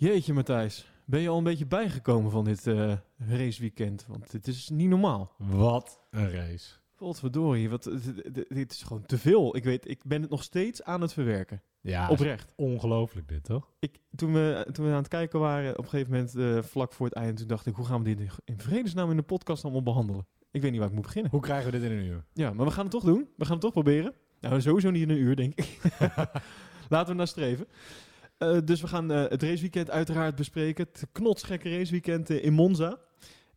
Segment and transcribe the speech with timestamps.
[0.00, 4.04] Jeetje Matthijs, ben je al een beetje bijgekomen van dit eh, raceweekend?
[4.08, 5.32] Want dit is niet normaal.
[5.38, 6.74] Wat een race.
[6.94, 7.90] Godverdorie, wat,
[8.48, 9.56] dit- is gewoon te veel.
[9.56, 11.62] Ik weet, ik ben het nog steeds aan het verwerken.
[11.80, 12.52] Ja, Oprecht.
[12.56, 13.70] ongelooflijk dit, toch?
[13.78, 16.92] Ik, toen, we, toen we aan het kijken waren, op een gegeven moment eh, vlak
[16.92, 19.22] voor het eind, toen dacht ik, hoe gaan we dit in- in vredesnaam in de
[19.22, 20.26] podcast allemaal behandelen?
[20.50, 21.30] Ik weet niet waar ik moet beginnen.
[21.30, 22.24] Hoe krijgen we dit in een uur?
[22.32, 23.28] Ja, maar we gaan het toch doen.
[23.36, 24.14] We gaan het toch proberen.
[24.40, 25.78] Nou, sowieso niet in een uur, denk ik.
[26.88, 27.66] Laten we naar streven.
[28.38, 30.86] Eh, dus we gaan eh, het raceweekend uiteraard bespreken.
[30.92, 32.98] Het knotsgekke raceweekend eh, in Monza.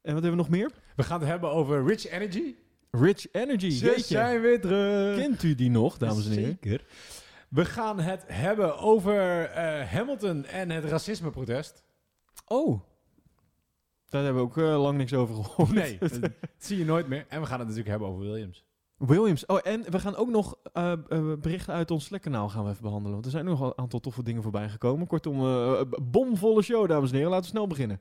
[0.01, 0.71] En wat hebben we nog meer?
[0.95, 2.55] We gaan het hebben over Rich Energy.
[2.91, 3.69] Rich Energy.
[3.69, 4.01] Ze Jeetje.
[4.01, 5.17] zijn weer terug.
[5.17, 6.57] Kent u die nog, dames en heren?
[6.61, 6.85] Zeker.
[7.49, 9.49] We gaan het hebben over
[9.87, 11.83] Hamilton en het racismeprotest.
[12.47, 12.81] Oh.
[14.09, 15.71] Daar hebben we ook lang niks over gehoord.
[15.71, 16.19] Nee, dat
[16.57, 17.25] zie je nooit meer.
[17.29, 18.65] En we gaan het natuurlijk hebben over Williams.
[19.05, 19.45] Williams.
[19.45, 20.99] Oh, en we gaan ook nog eh, eh,
[21.39, 23.13] berichten uit ons Slack-kanaal gaan we even behandelen.
[23.13, 25.07] Want er zijn nog een aantal toffe dingen voorbij gekomen.
[25.07, 27.31] Kortom, eh, bomvolle show, dames en heren.
[27.31, 27.99] Laten we snel beginnen.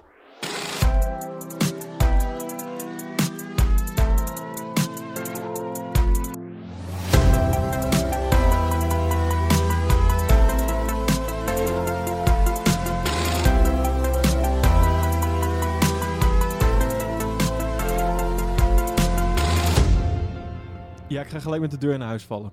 [21.30, 22.52] Ga gelijk met de deur naar huis vallen.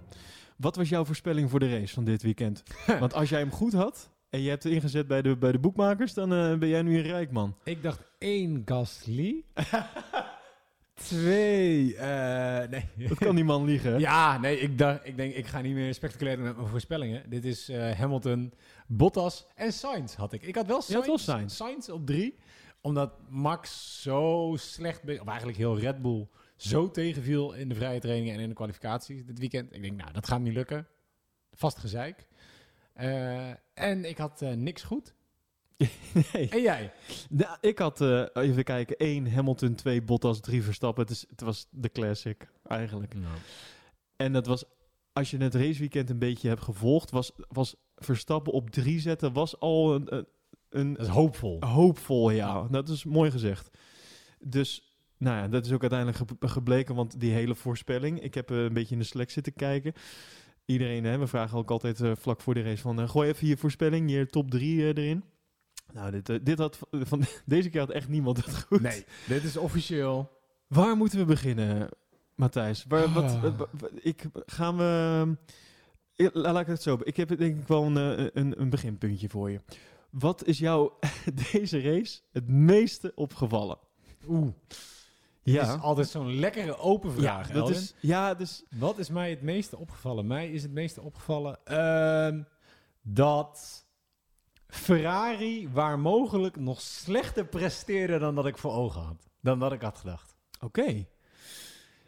[0.58, 2.64] Wat was jouw voorspelling voor de race van dit weekend?
[3.00, 6.14] Want als jij hem goed had en je hebt ingezet bij de, bij de boekmakers,
[6.14, 7.56] dan eh, ben jij nu een rijk man.
[7.64, 9.44] Ik dacht één Gasly.
[10.94, 11.96] Twee.
[11.96, 12.86] eh, nee.
[13.10, 14.00] Dat kan die man liegen.
[14.00, 17.30] Ja, nee, ik, dacht, ik denk, ik ga niet meer spectaculair doen met mijn voorspellingen.
[17.30, 18.54] Dit is eh, Hamilton,
[18.88, 20.44] Bottas en Sainz had ik.
[20.44, 21.56] Ik had wel Sainz, wel Sainz.
[21.56, 22.38] Sainz op drie,
[22.82, 28.34] omdat Max zo slecht, of eigenlijk heel Red Bull, zo tegenviel in de vrije trainingen
[28.36, 29.76] en in de kwalificaties dit weekend.
[29.76, 30.88] Ik denk, nou, dat gaat niet lukken.
[31.54, 32.28] Vast gezeik.
[32.94, 35.14] Eh, en ik had eh, niks goed.
[36.34, 36.50] Nee.
[36.50, 36.92] En jij?
[37.30, 41.04] Nou, ik had, eh, even kijken, 1 Hamilton, 2 Bottas, 3 Verstappen.
[41.04, 43.14] Het, is, het was de classic, eigenlijk.
[44.16, 44.64] En dat was,
[45.14, 49.60] als je het raceweekend een beetje hebt gevolgd, was, was Verstappen op 3 zetten, was
[49.60, 50.28] al een, een,
[50.70, 51.58] een Dat is hoopvol.
[51.66, 52.68] hoopvol, ja.
[52.72, 53.70] Dat is mooi gezegd.
[54.40, 54.87] Dus,
[55.18, 58.58] nou ja, dat is ook uiteindelijk ge- gebleken, want die hele voorspelling, ik heb eh,
[58.64, 59.94] een beetje in de Slack zitten kijken.
[60.66, 63.48] Iedereen, hè, we vragen ook altijd eh, vlak voor de race van, eh, gooi even
[63.48, 65.24] je voorspelling, je top 3 erin.
[65.94, 68.82] Nou, dit, dit had, van, deze keer had echt niemand het goed.
[68.82, 70.32] Nee, dit is officieel.
[70.68, 71.90] Waar moeten we beginnen,
[72.36, 72.86] Matthijs?
[72.88, 73.42] Waar, wat, Ah.
[73.42, 75.36] wat- wat- ik, gaan we...
[76.16, 76.98] ik- la- laat ik het zo...
[77.04, 79.60] Ik heb denk ik wel een, een, een beginpuntje voor je.
[80.10, 80.92] Wat is jou
[81.52, 83.78] deze race het meeste opgevallen?
[84.28, 84.50] Oeh.
[85.54, 87.48] Ja, is altijd zo'n lekkere open vraag.
[87.48, 88.64] ja, dat is, ja, dus...
[88.70, 90.28] Wat is mij het meeste opgevallen?
[90.28, 92.42] Mij is het meeste opgevallen ehm,
[93.02, 93.86] dat
[94.68, 99.28] Ferrari waar mogelijk nog slechter presteerde dan dat ik voor ogen had.
[99.42, 100.36] Dan dat ik had gedacht.
[100.60, 101.06] Oké.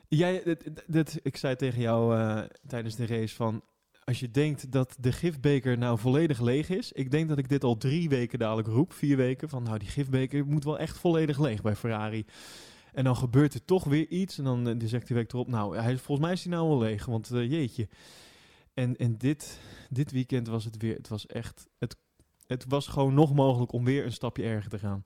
[0.07, 3.61] Jij, dit, dit- dit- ik zei tegen jou eh, tijdens de race van...
[4.03, 6.91] Als je denkt dat de gifbeker nou volledig leeg is...
[6.91, 9.49] Ik denk dat ik dit al drie weken dadelijk roep, vier weken...
[9.49, 12.25] van nou, die gifbeker moet wel echt volledig leeg bij Ferrari.
[12.93, 14.37] En dan gebeurt er toch weer iets.
[14.37, 15.47] En dan eh, zegt die week erop...
[15.47, 17.87] Nou, hij, volgens mij is hij nou wel leeg, want eh, jeetje.
[18.73, 20.95] En, en dit, dit weekend was het weer...
[20.95, 21.67] Het was echt...
[21.77, 21.97] Het,
[22.47, 25.03] het was gewoon nog mogelijk om weer een stapje erger te gaan.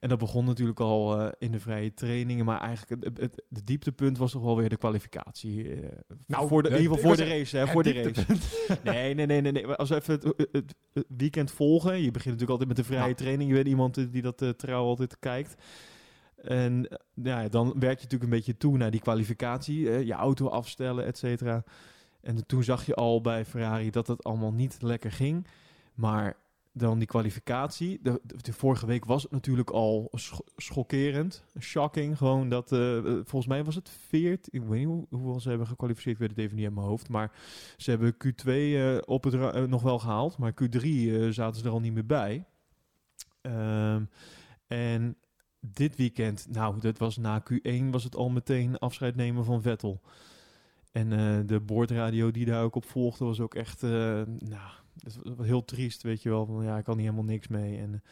[0.00, 3.66] En dat begon natuurlijk al eh, in de vrije trainingen, maar eigenlijk het, het, het
[3.66, 5.80] dieptepunt was toch wel weer de kwalificatie.
[6.26, 8.26] Nou, voor de, in ieder geval voor de race, hè, voor de race.
[8.84, 9.66] Nee, nee, nee, nee, nee.
[9.66, 13.14] Als we even het, het, weekend volgen, je begint natuurlijk altijd met de vrije Ja.
[13.14, 13.48] training.
[13.48, 15.56] Je bent iemand die dat trouw altijd kijkt.
[16.42, 20.48] En eh, ja, dan werk je natuurlijk een beetje toe naar die kwalificatie, je auto
[20.48, 21.64] afstellen, et cetera.
[22.20, 25.46] En toen zag je al bij Ferrari dat het allemaal niet lekker ging.
[25.94, 26.36] Maar
[26.72, 28.00] dan die kwalificatie.
[28.02, 28.20] De,
[28.52, 31.44] vorige week was het natuurlijk al sch- schokkerend.
[31.60, 32.16] Shocking.
[32.16, 32.72] Gewoon dat.
[32.72, 34.52] eh, eh, volgens mij was het 14.
[34.62, 36.14] Ik weet niet hoe, hoeveel ze hebben gekwalificeerd.
[36.14, 37.08] Ik weet het even niet uit mijn hoofd.
[37.08, 37.32] Maar
[37.76, 40.38] ze hebben Q2 eh, op het nog wel gehaald.
[40.38, 42.44] Maar Q3 eh, zaten ze er al niet meer bij.
[43.40, 44.04] Ehm,
[44.66, 45.16] en
[45.60, 50.00] dit weekend, nou, dat was na Q1 was het al meteen afscheid nemen van Vettel.
[50.92, 54.70] En eh, de boordradio die daar ook op volgde was ook echt, eh, nou,
[55.40, 56.46] heel triest, weet je wel.
[56.46, 57.78] Van, ja, ik kan hier helemaal niks mee.
[57.78, 58.02] En,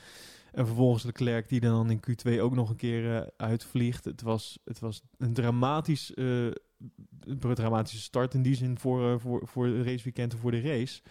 [0.52, 4.04] en vervolgens Leclerc die dan in Q2 ook nog een keer eh, uitvliegt.
[4.04, 9.66] Het was, het was een dramatisch, een dramatische start in die zin voor, voor, voor
[9.66, 11.02] het raceweekend en voor de race.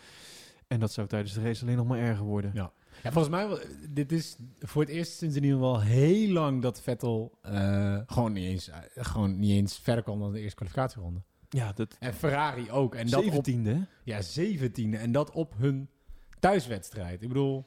[0.67, 2.51] En dat zou tijdens de race alleen nog maar erger worden.
[2.53, 2.71] Ja.
[3.05, 3.57] Ja, volgens mij,
[3.89, 8.33] dit is voor het eerst sinds in ieder geval heel lang dat Vettel eh, gewoon,
[8.33, 11.21] niet eens, eh, gewoon niet eens verder kwam dan de eerste kwalificatieronde.
[11.49, 12.95] Ja, dat En Ferrari ook.
[12.95, 13.61] En dat op, 17e.
[13.63, 13.79] hè?
[14.03, 14.97] ja, zeventiende.
[14.97, 15.89] En dat op hun
[16.39, 17.21] thuiswedstrijd.
[17.21, 17.65] Ik bedoel,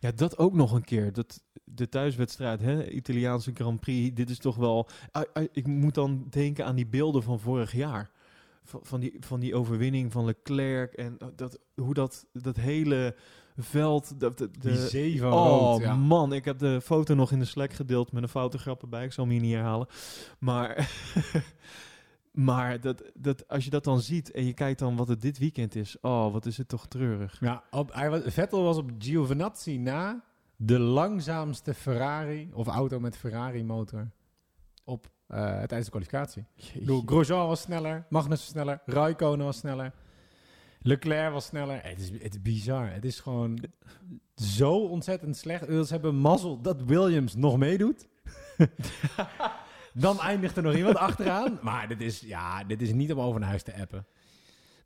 [0.00, 1.12] Ja, dat ook nog een keer.
[1.12, 4.88] Dat, de thuiswedstrijd, hè, Italiaanse Grand Prix, dit is toch wel...
[5.10, 8.10] Ah, ah, ik moet dan denken aan die beelden van vorig jaar.
[8.64, 13.14] Van, van, die, van die overwinning van Leclerc en dat, hoe dat, dat hele
[13.56, 14.20] veld...
[14.20, 15.94] Dat, de, Die zee van oh rood, ja.
[15.94, 19.04] man, ik heb de foto nog in de Slack gedeeld met een foute grap erbij.
[19.04, 19.86] Ik zal hem hier niet herhalen.
[20.38, 20.90] Maar,
[22.48, 25.38] maar dat, dat, als je dat dan ziet en je kijkt dan wat het dit
[25.38, 25.96] weekend is...
[26.00, 27.36] Oh, wat is het toch treurig.
[27.40, 30.24] Ja, op, hij was, Vettel was op Giovinazzi na
[30.56, 34.10] de langzaamste Ferrari of auto met Ferrari motor
[34.84, 36.44] op eh, tijdens de kwalificatie.
[36.54, 39.92] Ik bedoel, Grosjean was sneller, Magnus was sneller, Raikkonen was sneller,
[40.80, 41.80] Leclerc was sneller.
[41.82, 42.92] Het is, het is bizar.
[42.92, 43.58] Het is gewoon
[44.34, 45.66] zo ontzettend slecht.
[45.66, 48.08] Ze hebben mazzel dat Williams nog meedoet.
[49.94, 51.58] Dan eindigt er nog iemand achteraan.
[51.62, 54.06] Maar dit is, ja, dit is niet om over naar huis te appen.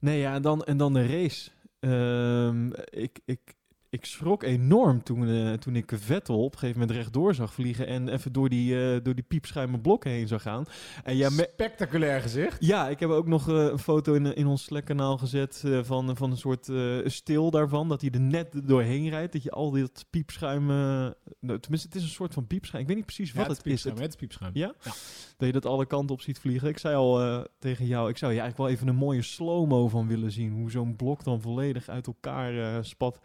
[0.00, 1.50] Nee, ja, en dan, en dan de race.
[1.80, 3.54] Ehm, ik, ik,
[3.90, 7.86] ik schrok enorm toen, eh, toen ik Vettel op een gegeven moment rechtdoor zag vliegen
[7.86, 10.64] en even door die, eh, door die piepschuime blokken heen zag gaan.
[11.04, 12.56] En ja, Spectaculair gezicht.
[12.66, 16.30] ja, ik heb ook nog eh, een foto in, in ons Slack-kanaal gezet van, van
[16.30, 16.68] een soort
[17.12, 21.14] stil daarvan, dat hij er net doorheen rijdt, dat je al dit piepschuim, nou,
[21.60, 23.62] tenminste het is een soort van piepschuim, ik weet niet precies wat het, is.
[23.62, 24.50] piepschuim, Het- piepschuim.
[24.54, 24.74] ja?
[24.82, 24.90] Ja.
[25.36, 26.68] Dat je dat alle kanten op ziet vliegen.
[26.68, 30.06] Ik zei al tegen jou, ik zou je eigenlijk wel even een mooie slow-mo van
[30.08, 30.52] willen zien.
[30.52, 33.20] Hoe zo'n blok dan volledig uit elkaar spat.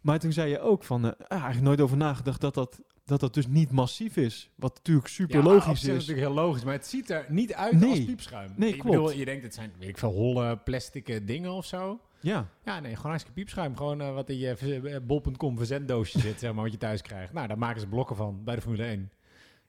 [0.00, 3.34] Maar toen zei je ook van, ah, eigenlijk nooit over nagedacht dat dat, dat dat
[3.34, 4.50] dus niet massief is.
[4.56, 6.06] Wat natuurlijk super Ja, logisch zich is.
[6.06, 7.90] natuurlijk heel logisch, maar het ziet er niet uit Nee.
[7.90, 8.52] als piepschuim.
[8.56, 8.96] Nee, ik klopt.
[8.96, 12.00] Bedoel, je denkt, het zijn, weet ik veel, holle plastic eh, dingen of zo.
[12.20, 13.76] Ja, Ja, nee, gewoon hartstikke piepschuim.
[13.76, 17.32] Gewoon eh, wat in je bol.com verzenddoosje zit, zeg maar, wat je thuis krijgt.
[17.32, 19.10] Nou, daar maken ze blokken van bij de Formule 1.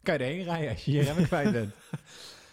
[0.04, 1.74] Kan je erheen rijden als je je remmen kwijt bent.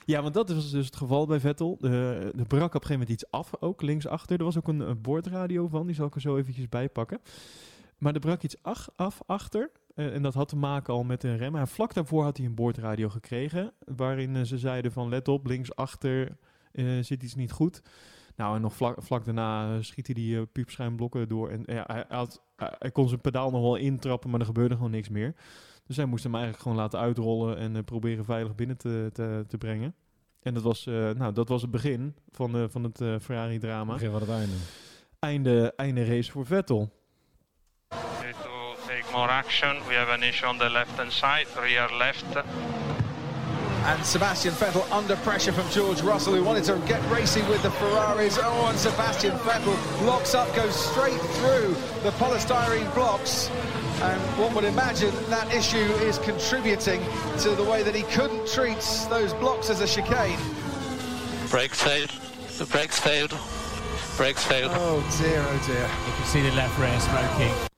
[0.08, 1.76] Ja, want dat was dus het geval bij Vettel.
[1.80, 4.38] De brak op een gegeven moment iets af, ook linksachter.
[4.38, 7.20] Er was ook een, eh, boordradio van, die zal ik er zo eventjes bij pakken.
[7.98, 8.62] Maar er brak iets
[8.96, 9.70] af achter.
[9.94, 11.66] eh, en dat had te maken al met een rem.
[11.66, 13.72] Vlak daarvoor had hij een boordradio gekregen.
[13.96, 16.36] Waarin eh, ze zeiden van let op, linksachter
[16.72, 17.82] eh zit iets niet goed.
[18.36, 21.48] Nou, en nog vlak, vlak daarna schiet hij die piepschuimblokken door.
[21.50, 24.90] En hij, had, hij- hij kon zijn pedaal nog wel intrappen, maar er gebeurde gewoon
[24.90, 25.34] niks meer.
[25.86, 29.44] Dus hij moest hem eigenlijk gewoon laten uitrollen en eh, proberen veilig binnen te, te,
[29.48, 29.94] te brengen.
[30.42, 33.92] En dat was, eh, nou, dat was het begin van, eh, van het eh, Ferrari-drama.
[33.92, 34.54] Begin van het einde.
[35.18, 36.90] Einde, einde race voor Vettel.
[37.88, 41.96] Okay, to take more action, we have an issue on the left hand side, rear
[41.96, 42.24] left.
[43.88, 47.70] And Sebastian Vettel under pressure from George Russell, who wanted to get racing with the
[47.70, 48.38] Ferraris.
[48.38, 53.48] Oh, and Sebastian Vettel locks up, goes straight through the polystyrene blocks.
[54.02, 57.00] And one would imagine that issue is contributing
[57.38, 60.38] to the way that he couldn't treat those blocks as a chicane.
[61.48, 62.10] Brakes failed.
[62.58, 63.34] The brakes failed.
[64.18, 64.72] Brakes failed.
[64.74, 65.80] Oh dear, oh dear.
[65.80, 67.68] You can see the left rear smoking.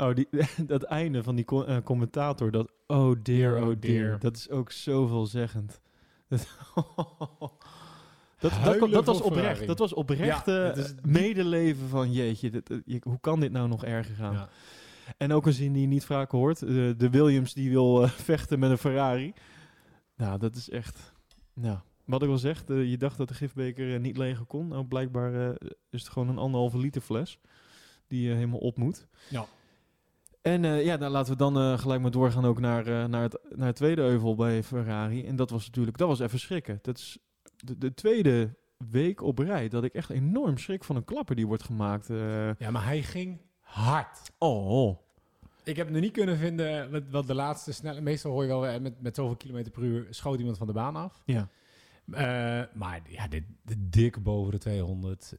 [0.00, 0.28] Oh, die,
[0.66, 5.80] dat einde van die eh, commentator, dat oh dear, oh dear, dat is ook zoveelzeggend.
[8.38, 9.66] Dat, dat, dat, dat was oprecht.
[9.66, 13.52] Dat was oprecht Ja, eh, is medeleven van jeetje, dit, eh, je- hoe kan dit
[13.52, 14.32] nou nog erger gaan?
[14.32, 14.48] Ja.
[15.16, 16.58] En ook een zin die je niet vaak hoort.
[16.58, 19.32] de Williams die wil vechten met een Ferrari.
[20.16, 21.12] Nou, dat is echt...
[21.54, 24.68] Nou, wat ik al zeg, je dacht dat de gifbeker niet legen kon.
[24.68, 25.56] Nou, blijkbaar
[25.90, 27.38] is het gewoon een anderhalve liter fles
[28.08, 29.06] die eh, helemaal op moet.
[29.28, 29.46] Ja.
[30.42, 33.22] En eh, ja, dan laten we dan eh, gelijk maar doorgaan ook naar, eh, naar,
[33.22, 35.26] het, naar het tweede euvel bij Ferrari.
[35.26, 36.78] En dat was natuurlijk, dat was even schrikken.
[36.82, 37.18] Dat is
[37.56, 38.56] de, de tweede
[38.90, 42.06] week op rij dat ik echt enorm schrik van een klapper die wordt gemaakt.
[42.58, 44.30] ja, maar hij ging hard.
[44.38, 44.98] oh,
[45.64, 48.00] Ik heb nu niet kunnen vinden wat, wat de laatste snelle...
[48.00, 50.96] Meestal hoor je wel met, met zoveel kilometer per uur schoot iemand van de baan
[50.96, 51.22] af.
[51.24, 51.48] ja.
[52.74, 55.36] Maar ja, dit, dit dik boven de 200.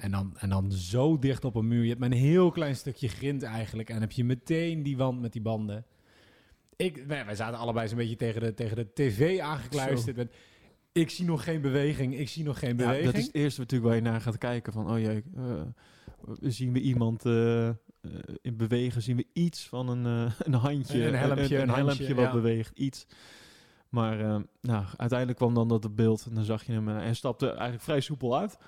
[0.00, 1.82] En, dan, en dan zo dicht op een muur.
[1.82, 3.90] Je hebt maar een heel klein stukje grind eigenlijk.
[3.90, 5.84] En heb je meteen die wand met die banden.
[6.76, 10.30] Ik, wij, wij zaten allebei zo'n beetje tegen de, tegen de tv aangekluisterd.
[10.92, 13.04] Ik zie nog geen beweging, ik zie nog geen Ja, beweging.
[13.04, 14.72] dat is het eerste natuurlijk waar je naar gaat kijken.
[14.72, 15.62] Van, oh jee, eh,
[16.40, 17.74] zien we iemand eh, eh,
[18.42, 19.02] in bewegen?
[19.02, 20.04] Zien we iets van een,
[20.38, 21.06] een handje?
[21.06, 22.32] Een helmpje, een, een helmpje handje, wat ja.
[22.32, 23.06] beweegt, iets.
[23.88, 24.16] Maar
[24.60, 26.88] nou, uiteindelijk kwam dan dat beeld en dan zag je hem.
[26.88, 28.58] hij stapte eigenlijk vrij soepel uit.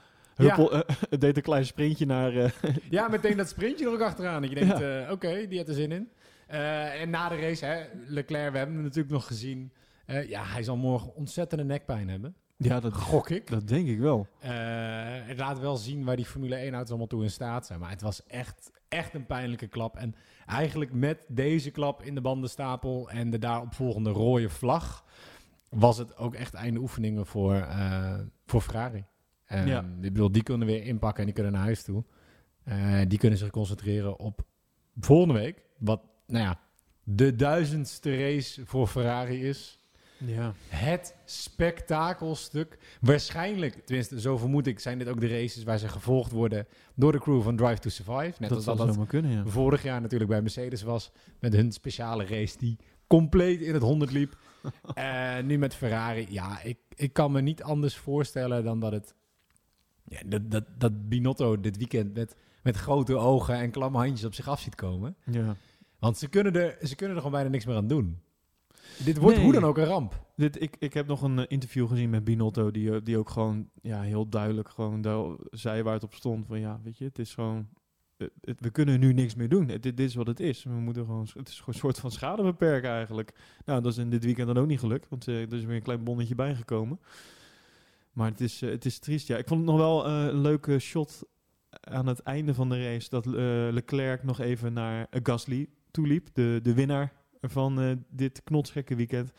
[0.42, 0.56] Ja.
[0.56, 0.80] Eh,
[1.18, 2.36] deed een klein sprintje naar...
[2.36, 2.50] eh,
[2.90, 4.40] Ja, meteen dat sprintje er ook achteraan.
[4.42, 6.08] Dat je denkt, eh, oké, die had er zin in.
[6.46, 9.72] En na de race, hè, Leclerc, we hebben hem natuurlijk nog gezien.
[10.06, 12.34] Ja, hij zal morgen ontzettende nekpijn hebben.
[12.56, 13.50] ja, dat, Gok ik.
[13.50, 14.26] dat denk ik wel.
[15.26, 17.78] Het laat wel zien waar die Formule 1 auto's allemaal toe in staat zijn.
[17.80, 19.96] Maar het was echt, echt een pijnlijke klap.
[19.96, 20.14] En
[20.46, 25.04] eigenlijk met deze klap in de bandenstapel en de daaropvolgende rode vlag...
[25.70, 28.14] was het ook echt einde oefeningen voor, eh,
[28.46, 29.04] voor Ferrari.
[29.52, 29.80] Eh, Ja.
[29.80, 32.04] Ik bedoel, die kunnen weer inpakken en die kunnen naar huis toe.
[32.64, 34.44] Eh, die kunnen zich concentreren op
[35.00, 36.60] volgende week, wat, nou ja,
[37.04, 39.80] de duizendste race voor Ferrari is.
[40.26, 40.52] Ja.
[40.68, 42.78] Het spektakelstuk.
[43.00, 47.12] Waarschijnlijk, tenminste, zo vermoed ik, zijn dit ook de races waar ze gevolgd worden door
[47.12, 48.34] de crew van Drive to Survive.
[48.38, 49.42] Net dat als dat, dat kunnen, ja.
[49.46, 51.12] vorig jaar natuurlijk bij Mercedes was.
[51.40, 54.36] Met hun speciale race die compleet in het 100 liep.
[54.94, 56.26] En nu met Ferrari.
[56.28, 59.14] Ja, ik, ik kan me niet anders voorstellen dan dat het...
[60.12, 64.34] Ja, dat, dat, dat Binotto dit weekend met, met grote ogen en klamme handjes op
[64.34, 65.16] zich af ziet komen.
[65.24, 65.56] ja.
[65.98, 68.18] Want ze kunnen, er, ze kunnen er gewoon bijna niks meer aan doen.
[69.04, 69.44] Dit wordt Nee.
[69.44, 70.26] hoe dan ook een ramp.
[70.36, 73.28] Dit, ik, ik heb nog een eh, interview gezien met Binotto, die, eh, die ook
[73.30, 76.46] gewoon ja, heel duidelijk gewoon daar zei waar het op stond.
[76.46, 77.68] Van ja, weet je, het is gewoon,
[78.16, 79.66] eh, het- we kunnen nu niks meer doen.
[79.66, 80.64] Dit, dit is wat het is.
[80.64, 83.32] We moeten gewoon, het is gewoon een soort van schade beperken eigenlijk.
[83.64, 85.82] Nou, dat is in dit weekend dan ook niet gelukt, want er is weer een
[85.82, 87.00] klein bonnetje bijgekomen.
[88.12, 89.36] Maar het is, eh, het is triest, ja.
[89.36, 91.22] Ik vond het nog wel eh, een leuke shot
[91.80, 93.32] aan het einde van de race, dat eh,
[93.70, 99.32] Leclerc nog even naar Gasly toeliep, de, de winnaar van dit knotsgekke weekend.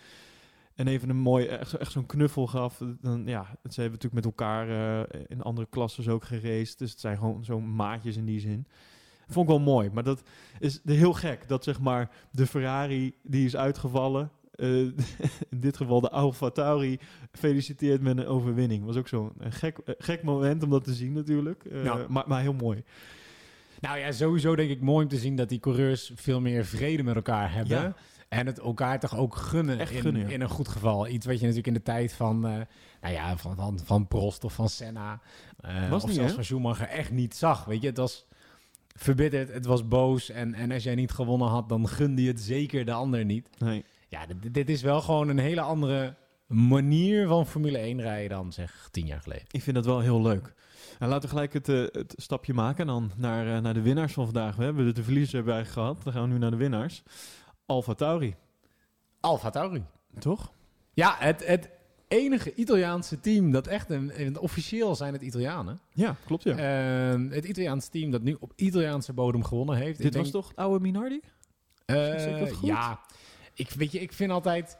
[0.75, 2.81] En even een mooi, echt, echt zo'n knuffel gaf.
[3.01, 4.67] Dan, ja, ze hebben natuurlijk met elkaar
[5.27, 6.77] in andere klasses ook geraced.
[6.77, 8.67] Dus het zijn gewoon zo'n maatjes in die zin.
[9.27, 9.89] Vond ik wel mooi.
[9.89, 10.23] Maar dat
[10.59, 11.47] is heel gek.
[11.47, 14.31] Dat zeg maar de Ferrari die is uitgevallen.
[14.55, 14.67] Eh,
[15.49, 16.99] in dit geval de Alfa Tauri
[17.31, 18.85] feliciteert met een overwinning.
[18.85, 21.65] Was ook zo'n een gek, eh, gek moment om dat te zien natuurlijk.
[21.65, 22.05] Eh, Ja.
[22.09, 22.83] maar, maar heel mooi.
[23.79, 27.03] Nou ja, sowieso denk ik mooi om te zien dat die coureurs veel meer vrede
[27.03, 27.77] met elkaar hebben.
[27.77, 27.95] Ja.
[28.29, 30.27] En het elkaar toch ook gunnen, Echt in, gunnen, ja.
[30.27, 31.07] in een goed geval.
[31.07, 32.51] Iets wat je natuurlijk in de tijd van, eh,
[33.01, 35.21] nou ja, van, van, van Prost of van Senna...
[35.59, 36.35] eh, Was of niet, zelfs hè?
[36.35, 37.65] van Schumacher echt niet zag.
[37.65, 38.25] Weet je, het was
[38.95, 40.29] verbitterd, het was boos.
[40.29, 43.49] En, en als jij niet gewonnen had, dan gunde je het zeker de ander niet.
[43.57, 43.83] Nee.
[44.13, 46.15] Ja, dit, dit is wel gewoon een hele andere
[46.47, 49.45] manier van Formule 1 rijden dan zeg tien jaar geleden.
[49.51, 50.53] Ik vind dat wel heel leuk.
[50.99, 54.13] En laten we gelijk het, eh, het stapje maken dan naar, eh, naar de winnaars
[54.13, 54.55] van vandaag.
[54.55, 56.03] We hebben de, verliezers wij gehad.
[56.03, 57.03] Dan gaan we nu naar de winnaars.
[57.65, 58.35] Alfa Tauri,
[59.19, 59.83] Alfa Tauri.
[60.19, 60.51] toch?
[60.93, 61.69] Ja, het, het
[62.07, 65.79] enige Italiaanse team dat echt een, officieel zijn het Italianen.
[65.93, 66.55] Ja, klopt ja.
[66.55, 70.01] Ehm, het Italiaanse team dat nu op Italiaanse bodem gewonnen heeft.
[70.01, 71.21] Dit was denk- toch oude Minardi?
[71.85, 72.59] Goed?
[72.61, 72.99] Ja,
[73.53, 74.77] ik, weet je, ik vind altijd...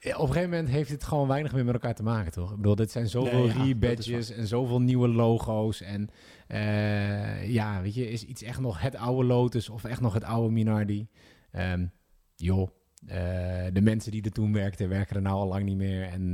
[0.00, 2.50] eh, Op een gegeven moment heeft het gewoon weinig meer met elkaar te maken, toch?
[2.50, 5.80] Ik bedoel, dit zijn zoveel Nee, ja, rebadges en zoveel nieuwe logo's.
[5.80, 6.08] En
[6.46, 10.24] eh, ja, weet je, is iets echt nog het oude Lotus of echt nog het
[10.24, 11.08] oude Minardi?
[11.50, 11.86] Ehm
[12.36, 12.68] joh,
[13.06, 13.16] eh,
[13.72, 16.02] de mensen die er toen werkten, werken er nou al lang niet meer.
[16.02, 16.30] En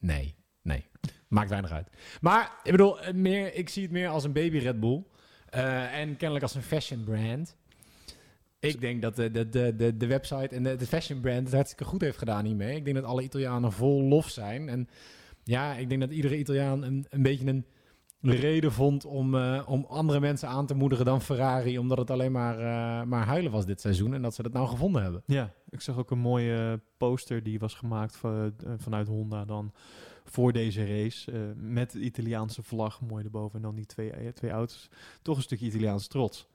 [0.00, 0.84] nee, nee,
[1.28, 1.88] maakt weinig uit.
[2.20, 5.02] Maar ik bedoel, meer, ik zie het meer als een baby Red Bull.
[5.92, 7.56] En kennelijk als een fashion brand.
[8.60, 12.00] Ik denk dat de, de, de, de, website en de, fashion brand het hartstikke goed
[12.00, 12.76] heeft gedaan hiermee.
[12.76, 14.68] Ik denk dat alle Italianen vol lof zijn.
[14.68, 14.88] En
[15.44, 17.64] ja, ik denk dat iedere Italiaan een, een beetje een
[18.20, 21.78] reden vond om, eh, om andere mensen aan te moedigen dan Ferrari.
[21.78, 24.14] Omdat het alleen maar, eh, maar huilen was dit seizoen.
[24.14, 25.22] En dat ze dat nou gevonden hebben.
[25.26, 28.44] Ja, ik zag ook een mooie poster die was gemaakt eh,
[28.76, 29.72] vanuit Honda dan
[30.24, 31.54] voor deze race.
[31.56, 34.88] met de Italiaanse vlag mooi erboven en dan die twee, twee auto's.
[35.22, 36.46] Toch een stukje Italiaans trots.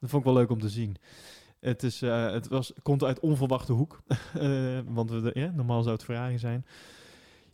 [0.00, 0.96] Dat vond ik wel leuk om te zien.
[1.60, 4.02] Het, is, eh, het was, komt uit onverwachte hoek.
[4.34, 6.66] Eh, want we, ja, normaal zou het Ferrari zijn.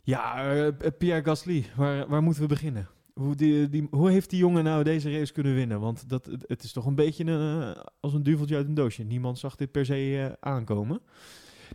[0.01, 2.87] Ja, eh, Pierre Gasly, waar, waar moeten we beginnen?
[3.13, 5.79] Hoe, die, die, hoe heeft die jongen nou deze race kunnen winnen?
[5.79, 9.03] Want dat, het, is toch een beetje een, als een duveltje uit een doosje.
[9.03, 11.01] Niemand zag dit per se aankomen.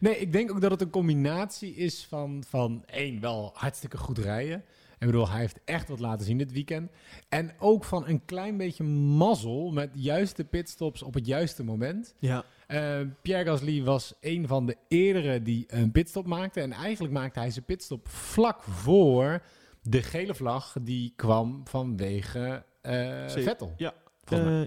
[0.00, 4.18] Nee, ik denk ook dat het een combinatie is van, van één, wel hartstikke goed
[4.18, 4.64] rijden.
[4.98, 6.90] Ik bedoel, hij heeft echt wat laten zien dit weekend.
[7.28, 12.14] En ook van een klein beetje mazzel met juiste pitstops op het juiste moment.
[12.18, 16.60] Ja, Eh, Pierre Gasly was een van de eerdere die een pitstop maakte.
[16.60, 19.42] En eigenlijk maakte hij zijn pitstop vlak voor
[19.82, 23.42] de gele vlag die kwam vanwege Zeker.
[23.42, 23.72] Vettel.
[23.76, 23.94] Ja.
[24.24, 24.62] Eh,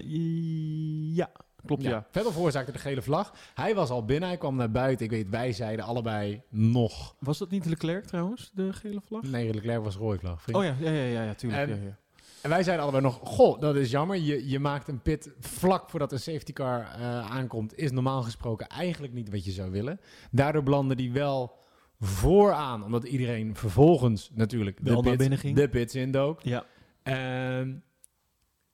[1.14, 1.30] ja,
[1.66, 2.06] klopt ja.
[2.10, 3.32] Vettel veroorzaakte de gele vlag.
[3.54, 5.04] Hij was al binnen, hij kwam naar buiten.
[5.04, 7.14] Ik weet, wij zeiden allebei nog.
[7.18, 9.22] Was dat niet Leclerc trouwens, de gele vlag?
[9.22, 10.42] Nee, Leclerc was rode vlag.
[10.42, 10.58] vriend.
[10.58, 11.62] Oh ja, ja, ja, ja, ja tuurlijk.
[11.70, 11.96] En- ja, ja.
[12.42, 14.16] En wij zeiden allebei nog, goh, dat is jammer.
[14.16, 17.76] Je, je maakt een pit vlak voordat een safety car eh, aankomt.
[17.78, 20.00] Is normaal gesproken eigenlijk niet wat je zou willen.
[20.30, 21.56] Daardoor belandde die wel
[22.00, 22.84] vooraan.
[22.84, 25.56] Omdat iedereen vervolgens natuurlijk Wel de, binnen ging.
[25.56, 26.40] de pits indook.
[26.42, 26.64] Ja,
[27.02, 27.72] Ehm,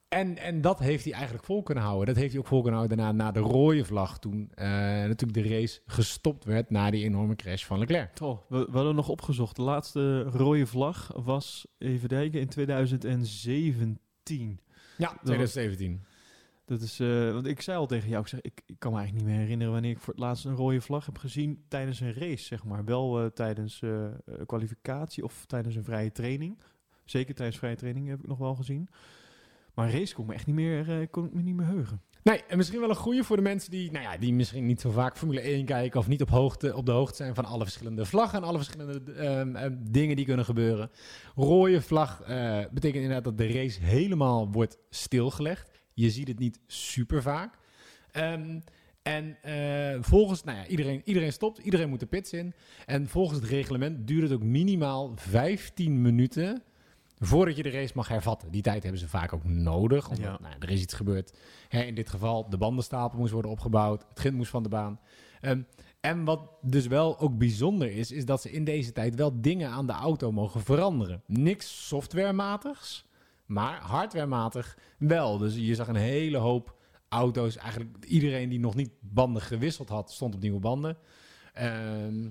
[0.08, 2.06] en, en dat heeft hij eigenlijk vol kunnen houden.
[2.06, 4.18] Dat heeft hij ook vol kunnen houden daarna na de rode vlag.
[4.18, 8.14] Toen eh, natuurlijk de race gestopt werd na die enorme crash van Leclerc.
[8.14, 8.44] toch.
[8.48, 9.56] We, we hadden nog opgezocht.
[9.56, 14.60] De laatste rode vlag was, even kijken, in 2017.
[14.96, 16.06] Ja, 2017.
[16.68, 18.98] Dat is, eh, want ik zei al tegen jou, ik, zeg, ik, ik kan me
[18.98, 22.00] eigenlijk niet meer herinneren wanneer ik voor het laatst een rode vlag heb gezien tijdens
[22.00, 22.84] een race, zeg maar.
[22.84, 24.06] Wel eh, tijdens eh,
[24.46, 26.58] kwalificatie of tijdens een vrije training.
[27.04, 28.88] Zeker tijdens vrije training heb ik nog wel gezien.
[29.78, 32.02] Maar race kon ik me echt niet meer, eh, kon me niet meer heugen.
[32.22, 34.80] Nee, en misschien wel een goede voor de mensen die, nou ja, die misschien niet
[34.80, 37.62] zo vaak Formule 1 kijken of niet op, hoogte, op de hoogte zijn van alle
[37.62, 40.90] verschillende vlaggen en alle verschillende ehm, ehm, dingen die kunnen gebeuren.
[41.34, 45.70] Rode vlag eh, betekent inderdaad dat de race helemaal wordt stilgelegd.
[45.94, 47.58] Je ziet het niet super vaak.
[48.10, 48.60] Ehm,
[49.02, 52.54] en eh, volgens, nou ja, iedereen, iedereen stopt, iedereen moet de pits in.
[52.86, 56.62] En volgens het reglement duurt het ook minimaal 15 minuten
[57.20, 58.50] voordat je de race mag hervatten.
[58.50, 60.38] Die tijd hebben ze vaak ook nodig, omdat Ja.
[60.40, 61.38] nou, er is iets gebeurd.
[61.68, 65.00] Hè, in dit geval, de bandenstapel moest worden opgebouwd, het grind moest van de baan.
[65.40, 65.62] Ehm,
[66.00, 69.70] en wat dus wel ook bijzonder is, is dat ze in deze tijd wel dingen
[69.70, 71.22] aan de auto mogen veranderen.
[71.26, 73.06] Niks softwarematigs,
[73.46, 75.38] maar hardwarematig wel.
[75.38, 76.76] Dus je zag een hele hoop
[77.08, 77.56] auto's.
[77.56, 80.96] Eigenlijk iedereen die nog niet banden gewisseld had, stond op nieuwe banden.
[81.52, 82.28] Ehm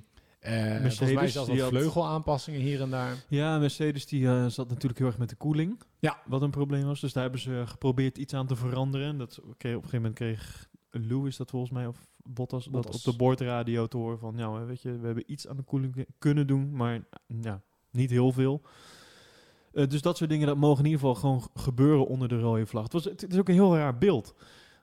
[0.47, 3.15] eh, volgens mij Mercedes, zelfs wat had- vleugelaanpassingen hier en daar.
[3.27, 5.81] Ja, Mercedes die eh, zat natuurlijk heel erg met de koeling.
[5.99, 6.17] Ja.
[6.25, 6.99] Wat een probleem was.
[6.99, 9.17] Dus daar hebben ze geprobeerd iets aan te veranderen.
[9.17, 13.03] Dat kreeg, op een gegeven moment kreeg Lewis dat volgens mij, of Bottas, dat op
[13.03, 16.47] de boordradio te horen van, ja, weet je, we hebben iets aan de koeling kunnen
[16.47, 17.03] doen, maar
[17.41, 17.61] ja,
[17.91, 18.61] niet heel veel.
[19.73, 22.65] Eh, dus dat soort dingen, dat mogen in ieder geval gewoon gebeuren onder de rode
[22.65, 22.83] vlag.
[22.83, 24.35] Het, was, het, het is ook een heel raar beeld.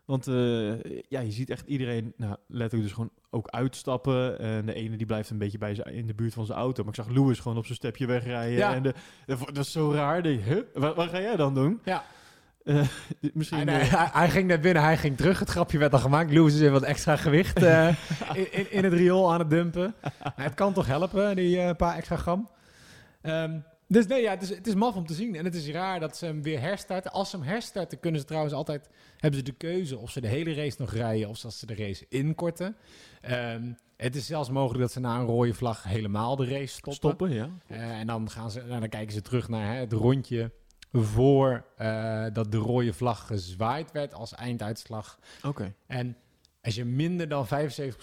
[0.04, 4.38] Want eh, ja, je ziet echt iedereen nou, letterlijk dus gewoon ook uitstappen.
[4.38, 6.82] En de ene die blijft een beetje bij zijn, in de buurt van zijn auto.
[6.84, 8.56] Maar ik zag Lewis gewoon op zijn stepje wegrijden.
[8.58, 8.74] Ja.
[8.74, 8.94] En de,
[9.26, 10.26] dat was- zo raar.
[10.26, 10.58] Huh?
[10.74, 11.80] wat, wat ga jij dan doen?
[11.84, 12.04] Ja.
[12.64, 12.80] Eh,
[13.32, 13.68] misschien...
[13.68, 15.38] Hij, eh, hij, hij ging naar binnen, hij ging terug.
[15.38, 16.30] Het grapje werd al gemaakt.
[16.30, 17.88] Lewis is even wat extra gewicht eh,
[18.34, 19.94] in, in, in het riool aan het dumpen.
[20.34, 22.48] Het kan toch helpen, die eh, paar extra gram.
[23.20, 23.58] Ehm,
[23.94, 25.34] dus nee, ja, het is, het is maf om te zien.
[25.34, 27.12] En het is raar dat ze hem weer herstarten.
[27.12, 28.88] Als ze hem herstarten, kunnen ze trouwens altijd...
[29.18, 31.28] hebben ze de keuze of ze de hele race nog rijden...
[31.28, 32.76] of als ze de race inkorten.
[33.20, 35.82] Ehm, het is zelfs mogelijk dat ze na een rode vlag...
[35.82, 36.94] helemaal de race stoppen.
[36.94, 37.50] stoppen, ja.
[37.66, 40.50] Eh, en dan, gaan ze, nou, dan kijken ze terug naar hè, het rondje
[40.92, 45.18] voor eh, dat de rode vlag gezwaaid werd als einduitslag.
[45.42, 45.74] Oké.
[45.86, 46.16] En
[46.62, 47.48] als je minder dan 75%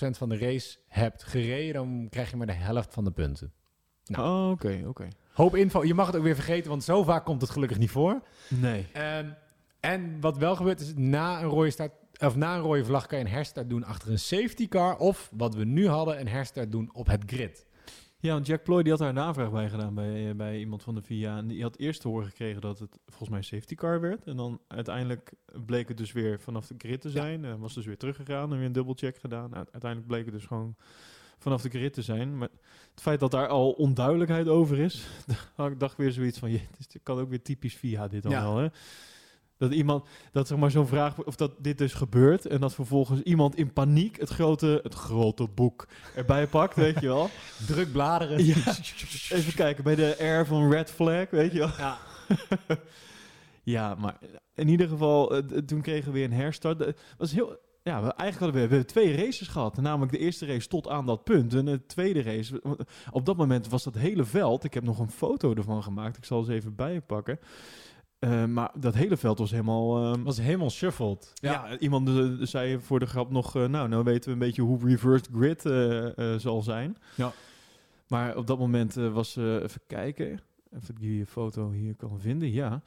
[0.10, 3.54] van de race hebt gereden, dan krijg je maar de helft van de punten.
[4.06, 4.46] Nou.
[4.46, 5.08] Oh, Oké, oké.
[5.34, 5.84] Hoop info.
[5.84, 8.22] Je mag het ook weer vergeten, want zo vaak komt het gelukkig niet voor.
[8.50, 8.88] Nee.
[8.94, 9.30] Ehm,
[9.80, 13.20] en wat wel gebeurt is, na een rode start, of na een rode vlag kan
[13.20, 14.98] je een herstart doen achter een safety car.
[14.98, 17.66] Of wat we nu hadden, een herstart doen op het grid.
[18.20, 20.84] Ja, want Jack Ploy die had daar een navraag bij gedaan bij, eh, bij iemand
[20.84, 21.38] van de VIA.
[21.38, 24.26] En die had eerst te horen gekregen dat het volgens mij een safety car werd.
[24.28, 25.34] En dan uiteindelijk
[25.66, 27.46] bleek het dus weer vanaf de grid te zijn.
[27.46, 29.56] En was dus weer teruggegaan en weer een dubbelcheck gedaan.
[29.56, 30.76] Uiteindelijk bleek het dus gewoon
[31.38, 32.38] vanaf de grid te zijn.
[32.38, 32.50] Maar
[32.92, 35.08] het feit dat daar al onduidelijkheid over is,
[35.58, 38.42] ik dacht weer zoiets van, je, het kan ook weer typisch VIA dit dan Ja.
[38.42, 38.68] wel, hè?
[39.58, 43.22] Dat iemand, dat zeg maar zo'n vraag, of dat dit dus gebeurt en dat vervolgens
[43.22, 47.30] iemand in paniek het grote, het grote boek erbij pakt, weet je wel.
[47.68, 48.46] Druk bladeren.
[48.46, 48.56] Ja,
[49.30, 51.72] even kijken bij de R van Red Flag, weet je wel.
[51.78, 51.98] Ja.
[53.64, 54.18] ja, maar
[54.56, 56.80] in ieder geval, eh, toen kregen we weer een herstart.
[56.80, 59.78] Het was heel, ja, we, eigenlijk hadden we, we hebben twee races gehad.
[59.78, 61.54] Namelijk de eerste race tot aan dat punt.
[61.54, 65.00] En de tweede race, want op dat moment was dat hele veld, ik heb nog
[65.00, 67.40] een foto ervan gemaakt, ik zal ze even bijpakken.
[68.20, 70.04] Eh, maar dat hele veld was helemaal...
[70.14, 71.32] ehm, was helemaal shuffled.
[71.34, 74.62] ja, iemand eh, zei voor de grap nog, eh, nou, nou weten we een beetje
[74.62, 76.98] hoe reversed grid eh, eh, zal zijn.
[77.16, 77.32] Ja.
[78.08, 80.40] Maar op dat moment eh, was, eh, even kijken,
[80.82, 82.82] even die je foto hier kan vinden, ja.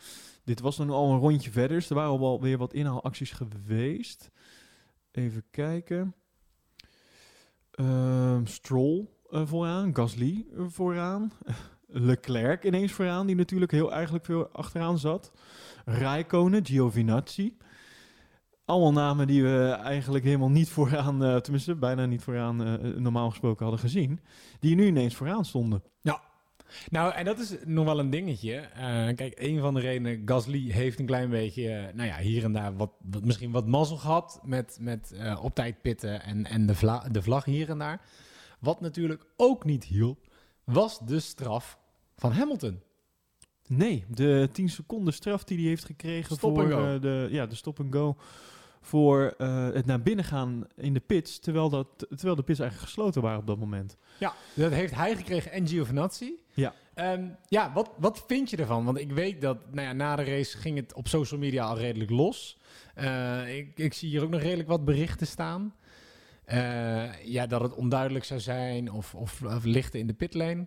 [0.45, 3.33] Dit was dan al een rondje verder, dus er waren al wel weer wat inhaalacties
[3.33, 4.31] geweest.
[5.15, 6.15] Even kijken.
[7.71, 11.33] Ehm, Stroll eh, vooraan, Gasly eh, vooraan.
[11.87, 15.33] Leclerc ineens vooraan, die natuurlijk heel eigenlijk veel achteraan zat.
[15.85, 17.57] Raikkonen, Giovinazzi.
[18.65, 22.57] Allemaal namen die we eigenlijk helemaal niet vooraan, eh, tenminste bijna niet vooraan
[23.03, 24.21] normaal gesproken hadden gezien.
[24.61, 25.83] Die nu ineens vooraan stonden.
[26.91, 28.55] Nou, en dat is nog wel een dingetje.
[28.55, 32.45] Eh, kijk, een van de redenen, Gasly heeft een klein beetje, eh, nou ja, hier
[32.45, 36.47] en daar wat, wat, misschien wat mazzel gehad met, met eh, op tijd pitten en,
[36.47, 38.01] en de, vla, de vlag hier en daar.
[38.61, 40.19] Wat natuurlijk ook niet hielp,
[40.65, 41.79] was de straf
[42.17, 42.81] van Hamilton.
[43.67, 47.81] Nee, de 10 seconden straf die hij heeft gekregen Stop voor de, ja, de stop
[47.81, 48.17] and go.
[48.87, 52.91] Voor eh, het naar binnen gaan in de pits, terwijl, dat, terwijl de pits eigenlijk
[52.91, 53.97] gesloten waren op dat moment.
[54.19, 56.33] Ja, dat heeft hij gekregen en Giovinazzi.
[56.55, 56.75] Ja.
[56.95, 58.85] Ehm, ja, wat, wat vind je ervan?
[58.85, 61.79] Want ik weet dat nou ja, na de race ging het op social media al
[61.79, 62.59] redelijk los.
[62.95, 65.75] Eh, ik, ik zie hier ook nog redelijk wat berichten staan.
[66.45, 70.67] Eh, ja, dat het onduidelijk zou zijn of, of, of lichten in de pitlane.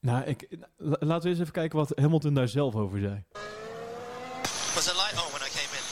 [0.00, 3.24] Nou, ik, la- laten we eens even kijken wat Hamilton daar zelf over zei.
[4.74, 5.82] Was a light on when I came in.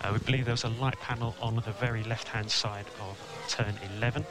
[0.11, 4.25] we believe there was a light panel on the very left-hand side of turn 11.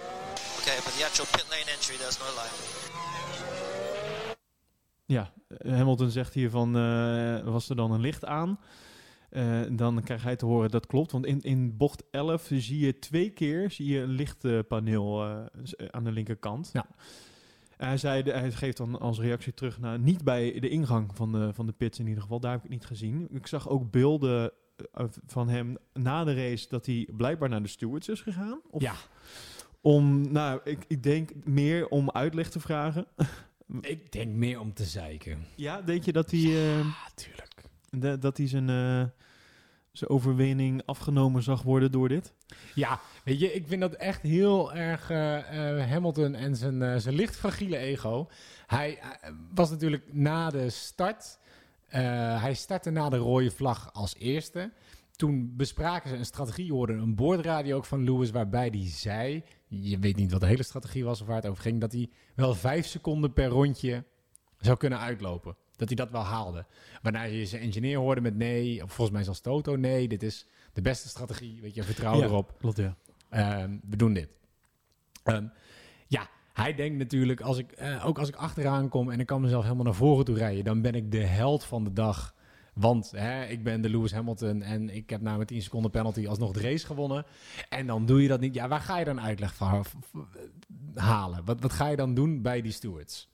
[0.58, 2.88] Okay, but the actual pit lane entry, there's no light.
[5.04, 8.60] Ja, eh, Hamilton zegt hier van, eh, was er dan een licht aan?
[9.30, 11.12] Eh, dan krijg hij te horen dat klopt.
[11.12, 15.22] Want in, in bocht 11 zie je twee keer zie je een lichtpaneel
[15.90, 16.70] aan de linkerkant.
[16.72, 16.86] Ja.
[17.76, 21.54] Hij, zei, hij geeft dan als reactie terug naar niet bij de ingang van de,
[21.54, 22.40] van de pits in ieder geval.
[22.40, 23.28] Daar heb ik het niet gezien.
[23.30, 24.52] Ik zag ook beelden
[25.26, 28.60] van hem na de race dat hij blijkbaar naar de stewards is gegaan.
[28.70, 28.94] Of Ja.
[29.80, 33.06] Om, nou, ik, ik denk meer om uitleg te vragen.
[33.80, 35.46] Ik denk meer om te zeiken.
[35.56, 37.62] ja, denk je dat hij, eh, Natuurlijk.
[37.90, 39.04] de- dat hij zijn, eh,
[39.92, 42.32] zijn overwinning afgenomen zag worden door dit?
[42.74, 46.96] Ja, weet je, ik vind dat echt heel erg eh, eh, Hamilton en zijn, eh,
[46.96, 48.28] zijn licht fragiele ego.
[48.66, 51.38] Hij eh, was natuurlijk na de start.
[51.90, 54.72] Eh, hij startte na de rode vlag als eerste.
[55.16, 56.64] Toen bespraken ze een strategie.
[56.66, 60.46] Je hoorde een boordradio ook van Lewis, waarbij hij zei: Je weet niet wat de
[60.46, 61.80] hele strategie was of waar het over ging.
[61.80, 64.04] Dat hij wel vijf seconden per rondje
[64.58, 65.56] zou kunnen uitlopen.
[65.76, 66.66] Dat hij dat wel haalde.
[67.02, 70.82] Waarna je zijn engineer hoorde met nee, volgens mij zelfs Toto, nee, dit is de
[70.82, 71.60] beste strategie.
[71.60, 72.24] Weet je, vertrouw Ja.
[72.24, 72.54] erop.
[72.58, 72.96] Klopt, ja.
[73.28, 74.28] Ehm, we doen dit.
[75.22, 75.46] Ehm,
[76.60, 79.62] hij denkt natuurlijk, als ik, eh, ook als ik achteraan kom en ik kan mezelf
[79.62, 82.34] helemaal naar voren toe rijden, dan ben ik de held van de dag.
[82.74, 86.26] Want hè, ik ben de Lewis Hamilton en ik heb na mijn 10 seconden penalty
[86.26, 87.24] alsnog de race gewonnen.
[87.68, 88.54] En dan doe je dat niet.
[88.54, 89.94] Ja, waar ga je dan uitleg van v-
[90.94, 91.44] halen?
[91.44, 93.28] Wat, wat ga je dan doen bij die stewards?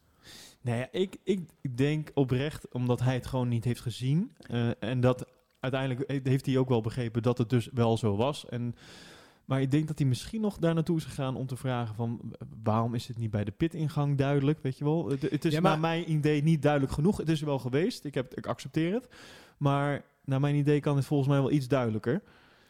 [0.60, 4.32] Nou ja, ik, ik denk oprecht, omdat hij het gewoon niet heeft gezien.
[4.40, 5.26] eh, en dat
[5.60, 8.48] uiteindelijk heeft hij ook wel begrepen dat het dus wel zo was.
[8.48, 8.74] En,
[9.46, 12.34] maar ik denk dat hij misschien nog daar naartoe is gegaan om te vragen van...
[12.62, 15.08] waarom is het niet bij de pitingang duidelijk, weet je wel?
[15.08, 17.16] Het, het is Ja, maar- naar mijn idee niet duidelijk genoeg.
[17.16, 19.08] Het is er wel geweest, ik, heb, ik accepteer het.
[19.56, 22.22] Maar naar mijn idee kan het volgens mij wel iets duidelijker.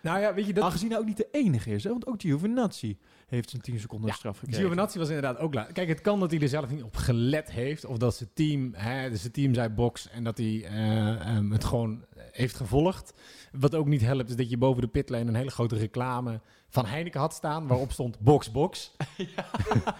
[0.02, 1.90] Nou ja, weet je, dat, Aangezien hij ook niet de enige is, hè?
[1.90, 4.60] want ook Giovinazzi heeft zijn 10 seconden Ja, straf gekregen.
[4.62, 5.72] Giovinazzi was inderdaad ook laat.
[5.72, 7.84] Kijk, het kan dat hij er zelf niet op gelet heeft.
[7.84, 10.08] Of dat zijn team, hè, dus zijn team zei box.
[10.08, 13.12] En dat hij eh, ehm, het gewoon heeft gevolgd.
[13.58, 16.86] Wat ook niet helpt, is dat je boven de pitlane een hele grote reclame van
[16.86, 17.66] Heineken had staan.
[17.66, 18.96] Waarop stond box, box.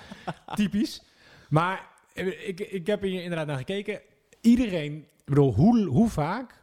[0.55, 1.03] Typisch.
[1.49, 4.01] Maar eh, ik, ik heb hier inderdaad naar gekeken.
[4.40, 6.62] Iedereen, ik bedoel, hoe, hoe vaak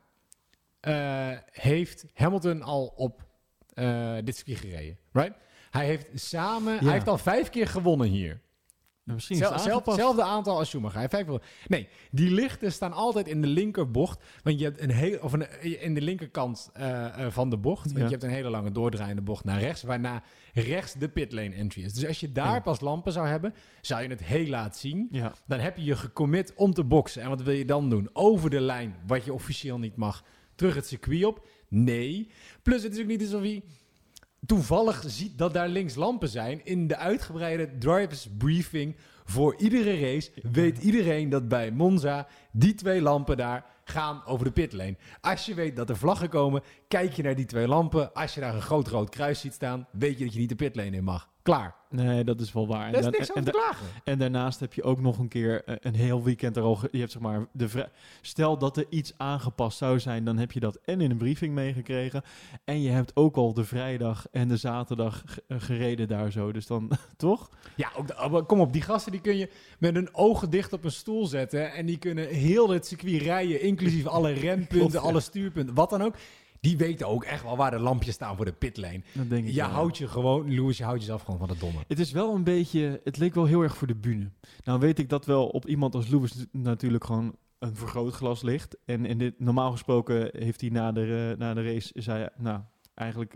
[0.79, 3.25] eh, heeft Hamilton al op
[3.73, 4.97] eh, dit circuit gereden?
[5.12, 5.34] Right?
[5.71, 8.41] Hij heeft samen, hij heeft al vijf keer gewonnen hier.
[9.03, 11.09] Misschien is het hetzelfde aantal als Schumacher.
[11.09, 11.27] Vijf.
[11.67, 14.23] Nee, die lichten staan altijd in de linkerbocht.
[14.43, 17.83] Want je hebt een heel, of een, in de linkerkant eh, eh, van de bocht.
[17.85, 18.03] Want Ja.
[18.03, 19.83] je hebt een hele lange doordraaiende bocht naar rechts.
[19.83, 21.93] Waarna rechts de pitlane entry is.
[21.93, 22.59] Dus als je daar Ja.
[22.59, 25.07] pas lampen zou hebben, zou je het heel laat zien.
[25.11, 25.33] Ja.
[25.47, 27.21] Dan heb je je gecommit om te boksen.
[27.21, 28.09] En wat wil je dan doen?
[28.13, 30.23] Over de lijn, wat je officieel niet mag,
[30.55, 31.45] terug het circuit op?
[31.69, 32.29] Nee.
[32.61, 33.63] Plus, het is ook niet alsof hij
[34.45, 36.65] toevallig ziet dat daar links lampen zijn.
[36.65, 43.01] In de uitgebreide drivers briefing voor iedere race weet iedereen dat bij Monza die twee
[43.01, 44.97] lampen daar gaan over de pitlane.
[45.21, 48.13] Als je weet dat er vlaggen komen, kijk je naar die twee lampen.
[48.13, 50.56] Als je daar een groot rood kruis ziet staan, weet je dat je niet de
[50.56, 51.33] pitlane in mag.
[51.43, 51.75] Klaar.
[51.89, 52.79] Nee, dat is wel waar.
[52.79, 53.86] Daar is En dan- niks en- over te klagen.
[54.03, 56.79] En daarnaast heb je ook nog een keer eh, een heel weekend er al.
[56.91, 57.89] Je hebt zeg maar de vrij-
[58.21, 61.53] Stel dat er iets aangepast zou zijn, dan heb je dat en in een briefing
[61.53, 62.21] meegekregen.
[62.63, 66.51] En je hebt ook al de vrijdag en de zaterdag eh, gereden daar zo.
[66.51, 67.49] Dus dan toch?
[67.75, 70.73] Ja, ook de- maar kom op, die gasten die kun je met hun ogen dicht
[70.73, 71.71] op een stoel zetten.
[71.73, 76.15] En die kunnen heel het circuit rijden, inclusief alle rempunten, alle stuurpunten, wat dan ook.
[76.63, 79.02] Die weten ook echt wel waar de lampjes staan voor de pitlane.
[79.13, 79.69] Dat denk ik Je wel.
[79.69, 81.80] houdt je gewoon, Louis, je houdt jezelf gewoon van de domme.
[81.88, 83.02] Het is wel een beetje.
[83.04, 84.32] Het leek wel heel erg voor de bühne.
[84.63, 88.78] Nou weet ik dat wel op iemand als Lewis natuurlijk gewoon een vergrootglas ligt.
[88.86, 92.62] En in dit, normaal gesproken heeft hij na de, na de race, zei, nou
[92.93, 93.36] eigenlijk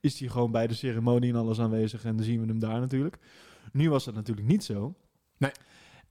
[0.00, 2.04] is hij gewoon bij de ceremonie en alles aanwezig.
[2.04, 3.18] En dan zien we hem daar natuurlijk.
[3.72, 4.94] Nu was dat natuurlijk niet zo.
[5.36, 5.50] Nee.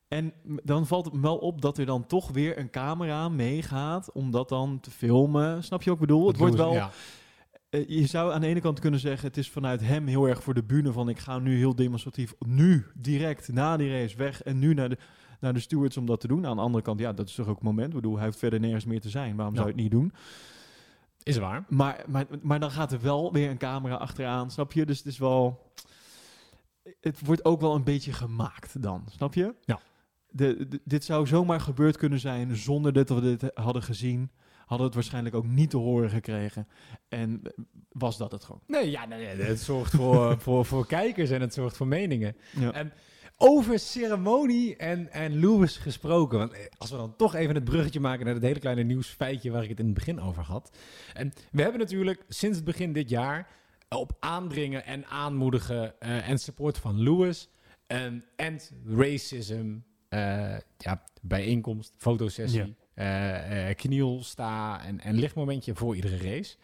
[0.07, 4.11] En dan valt het me wel op dat er dan toch weer een camera meegaat
[4.11, 5.63] om dat dan te filmen.
[5.63, 6.27] Snap je ik bedoel?
[6.27, 6.73] Het wordt wel...
[6.73, 6.91] Ja.
[7.69, 10.43] Eh, je zou aan de ene kant kunnen zeggen, het is vanuit hem heel erg
[10.43, 14.43] voor de bühne van ik ga nu heel demonstratief, nu direct na die race weg
[14.43, 14.97] en nu naar de,
[15.39, 16.45] naar de stewards om dat te doen.
[16.45, 17.87] Aan de andere kant, ja, dat is toch ook het moment.
[17.87, 19.35] Ik bedoel, hij heeft verder nergens meer te zijn.
[19.35, 19.61] Waarom Ja.
[19.61, 20.13] zou je het niet doen?
[21.23, 21.65] Is waar.
[21.69, 24.85] Maar, maar, maar dan gaat er wel weer een camera achteraan, snap je?
[24.85, 25.71] Dus het is wel...
[27.01, 29.53] Het wordt ook wel een beetje gemaakt dan, snap je?
[29.65, 29.79] Ja.
[30.29, 34.31] De, de- dit zou zomaar gebeurd kunnen zijn zonder dat we dit hadden gezien.
[34.57, 36.67] Hadden we het waarschijnlijk ook niet te horen gekregen.
[37.09, 37.41] En
[37.91, 38.61] was dat het gewoon.
[38.67, 42.35] Nee, ja, nee, nee, het zorgt voor, voor, voor kijkers en het zorgt voor meningen.
[42.59, 42.71] Ja.
[42.73, 42.93] En
[43.37, 46.37] over ceremonie en, en Lewis gesproken.
[46.37, 49.51] Want eh, als we dan toch even het bruggetje maken naar het hele kleine nieuwsfeitje
[49.51, 50.77] waar ik het in het begin over had.
[51.13, 53.47] En we hebben natuurlijk sinds het begin dit jaar
[53.89, 57.49] op aandringen en aanmoedigen eh, en support van Lewis
[57.87, 59.86] en and racism, eh,
[60.77, 63.03] ja, bijeenkomst, fotosessie, Ja.
[63.03, 66.55] eh, eh, kniel, sta en, en lichtmomentje voor iedere race.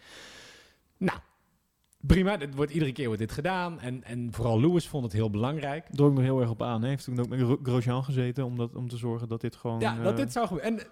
[0.98, 1.20] Nou,
[2.00, 2.38] prima.
[2.38, 3.80] Het wordt, iedere keer wordt dit gedaan.
[3.80, 5.88] En, en vooral Lewis vond het heel belangrijk.
[5.90, 6.82] Ik nog heel erg op aan.
[6.82, 9.56] Hij heeft toen ook met Gro- Grosjean gezeten om, dat, om te zorgen dat dit
[9.56, 9.80] gewoon...
[9.80, 10.78] Ja, eh, dat dit zou gebeuren.
[10.78, 10.88] En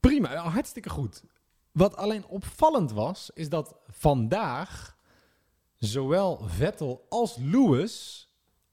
[0.00, 1.22] prima, hartstikke goed.
[1.72, 4.96] Wat alleen opvallend was, is dat vandaag
[5.78, 8.25] zowel Vettel als Lewis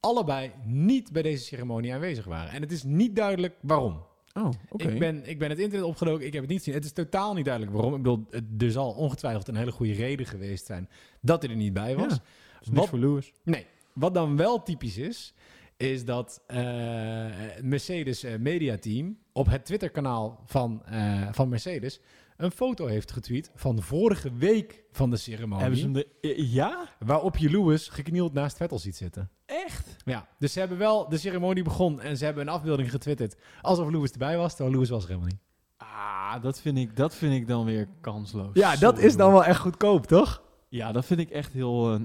[0.03, 2.51] allebei niet bij deze ceremonie aanwezig waren.
[2.51, 4.03] En het is niet duidelijk waarom.
[4.33, 4.87] Oh, oké.
[4.89, 6.73] Ik, ben, ik ben het internet opgedoken, ik heb het niet gezien.
[6.73, 7.95] Het is totaal niet duidelijk waarom.
[7.95, 10.89] Ik bedoel, het, er zal ongetwijfeld een hele goede reden geweest zijn
[11.21, 12.13] dat hij er niet bij was.
[12.13, 12.21] Ja,
[12.61, 13.31] niks Wat- voor Lewis.
[13.43, 15.33] Nee, wat dan wel typisch is,
[15.77, 21.99] is dat het Mercedes eh, Media Team op het Twitterkanaal van, eh, van Mercedes
[22.43, 25.59] een foto heeft getweet van vorige week van de ceremonie.
[25.61, 26.07] Hebben ze hem de...
[26.21, 26.87] eh, Ja?
[26.99, 29.29] Waarop je Lewis geknield naast Vettel ziet zitten.
[29.45, 29.95] Echt?
[30.05, 33.89] Ja, dus ze hebben wel de ceremonie begon en ze hebben een afbeelding getwitterd alsof
[33.89, 35.39] Lewis erbij was, terwijl Lewis was er helemaal niet.
[35.77, 38.49] Ah, dat vind ik, dat vind ik dan weer kansloos.
[38.53, 40.43] Ja, dat Sorry, is dan wel echt goedkoop, toch?
[40.69, 41.93] Ja, dat vind ik echt heel...
[41.93, 41.99] eh,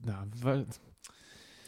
[0.00, 0.26] nou,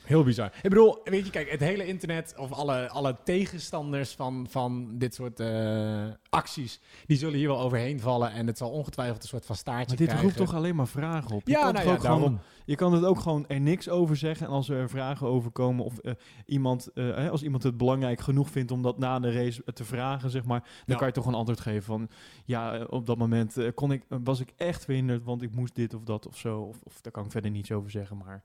[0.04, 0.46] Heel bizar.
[0.62, 5.14] Ik bedoel, weet je, kijk, het hele internet of alle, alle tegenstanders van, van dit
[5.14, 9.46] soort eh, acties, die zullen hier wel overheen vallen en het zal ongetwijfeld een soort
[9.46, 10.26] van staartje maar dit krijgen.
[10.26, 11.46] roept toch alleen maar vragen op?
[11.46, 12.40] Je Ja, kan nou ja, gewoon, daarom.
[12.64, 14.46] je kan het ook gewoon er niks over zeggen.
[14.46, 16.12] En als er vragen over komen of eh,
[16.46, 20.30] iemand, eh, als iemand het belangrijk genoeg vindt om dat na de race te vragen,
[20.30, 20.94] zeg maar, dan Ja.
[20.96, 22.08] kan je toch een antwoord geven van,
[22.44, 26.02] ja, op dat moment kon ik, was ik echt verhinderd, want ik moest dit of
[26.04, 26.60] dat of zo.
[26.60, 28.42] Of, of daar kan ik verder niets over zeggen, maar,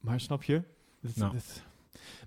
[0.00, 0.62] maar snap je?
[1.00, 1.32] Dit- Nou.
[1.32, 1.64] dit-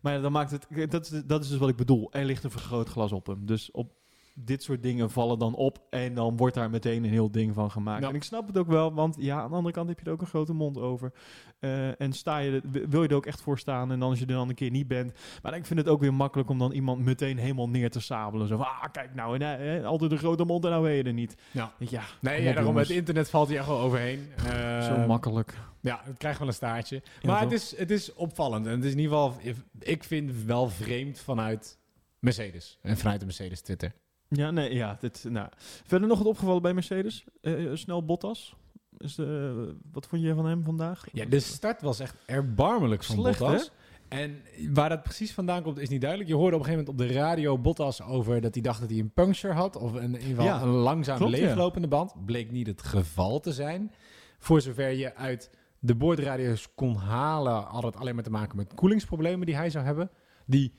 [0.02, 2.12] maar ja, dan maakt het, dat is, dat is dus wat ik bedoel.
[2.12, 3.46] Er ligt een vergrootglas op hem.
[3.46, 3.92] Dus op
[4.36, 7.72] dit soort dingen vallen dan op en dan wordt daar meteen een heel ding van
[7.72, 8.04] gemaakt.
[8.04, 8.10] Ja.
[8.10, 10.12] En ik snap het ook wel, want ja, aan de andere kant heb je er
[10.12, 11.12] ook een grote mond over.
[11.60, 14.26] Eh, en sta je, wil je er ook echt voor staan en dan als je
[14.26, 15.14] er dan een keer niet bent.
[15.42, 18.48] Maar ik vind het ook weer makkelijk om dan iemand meteen helemaal neer te sabelen.
[18.48, 21.04] Zo van, ah, kijk nou, en, eh, altijd een grote mond en nou weet je
[21.04, 21.36] er niet.
[21.52, 21.72] Ja.
[21.78, 22.88] Ja, Nee, ja, daarom, jongens.
[22.88, 24.28] het internet valt hier echt wel overheen.
[24.48, 25.54] Eh, Zo makkelijk.
[25.80, 27.02] Ja, het krijgt wel een staartje.
[27.22, 28.66] Maar het is, het is opvallend.
[28.66, 29.38] En het is in ieder geval,
[29.80, 31.78] ik vind wel vreemd vanuit
[32.20, 32.78] Mercedes.
[32.82, 33.94] En vanuit de Mercedes Twitter.
[34.36, 34.98] Ja, nee, ja.
[35.00, 35.48] Dit, nou.
[35.86, 37.24] Verder nog wat opgevallen bij Mercedes?
[37.42, 38.56] Eh, eh, snel Bottas.
[38.98, 41.06] Is de, wat vond je van hem vandaag?
[41.12, 43.72] Ja, de start was echt erbarmelijk van Slecht, Bottas.
[44.08, 44.42] En
[44.74, 46.30] waar dat precies vandaan komt, is niet duidelijk.
[46.30, 48.90] Je hoorde op een gegeven moment op de radio Bottas over dat hij dacht dat
[48.90, 49.76] hij een puncture had.
[49.76, 51.46] Of een, in ieder geval Ja, een langzaam klopt, ja.
[51.46, 52.26] leeglopende band.
[52.26, 53.92] Bleek niet het geval te zijn.
[54.40, 58.74] Voor zover je uit de boordradio's kon halen, had het alleen maar te maken met
[58.74, 60.12] koelingsproblemen die hij zou hebben.
[60.46, 60.74] Die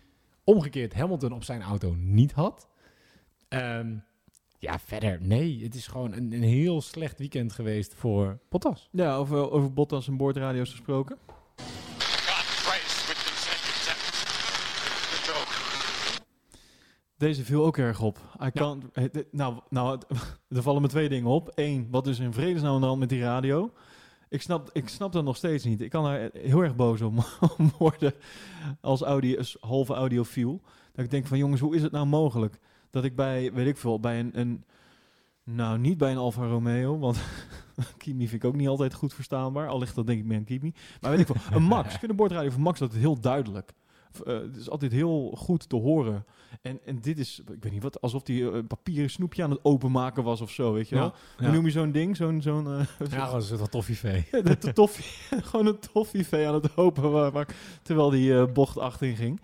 [0.45, 2.69] omgekeerd Hamilton op zijn auto niet had.
[3.61, 3.95] Ehm,
[4.59, 5.63] ja, verder, nee.
[5.63, 8.89] Het is gewoon een, een heel slecht weekend geweest voor Bottas.
[8.93, 11.19] Ja, over, over Bottas en boordradio's gesproken.
[17.17, 18.19] Deze viel ook erg op.
[18.43, 18.51] I
[18.93, 20.07] het- nou, nou, het-
[20.57, 21.53] er vallen me twee dingen op.
[21.55, 23.71] Eén, wat is in vredesnaam aan de hand met die radio?
[24.29, 25.81] Ik snap, ik snap dat nog steeds niet.
[25.81, 27.19] Ik kan daar heel erg boos om,
[27.59, 28.15] om worden
[28.81, 30.61] als, audio, als halve audiofiel.
[30.93, 32.59] Dat ik denk van jongens, hoe is het nou mogelijk?
[32.95, 34.65] Dat ik bij, weet ik veel, bij een, een
[35.45, 37.19] nou niet bij een Alfa Romeo, want
[37.99, 39.69] Kimi vind ik ook niet altijd goed verstaanbaar.
[39.69, 40.73] Al ligt dat denk ik meer aan Kimi.
[41.01, 41.85] Maar weet ik veel, een Max.
[41.95, 43.73] Ik vind de boordradio van Max altijd heel duidelijk.
[44.27, 46.25] Eh, het is altijd heel goed te horen.
[46.63, 49.65] En, en dit is, ik weet niet wat, alsof hij een papieren snoepje aan het
[49.65, 51.15] openmaken was of zo, weet je wel.
[51.39, 52.17] Hoe noem je zo'n ding?
[52.17, 54.27] Zo'n, zo'n, eh, Ja, een van toffeevee.
[54.31, 57.47] ja, de, de toffie, gewoon een toffeevee aan het open wa- wa-
[57.83, 59.41] terwijl die eh, bocht achterin ging.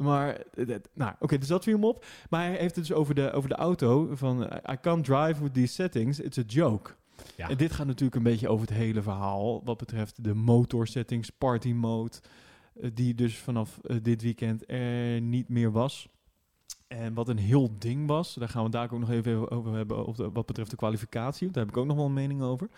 [0.00, 2.04] Maar, eh, nou, oké, dus dat viel hem op.
[2.30, 4.42] Maar hij heeft het dus over de, over de auto van...
[4.70, 6.94] I can't drive with these settings, it's a joke.
[7.36, 7.48] Ja.
[7.48, 9.64] En dit gaat natuurlijk een beetje over het hele verhaal...
[9.64, 12.16] wat betreft de motor settings, party mode...
[12.80, 16.08] eh, die dus vanaf eh, dit weekend er niet meer was.
[16.88, 18.34] En wat een heel ding was...
[18.34, 20.14] daar gaan we daar ook nog even over hebben...
[20.14, 21.42] De, wat betreft de kwalificatie.
[21.42, 22.68] want Daar heb ik ook nog wel een mening over.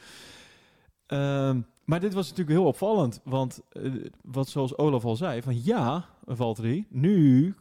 [1.06, 3.20] Ehm, maar dit was natuurlijk heel opvallend.
[3.24, 7.54] Want eh, wat zoals Olaf al zei, van ja, Valtteri, nu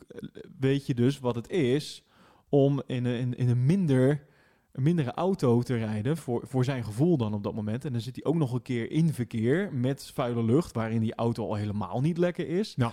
[0.60, 2.04] weet je dus wat het is
[2.50, 4.30] om in een, in, een minder
[4.71, 7.86] een mindere auto te rijden, voor, voor zijn gevoel dan op dat moment.
[7.86, 11.15] En dan zit hij ook nog een keer in verkeer met vuile lucht, waarin die
[11.15, 12.74] auto al helemaal niet lekker is.
[12.78, 12.91] Ja.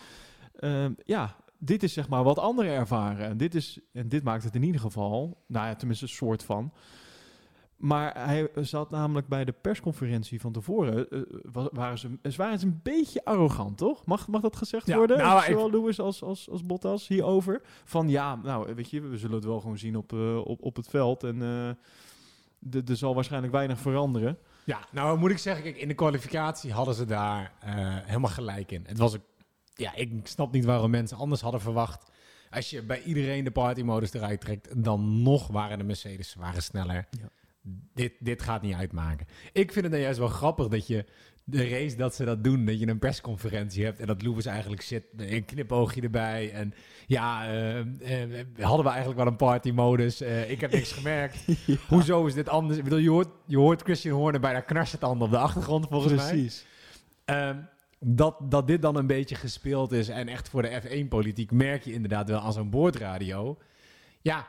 [0.54, 3.26] Ehm, ja, dit is zeg maar wat anderen ervaren.
[3.26, 6.44] En dit, is, en dit maakt het in ieder geval, nou ja, tenminste een soort
[6.44, 6.72] van.
[7.78, 11.08] Maar hij zat namelijk bij de persconferentie van tevoren.
[11.10, 11.20] eh,
[11.52, 14.04] wa- waren, ze, ze waren ze een beetje arrogant, toch?
[14.06, 15.18] Mag, mag dat gezegd Ja, worden?
[15.18, 17.60] nou, Zowel Lewis als, als, als Bottas hierover.
[17.84, 20.76] Van ja, nou weet je, we zullen het wel gewoon zien op, eh, op, op
[20.76, 21.24] het veld.
[21.24, 24.38] En eh, er zal waarschijnlijk weinig veranderen.
[24.64, 28.70] Ja, nou moet ik zeggen, kijk, in de kwalificatie hadden ze daar eh, helemaal gelijk
[28.72, 28.84] in.
[28.86, 29.16] Het was
[29.74, 32.10] ja, ik snap niet waarom mensen anders hadden verwacht
[32.50, 37.08] Als je bij iedereen de partymodus eruit trekt, dan nog waren de Mercedes waren sneller.
[37.10, 37.28] Ja.
[37.94, 39.26] Dit, dit gaat niet uitmaken.
[39.52, 41.04] Ik vind het dan juist wel grappig dat je
[41.50, 44.82] de race dat ze dat doen, dat je een persconferentie hebt en dat Lewis eigenlijk
[44.82, 46.52] zit met een knipoogje erbij.
[46.52, 46.74] En
[47.06, 47.84] ja, eh,
[48.60, 50.20] hadden we eigenlijk wel een partymodus.
[50.20, 51.44] Eh, ik heb niks gemerkt.
[51.88, 52.78] Hoezo is dit anders?
[52.78, 56.28] Ik bedoel, je hoort, je hoort Christian Horner bijna knarsetanden op de achtergrond volgens mij.
[56.28, 56.66] Precies.
[57.24, 57.56] Ehm,
[58.00, 61.92] dat, dat dit dan een beetje gespeeld is en echt voor de F1-politiek merk je
[61.92, 63.58] inderdaad wel aan zo'n boordradio.
[64.20, 64.46] Ja,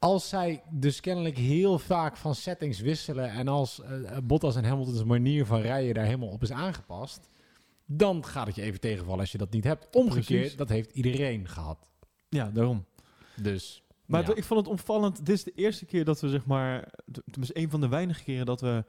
[0.00, 5.04] als zij dus kennelijk heel vaak van settings wisselen en als eh, Bottas en Hamilton's
[5.04, 7.28] manier van rijden daar helemaal op is aangepast,
[7.86, 9.94] dan gaat het je even tegenvallen als je dat niet hebt.
[9.96, 10.56] Omgekeerd, Precies.
[10.56, 11.90] dat heeft iedereen gehad.
[12.28, 12.84] Ja, daarom.
[13.36, 14.34] Dus, Maar ja.
[14.34, 15.26] ik vond het opvallend.
[15.26, 16.92] Dit is de eerste keer dat we, zeg maar...
[17.30, 18.84] Tenminste, een van de weinige keren dat we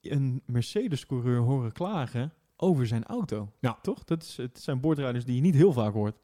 [0.00, 3.52] een Mercedes-coureur horen klagen over zijn auto.
[3.60, 3.78] Ja.
[3.82, 4.04] Toch?
[4.04, 6.16] Dat is, het zijn boordrijders die je niet heel vaak hoort.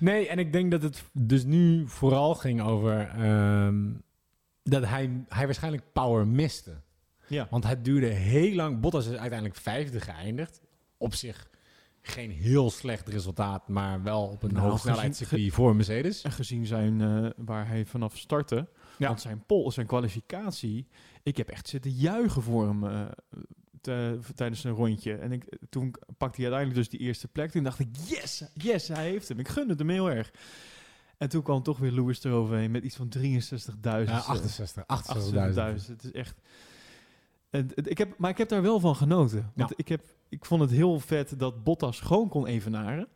[0.00, 3.92] Nee, en ik denk dat het dus nu vooral ging over ehm,
[4.62, 6.80] dat hij, hij waarschijnlijk power miste.
[7.26, 7.46] Ja.
[7.50, 8.80] Want het duurde heel lang.
[8.80, 10.60] Bottas is uiteindelijk vijfde geëindigd.
[10.98, 11.48] Op zich
[12.02, 16.22] geen heel slecht resultaat, maar wel op een Nou, hoogsnelheidscircuit voor Mercedes.
[16.22, 18.68] En gezien zijn, eh, waar hij vanaf startte...
[18.98, 19.08] Ja.
[19.08, 20.86] Want zijn pol, zijn kwalificatie...
[21.22, 23.00] Ik heb echt zitten juichen voor hem eh,
[24.34, 25.14] tijdens een rondje.
[25.14, 27.50] En ik, toen pakte hij uiteindelijk dus die eerste plek.
[27.50, 29.38] Toen dacht ik, yes, yes, hij heeft hem.
[29.38, 30.30] Ik gun het hem heel erg.
[31.18, 33.80] En toen kwam toch weer Lewis eroverheen met iets van 63.000.
[33.80, 35.82] Ja, eh, 68, 68.000.
[35.84, 35.86] 800.000.
[35.86, 36.34] Het is echt.
[37.50, 39.50] En, het- ik heb, maar ik heb daar wel van genoten.
[39.54, 39.74] Want Ja.
[39.76, 43.08] ik, heb, ik vond het heel vet dat Bottas gewoon kon evenaren.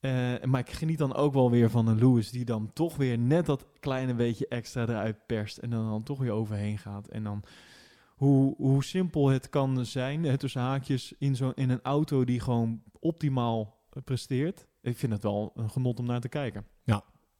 [0.00, 0.10] Eh,
[0.44, 3.46] maar ik geniet dan ook wel weer van een Lewis die dan toch weer net
[3.46, 5.58] dat kleine beetje extra eruit perst.
[5.58, 7.08] En dan, dan toch weer overheen gaat.
[7.08, 7.42] En dan
[8.20, 12.40] hoe, hoe simpel het kan zijn, hè, tussen haakjes, in, zo, in een auto die
[12.40, 14.66] gewoon optimaal presteert.
[14.82, 16.66] Ik vind het wel een genot om naar te kijken.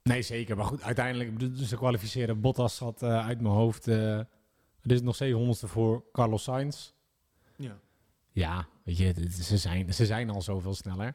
[0.03, 0.57] Nee, zeker.
[0.57, 2.41] Maar goed, uiteindelijk, dus ze kwalificeren.
[2.41, 3.89] Bottas zat eh, uit mijn hoofd.
[3.89, 4.19] eh
[4.83, 6.93] er is nog 700ste voor Carlos Sainz.
[7.57, 7.79] Ja.
[8.33, 11.15] Ja, weet je, ze zijn, ze zijn al zoveel sneller.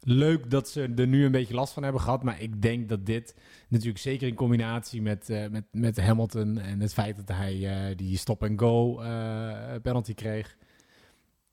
[0.00, 2.22] Leuk dat ze er nu een beetje last van hebben gehad.
[2.22, 3.34] Maar ik denk dat dit
[3.68, 6.58] natuurlijk zeker in combinatie met, eh, met, met Hamilton...
[6.58, 10.56] en het feit dat hij eh, die stop-and-go eh, penalty kreeg...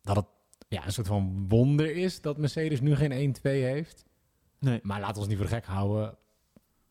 [0.02, 0.26] dat het
[0.68, 4.06] ja, een soort van wonder is dat Mercedes nu geen 1-2 heeft.
[4.60, 4.80] Nee.
[4.84, 6.18] Maar laten we ons niet voor de gek houden.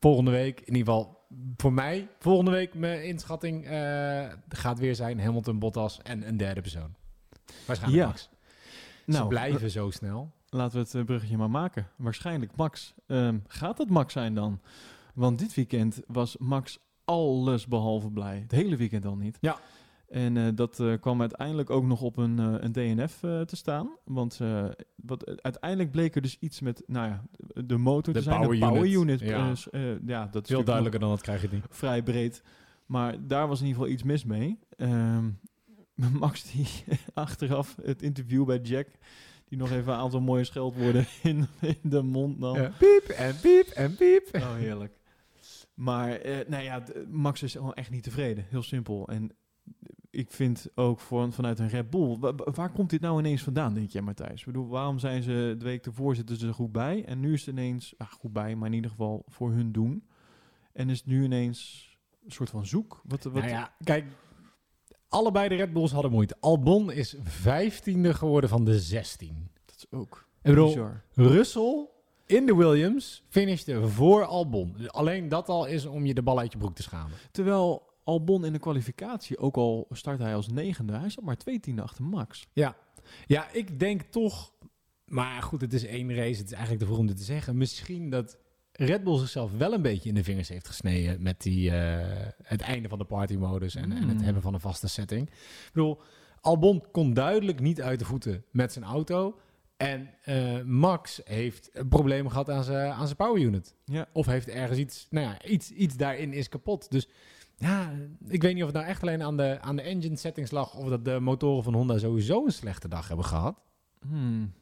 [0.00, 2.08] Volgende week, in ieder geval voor mij...
[2.18, 3.66] volgende week mijn inschatting
[4.48, 6.94] gaat weer zijn Hamilton, Bottas en een derde persoon.
[7.66, 8.08] Waarschijnlijk Ja.
[8.08, 8.22] Max.
[8.22, 10.32] Ze Nou, blijven zo snel.
[10.54, 11.88] Laten we het eh, bruggetje maar maken.
[11.96, 12.94] Waarschijnlijk Max.
[13.06, 14.60] Ehm, gaat het Max zijn dan?
[15.14, 18.38] Want dit weekend was Max alles behalve blij.
[18.38, 19.38] Het hele weekend al niet.
[19.40, 19.58] Ja.
[20.08, 23.90] En eh, dat eh, kwam uiteindelijk ook nog op een, een DNF te staan.
[24.04, 24.40] Want
[24.94, 27.24] wat, uiteindelijk bleek er dus iets met nou ja,
[27.64, 28.40] de motor De te zijn.
[28.40, 29.22] power de power unit.
[29.22, 29.68] unit.
[29.72, 29.96] Ja.
[30.06, 31.64] ja, dat is Veel duidelijker dan dat krijg je niet.
[31.68, 32.42] vrij breed.
[32.86, 34.58] Maar daar was in ieder geval iets mis mee.
[34.76, 35.30] Ehm,
[36.20, 36.66] Max die
[37.14, 38.88] achteraf het interview bij Jack...
[39.44, 42.56] die nog even een aantal mooie scheldwoorden in, in de mond nam.
[42.56, 42.72] Ja.
[42.78, 44.28] Piep en piep en piep.
[44.34, 44.92] Oh, heerlijk.
[45.74, 48.44] Maar, eh, nou ja, Max is gewoon echt niet tevreden.
[48.48, 49.08] Heel simpel.
[49.08, 49.30] En
[50.10, 52.16] ik vind ook voor, vanuit een Red Bull...
[52.18, 54.40] wa- wa- waar komt dit nou ineens vandaan, denk jij, Matthijs?
[54.40, 57.04] Ik bedoel, waarom zijn ze de week ervoor zitten ze er goed bij?
[57.04, 57.94] En nu is het ineens...
[57.98, 60.04] Ah, goed bij, maar in ieder geval voor hun doen.
[60.72, 61.88] En is het nu ineens
[62.24, 63.00] een soort van zoek?
[63.04, 64.04] Wat, wat, Nou ja, kijk.
[65.14, 66.36] Allebei de Red Bulls hadden moeite.
[66.40, 69.48] Albon is vijftiende geworden van de 16.
[69.64, 71.02] Dat is ook Ik bedoel, bizar.
[71.12, 71.88] Russell
[72.26, 74.90] in de Williams finishte voor Albon.
[74.90, 77.16] Alleen dat al is om je de bal uit je broek te schamen.
[77.30, 80.92] Terwijl Albon in de kwalificatie, ook al start hij als negende...
[80.92, 82.46] hij zat maar twee tienden achter Max.
[82.52, 82.76] Ja.
[83.26, 84.52] ja, ik denk toch...
[85.04, 86.38] Maar goed, het is één race.
[86.38, 87.56] Het is eigenlijk te vroeg om dit te zeggen.
[87.56, 88.38] Misschien dat
[88.76, 91.22] Red Bull zichzelf wel een beetje in de vingers heeft gesneden...
[91.22, 94.22] met die, eh, het einde van de partymodus en, en het Mm.
[94.24, 95.28] hebben van een vaste setting.
[95.28, 96.00] Ik bedoel,
[96.40, 99.38] Albon kon duidelijk niet uit de voeten met zijn auto...
[99.76, 103.74] En eh, Max heeft een probleem gehad aan zijn, aan zijn power unit.
[103.84, 104.06] Ja.
[104.12, 106.90] Of heeft ergens iets, nou ja, iets, iets daarin is kapot.
[106.90, 107.08] Dus
[107.56, 107.92] ja,
[108.28, 110.74] ik weet niet of het nou echt alleen aan de, aan de engine settings lag.
[110.74, 113.60] Of dat de motoren van Honda sowieso een slechte dag hebben gehad.
[114.08, 114.52] Hmm.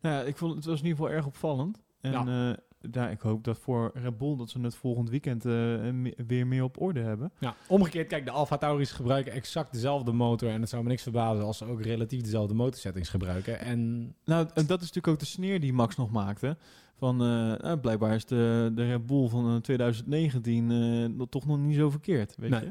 [0.00, 1.82] Nou ja, ik vond het was in ieder geval erg opvallend.
[2.00, 2.50] En Ja.
[2.50, 2.56] eh,
[2.90, 6.46] ja, ik hoop dat voor Red Bull dat ze het volgend weekend eh, me- weer
[6.46, 7.32] meer op orde hebben.
[7.38, 7.54] Ja.
[7.68, 10.50] Omgekeerd, kijk, de Alfa Tauris gebruiken exact dezelfde motor.
[10.50, 13.60] En het zou me niks verbazen als ze ook relatief dezelfde motorsettings gebruiken.
[13.60, 16.56] En Nou, en dat is natuurlijk ook de sneer die Max nog maakte.
[16.98, 17.26] Van, eh,
[17.62, 21.76] nou, blijkbaar is de, de Red Bull van eh, 2019 eh, nog- toch nog niet
[21.76, 22.60] zo verkeerd, weet Nee.
[22.60, 22.66] je?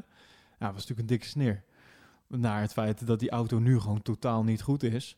[0.58, 1.62] Ja, dat was natuurlijk een dikke sneer.
[2.28, 5.16] Naar het feit dat die auto nu gewoon totaal niet goed is.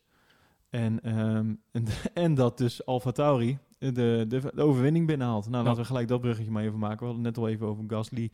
[0.70, 1.84] En, ehm, en,
[2.24, 5.44] en dat dus Alfa Tauri de, de, de overwinning binnenhaalt.
[5.48, 5.62] Nou, Ja.
[5.68, 6.98] laten we gelijk dat bruggetje maar even maken.
[6.98, 8.30] We hadden het net al even over Gasly.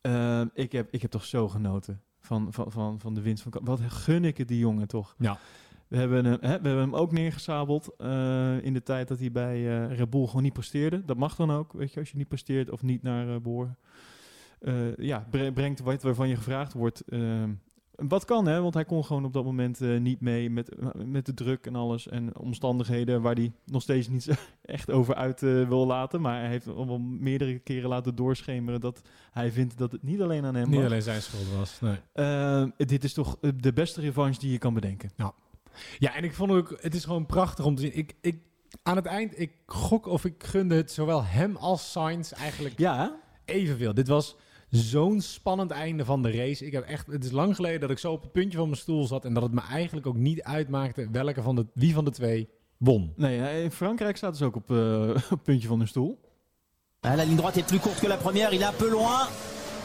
[0.00, 3.52] Eh, ik, heb, ik heb toch zo genoten van, van, van, van de winst van
[3.64, 5.14] Wat gun ik het die jongen toch?
[5.18, 5.38] Ja.
[5.88, 9.32] We hebben hem, hè, we hebben hem ook neergesabeld eh, in de tijd dat hij
[9.32, 11.04] bij Red Bull gewoon niet presteerde.
[11.04, 13.78] Dat mag dan ook, weet je, als je niet presteert of niet naar behoren.
[14.60, 17.02] Eh, ja, bre- brengt wat waarvan je gevraagd wordt.
[18.06, 18.60] Wat kan, hè?
[18.60, 20.70] Want hij kon gewoon op dat moment eh, niet mee met,
[21.06, 22.08] met de druk en alles.
[22.08, 24.28] En omstandigheden waar hij nog steeds niet
[24.62, 26.20] echt over uit eh, wil laten.
[26.20, 30.20] Maar hij heeft al wel meerdere keren laten doorschemeren dat hij vindt dat het niet
[30.20, 30.84] alleen aan hem Niet lag.
[30.84, 31.80] alleen zijn schuld was.
[31.80, 31.96] Nee.
[32.12, 35.10] Eh, dit is toch eh, de beste revanche die je kan bedenken.
[35.98, 37.96] Ja, en ik vond ook, het is gewoon prachtig om te zien.
[37.96, 38.42] Ik, ik,
[38.82, 43.16] aan het eind, ik gok of ik gunde het zowel hem als Sainz eigenlijk Ja,
[43.44, 43.94] evenveel.
[43.94, 44.36] Dit was
[44.70, 46.66] zo'n spannend einde van de race.
[46.66, 48.80] Ik heb echt, het is lang geleden dat ik zo op het puntje van mijn
[48.80, 52.04] stoel zat en dat het me eigenlijk ook niet uitmaakte welke van de, wie van
[52.04, 53.12] de twee won.
[53.16, 56.18] nee, eh, in Frankrijk staat dus ook op eh, op het puntje van hun stoel.
[57.00, 59.28] Ah, la ligne droite est plus courte que la première, il est un peu loin.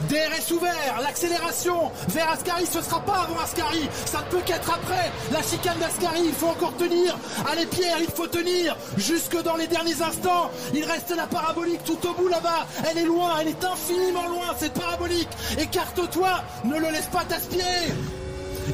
[0.09, 5.11] DRS ouvert, l'accélération vers Ascari, ce sera pas avant Ascari, ça ne peut qu'être après.
[5.31, 7.17] La chicane d'Ascari, il faut encore tenir.
[7.51, 10.51] Allez Pierre, il faut tenir jusque dans les derniers instants.
[10.73, 12.67] Il reste la parabolique tout au bout là-bas.
[12.89, 15.29] Elle est loin, elle est infiniment loin cette parabolique.
[15.57, 17.93] Écarte-toi, ne le laisse pas t'aspirer.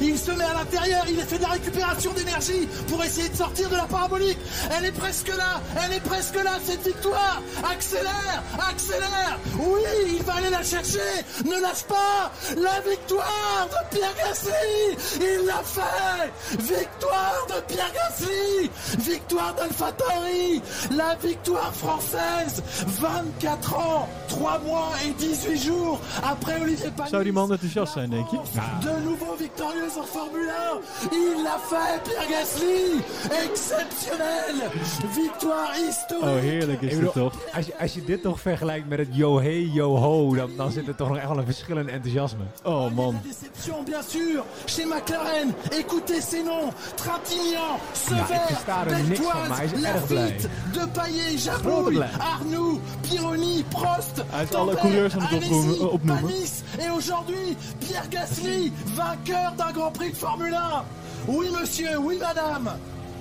[0.00, 3.68] Il se met à l'intérieur, il fait de la récupération d'énergie pour essayer de sortir
[3.68, 4.38] de la parabolique.
[4.76, 7.42] Elle est presque là, elle est presque là, cette victoire.
[7.70, 9.38] Accélère, accélère.
[9.58, 9.80] Oui,
[10.16, 10.98] il va aller la chercher.
[11.44, 12.30] Ne lâche pas.
[12.56, 14.96] La victoire de Pierre Gasly.
[15.20, 16.32] Il l'a fait.
[16.58, 18.70] Victoire de Pierre Gasly.
[18.98, 20.62] Victoire d'AlphaTauri.
[20.96, 22.62] La victoire française.
[22.86, 27.10] 24 ans, 3 mois et 18 jours après Olivier Panis.
[27.10, 28.36] Zou die man enthousiast zijn, denk je?
[28.80, 29.36] De nouveau
[29.80, 30.80] victorieuse en Formule 1.
[31.12, 33.02] Il l'a fait, Pierre Gasly.
[33.44, 34.70] Exceptionnel.
[35.12, 36.24] Victoire historique.
[36.24, 37.34] Oh, heerlijk is dit toch?
[37.54, 40.70] Als je, als je dit toch vergelijkt met het yo hey yo ho, dan, dan
[40.70, 42.44] zit er toch nog echt wel een verschil in enthousiasme.
[42.62, 43.12] Oh man.
[43.12, 45.54] La déception, bien sûr, chez McLaren.
[45.70, 46.72] Écoutez ces noms.
[46.94, 49.68] Trintignant, Sever, er blij.
[49.80, 52.04] Lafitte, De Paillet, Jabouille.
[52.18, 54.16] Arnoux, Pironi, Prost.
[54.16, 56.20] Hij heeft alle coureurs aan het opnoemen.
[56.20, 56.62] Panis.
[56.78, 60.84] Et aujourd'hui, Pierre Gasly, vainqueur d'un Grand Prix de Formule 1.
[61.26, 62.70] Oui, monsieur, oui, madame.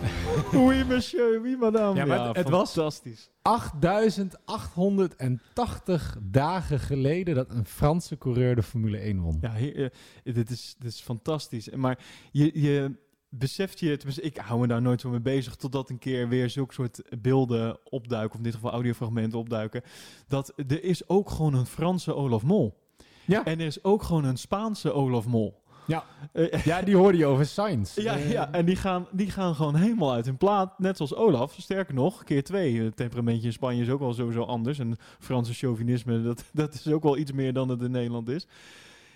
[0.53, 1.95] Oui, monsieur, oui, madame.
[1.95, 3.29] Ja, maar het- het was- fantastisch.
[3.41, 9.37] 8880 dagen geleden dat een Franse coureur de Formule 1 won.
[9.41, 9.91] Ja, hier,
[10.23, 11.69] eh, dit, is, dit is fantastisch.
[11.69, 11.99] Maar
[12.31, 12.95] je, je
[13.29, 16.49] beseft je, tenminste, ik hou me daar nooit zo mee bezig, totdat een keer weer
[16.49, 19.81] zulke soort beelden opduiken, of in dit geval audiofragmenten opduiken,
[20.27, 22.77] dat er is ook gewoon een Franse Olaf Mol.
[23.25, 23.45] Ja.
[23.45, 25.61] En er is ook gewoon een Spaanse Olaf Mol.
[25.89, 26.03] Ja.
[26.33, 27.95] Eh, Ja, die hoorde je over Sainz.
[27.95, 30.79] Ja, Eh, ja, en die gaan, die gaan gewoon helemaal uit hun plaat.
[30.79, 31.55] Net zoals Olaf.
[31.57, 32.81] Sterker nog, keer twee.
[32.81, 34.79] Het temperamentje in Spanje is ook wel sowieso anders.
[34.79, 38.47] En Franse chauvinisme, dat, dat is ook wel iets meer dan het in Nederland is.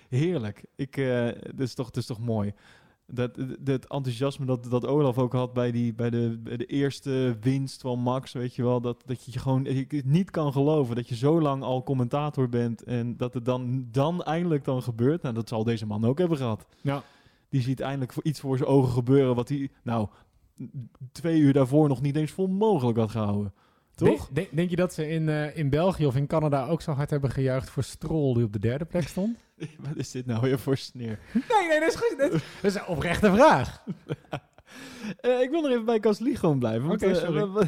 [0.09, 0.63] Heerlijk.
[0.75, 2.53] Ik, eh dat, is toch, dat is toch mooi.
[3.05, 7.37] Dat, dat enthousiasme dat, dat Olaf ook had bij, die, bij, de, bij de eerste
[7.41, 8.81] winst van Max, weet je wel.
[8.81, 12.83] Dat, dat je gewoon het niet kan geloven dat je zo lang al commentator bent.
[12.83, 15.21] En dat het dan, dan eindelijk dan gebeurt.
[15.21, 16.65] Nou, dat zal deze man ook hebben gehad.
[16.81, 17.03] Ja.
[17.49, 20.07] Die ziet eindelijk voor iets voor zijn ogen gebeuren wat hij, nou,
[21.11, 23.53] twee uur daarvoor nog niet eens voor mogelijk had gehouden.
[23.95, 24.29] Toch?
[24.31, 27.09] Denk, denk, je dat ze in, eh, in België of in Canada ook zo hard
[27.09, 29.37] hebben gejuicht voor Stroll die op de derde plek stond?
[29.87, 31.19] Wat is dit nou weer voor sneer?
[31.49, 32.15] nee, nee, dat is goed.
[32.17, 33.83] Dat, is een oprechte vraag.
[35.21, 36.87] Eh, ik wil nog even bij Gasly gewoon blijven.
[36.87, 37.39] Want, Oké, eh, sorry.
[37.47, 37.67] wa-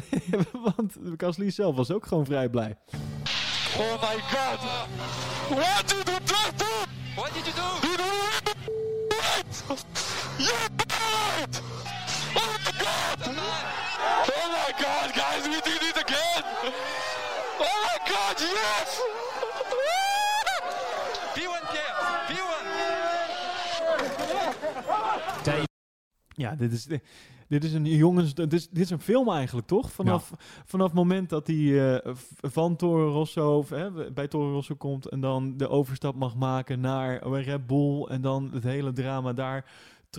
[0.52, 2.76] wa- want Gasly zelf was ook gewoon vrij blij.
[3.78, 4.58] Oh my god!
[5.48, 6.20] What did you
[6.56, 6.64] do?
[7.14, 7.86] What did you do?
[7.86, 8.04] You do
[10.38, 10.52] You!
[12.34, 13.20] Oh my god!
[14.28, 16.45] Oh my god, guys, we did it again!
[16.56, 19.00] Oh my god, yes!
[21.34, 21.94] P1 Pierre,
[22.28, 22.64] P1!
[26.28, 26.86] Ja, dit is,
[27.48, 29.92] dit is een jongens, dit is, dit is een film eigenlijk, toch?
[29.92, 30.32] Vanaf,
[30.64, 35.06] vanaf het moment dat hij eh, van Toro Rosso, of, hè, bij Toro Rosso komt
[35.06, 39.64] en dan de overstap mag maken naar Red Bull en dan het hele drama daar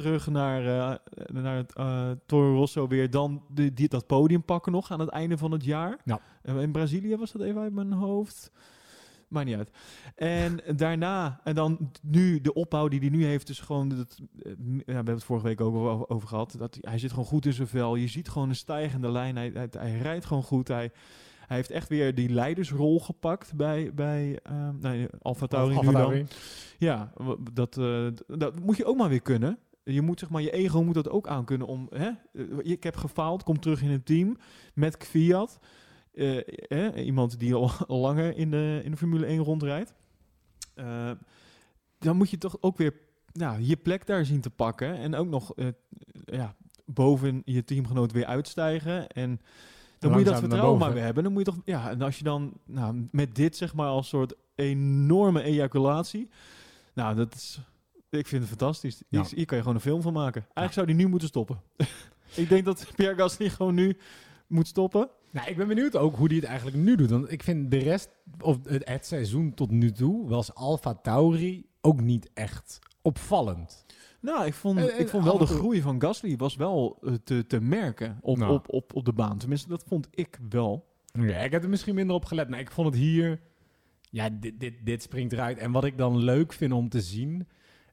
[0.01, 0.95] terug naar, eh,
[1.33, 5.09] naar het eh, Toro Rosso weer, dan die, die, dat podium pakken nog aan het
[5.09, 5.97] einde van het jaar.
[6.03, 6.19] Ja.
[6.41, 8.51] Eh, in Brazilië was dat even uit mijn hoofd.
[9.27, 9.71] Maakt niet uit.
[10.15, 14.53] En daarna, en dan nu de opbouw die hij nu heeft, dus gewoon, dat, ja,
[14.85, 17.53] we hebben het vorige week ook over, over gehad, dat hij, zit gewoon goed in
[17.53, 17.95] zijn vel.
[17.95, 19.35] Je ziet gewoon een stijgende lijn.
[19.35, 20.67] Hij, hij, hij rijdt gewoon goed.
[20.67, 20.91] Hij,
[21.47, 25.85] hij heeft echt weer die leidersrol gepakt bij, bij uh, nee, Alfa Tauri nu dan.
[25.85, 26.25] AlphaTauri.
[26.77, 27.13] Ja,
[27.53, 27.73] dat,
[28.27, 29.59] dat moet je ook maar weer kunnen.
[29.93, 32.95] Je moet zeg maar, je ego moet dat ook aankunnen om, hè, eh, ik heb
[32.95, 34.37] gefaald, kom terug in het team
[34.73, 35.59] met Kviat.
[36.13, 39.93] Eh, hè, iemand die al langer in de, in de Formule 1 rondrijdt.
[40.73, 41.11] Eh,
[41.99, 42.93] dan moet je toch ook weer
[43.31, 44.97] nou, je plek daar zien te pakken.
[44.97, 45.67] En ook nog eh,
[46.25, 49.07] ja, boven je teamgenoot weer uitstijgen.
[49.09, 49.41] En
[49.99, 51.23] dan moet je dat vertrouwen maar weer hebben.
[51.23, 54.07] Dan moet je toch, ja, en als je dan nou, met dit zeg maar als
[54.07, 56.29] soort enorme ejaculatie.
[56.93, 57.59] Nou, dat is,
[58.09, 59.03] ik vind het fantastisch.
[59.07, 59.25] Ja.
[59.35, 60.41] Hier, kan je gewoon een film van maken.
[60.41, 61.61] Eigenlijk zou die nu moeten stoppen.
[62.35, 63.97] ik denk dat Pierre Gasly gewoon nu
[64.47, 65.09] moet stoppen.
[65.31, 67.09] Nou, ik ben benieuwd ook hoe hij het eigenlijk nu doet.
[67.09, 71.65] Want ik vind de rest, of het, het seizoen tot nu toe, was Alfa Tauri
[71.81, 73.85] ook niet echt opvallend.
[74.21, 77.13] Nou, ik vond, Eh, eh, ik vond wel de groei van Gasly was wel eh,
[77.23, 78.53] te, te merken op, Nou.
[78.53, 79.37] op, op, op de baan.
[79.37, 80.85] Tenminste, dat vond ik wel.
[81.11, 82.49] Ja, ik heb er misschien minder op gelet.
[82.49, 83.39] Maar ik vond het hier...
[84.09, 85.57] Ja, dit, dit, dit springt eruit.
[85.57, 87.47] En wat ik dan leuk vind om te zien...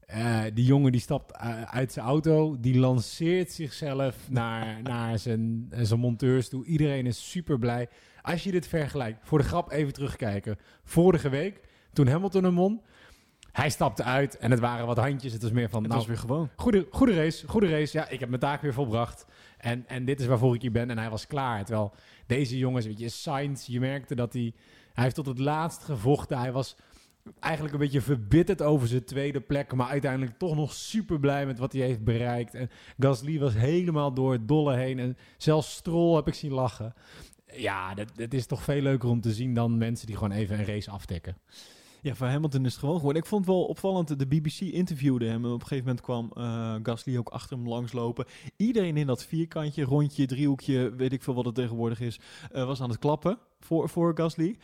[0.07, 2.57] eh, die jongen die stapt eh, uit zijn auto.
[2.61, 6.65] Die lanceert zichzelf naar, naar zijn, eh, zijn monteurs toe.
[6.65, 7.89] Iedereen is super blij.
[8.23, 10.59] Als je dit vergelijkt, voor de grap even terugkijken.
[10.85, 11.61] Vorige week,
[11.93, 12.83] toen Hamilton hem won...
[13.53, 15.33] Hij stapte uit en het waren wat handjes.
[15.33, 15.83] Het was meer van...
[15.83, 16.51] Het nou, was weer gewoon.
[16.57, 17.99] Goede, goede race, goede race.
[17.99, 19.27] Ja, ik heb mijn taak weer volbracht.
[19.59, 20.91] En, en dit is waarvoor ik hier ben.
[20.91, 21.65] En hij was klaar.
[21.65, 21.95] Terwijl
[22.27, 24.53] deze jongens, weet je, Sainz, je merkte dat hij...
[24.93, 26.39] Hij heeft tot het laatst gevochten.
[26.39, 26.77] Hij was
[27.41, 29.75] eigenlijk een beetje verbitterd over zijn tweede plek.
[29.75, 32.55] Maar uiteindelijk toch nog super blij met wat hij heeft bereikt.
[32.55, 34.99] En Gasly was helemaal door het dolle heen.
[34.99, 36.95] En zelfs Stroll heb ik zien lachen.
[37.53, 40.59] Ja, dat, dat is toch veel leuker om te zien dan mensen die gewoon even
[40.59, 41.37] een race aftikken.
[42.05, 43.23] Ja, voor Hamilton is het gewoon geworden.
[43.23, 44.19] Ik vond het wel opvallend.
[44.19, 45.45] De BBC interviewde hem.
[45.45, 48.25] En op een gegeven moment kwam eh, Gasly ook achter hem langslopen.
[48.57, 52.21] Iedereen in dat vierkantje, rondje, driehoekje, weet ik veel wat het tegenwoordig is,
[52.53, 54.59] eh, was aan het klappen voor, voor Gasly.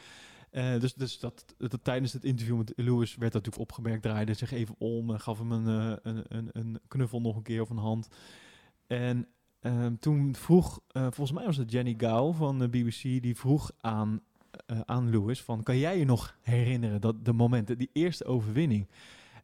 [0.50, 4.02] Eh, dus dus dat, dat, tijdens het interview met Lewis werd dat natuurlijk opgemerkt.
[4.02, 7.42] Draaide zich even om, eh, gaf hem een, eh, een, een, een knuffel nog een
[7.42, 8.08] keer of een hand.
[8.86, 9.26] En
[9.60, 13.70] ehm, toen vroeg, eh, volgens mij was het Jenny Gao van de BBC, die vroeg
[13.80, 14.20] aan,
[14.84, 18.88] aan Lewis van, kan jij je nog herinneren dat de momenten, die eerste overwinning?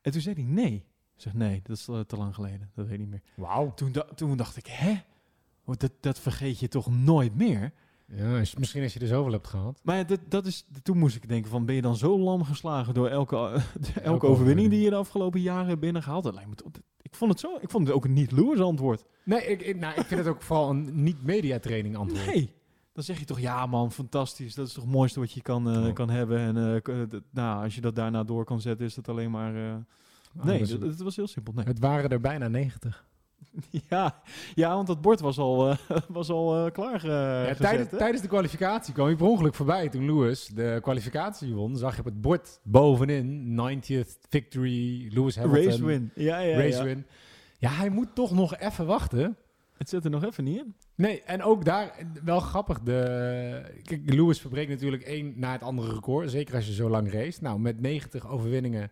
[0.02, 0.74] En toen zei hij nee.
[1.16, 3.22] Ik zeg nee, dat is te lang geleden, dat weet ik niet meer.
[3.34, 3.74] Wauw.
[3.74, 4.94] Toen, da- toen dacht ik, hè?
[5.64, 7.72] Dat, dat vergeet je toch nooit meer?
[8.07, 9.80] Ja, is- misschien als je er zoveel hebt gehad.
[9.84, 12.44] Maar ja, dat, dat is, toen moest ik denken van, ben je dan zo lam
[12.44, 14.70] geslagen door elke, elke, overwinning overwinning.
[14.70, 16.24] die je de afgelopen jaren hebt binnengehaald?
[16.24, 18.61] Dat lijkt me toch- ik vond het zo, ik vond het ook een niet Lewis
[18.61, 19.04] antwoord.
[19.24, 22.26] Nee, ik, ik, nou, ik vind het ook vooral een niet-mediatraining antwoord.
[22.26, 22.54] Nee.
[22.92, 24.54] Dan zeg je toch, ja man, fantastisch.
[24.54, 25.92] Dat is toch het mooiste wat je kan, eh, Oh.
[25.94, 26.38] kan hebben.
[26.38, 29.54] En eh, d- nou, als je dat daarna door kan zetten, is dat alleen maar...
[29.57, 29.74] eh,
[30.38, 31.52] Ah, nee, dat was heel simpel.
[31.52, 31.64] Nee.
[31.64, 33.07] Het waren er bijna 90.
[33.91, 34.22] Ja,
[34.55, 35.76] ja, want dat bord was al, eh,
[36.09, 39.89] was al eh, klaar Ja, gezet, tijdens, tijdens de kwalificatie kwam ik per ongeluk voorbij.
[39.89, 45.64] Toen Lewis de kwalificatie won, zag je op het bord bovenin 90th victory, Lewis Hamilton.
[45.64, 46.11] Race win.
[46.14, 46.84] Ja, ja, race ja.
[46.84, 47.07] win.
[47.59, 49.37] Ja, hij moet toch nog even wachten.
[49.76, 50.74] Het zit er nog even niet in.
[50.95, 55.62] Nee, en ook daar, eh, wel grappig, de, kijk, Lewis verbreekt natuurlijk één na het
[55.62, 56.30] andere record.
[56.30, 57.43] Zeker als je zo lang race.
[57.43, 58.89] Nou, met 90 overwinningen eh,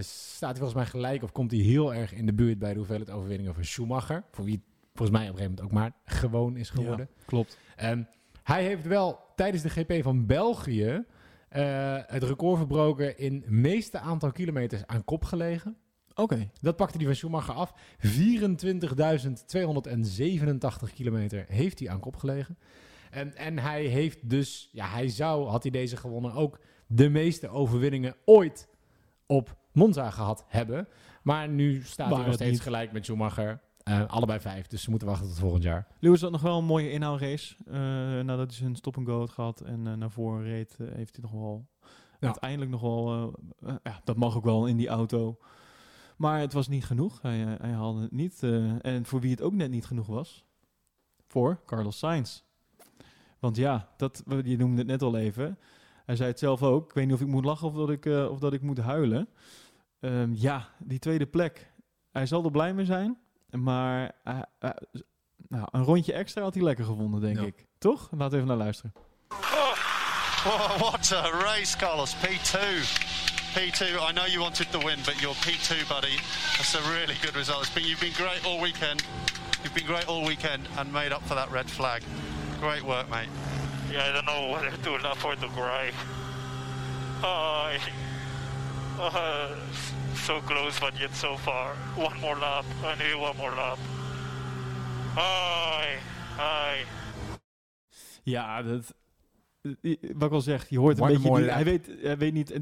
[0.00, 2.78] staat hij volgens mij gelijk of komt hij heel erg in de buurt bij de
[2.78, 4.24] hoeveelheid overwinningen van Schumacher.
[4.30, 4.62] Voor wie
[4.94, 7.08] volgens mij op een gegeven moment ook maar gewoon is geworden.
[7.24, 7.58] klopt.
[7.76, 8.02] Ehm,
[8.42, 11.04] hij heeft wel tijdens de GP van België
[11.48, 15.76] eh, het record verbroken in meeste aantal kilometers aan kop gelegen.
[16.14, 16.50] Oké.
[16.60, 17.74] Dat pakte hij van Schumacher af.
[17.98, 22.58] 24.287 kilometer heeft hij aan kop gelegen.
[23.10, 27.48] En, en hij heeft dus, ja, hij zou, had hij deze gewonnen, ook de meeste
[27.48, 28.68] overwinningen ooit
[29.30, 30.88] op Monza gehad hebben.
[31.22, 32.60] Maar nu staat Maar hij nog steeds niet.
[32.60, 33.60] gelijk met Schumacher.
[33.82, 35.86] Eh, allebei vijf, dus ze moeten wachten tot volgend jaar.
[35.98, 37.56] Lewis had nog wel een mooie inhaalrace.
[37.66, 37.74] eh
[38.24, 41.68] nadat hij zijn stop-and-go had gehad en eh, naar voren reed, heeft hij nog wel...
[42.20, 42.26] Ja.
[42.26, 43.34] Uiteindelijk nog wel...
[43.82, 45.38] ja, dat mag ook wel in die auto.
[46.16, 47.22] Maar het was niet genoeg.
[47.22, 48.42] Hij, hij haalde het niet.
[48.82, 50.44] en voor wie het ook net niet genoeg was...
[51.26, 52.42] Voor Carlos Sainz.
[53.38, 55.58] Want ja, dat, je noemde het net al even.
[56.10, 56.88] Hij zei het zelf ook.
[56.88, 58.78] Ik weet niet of ik moet lachen of dat ik, eh, of dat ik moet
[58.78, 59.28] huilen.
[60.00, 61.72] Ehm, ja, die tweede plek.
[62.12, 63.18] Hij zal er blij mee zijn.
[63.50, 64.70] Maar eh, eh,
[65.48, 67.42] nou, een rondje extra had hij lekker gevonden, denk Ja.
[67.46, 67.66] ik.
[67.78, 68.08] Toch?
[68.10, 68.92] Laten we even naar luisteren.
[70.46, 72.14] Oh, what a race, Carlos.
[72.16, 72.58] P2.
[73.54, 73.82] P2.
[74.08, 76.16] I know you wanted the win, but you're P2, buddy.
[76.56, 77.60] That's a really good result.
[77.60, 79.02] It's been, you've been great all weekend.
[79.62, 82.02] You've been great all weekend and made up for that red flag.
[82.60, 83.28] Great work, mate.
[83.90, 85.90] Yeah, I don't know whether to laugh or to cry.
[87.22, 87.72] Oh,
[89.00, 89.48] uh,
[90.14, 91.74] so close, but yet so far.
[91.96, 92.64] One more lap.
[92.84, 93.78] I need one more lap.
[95.16, 95.98] Ay,
[96.38, 96.84] ay.
[98.22, 98.94] Ja, dat,
[100.14, 101.28] wat ik al zeg, je hoort een One beetje...
[101.28, 102.60] more die- hij, weet, hij weet niet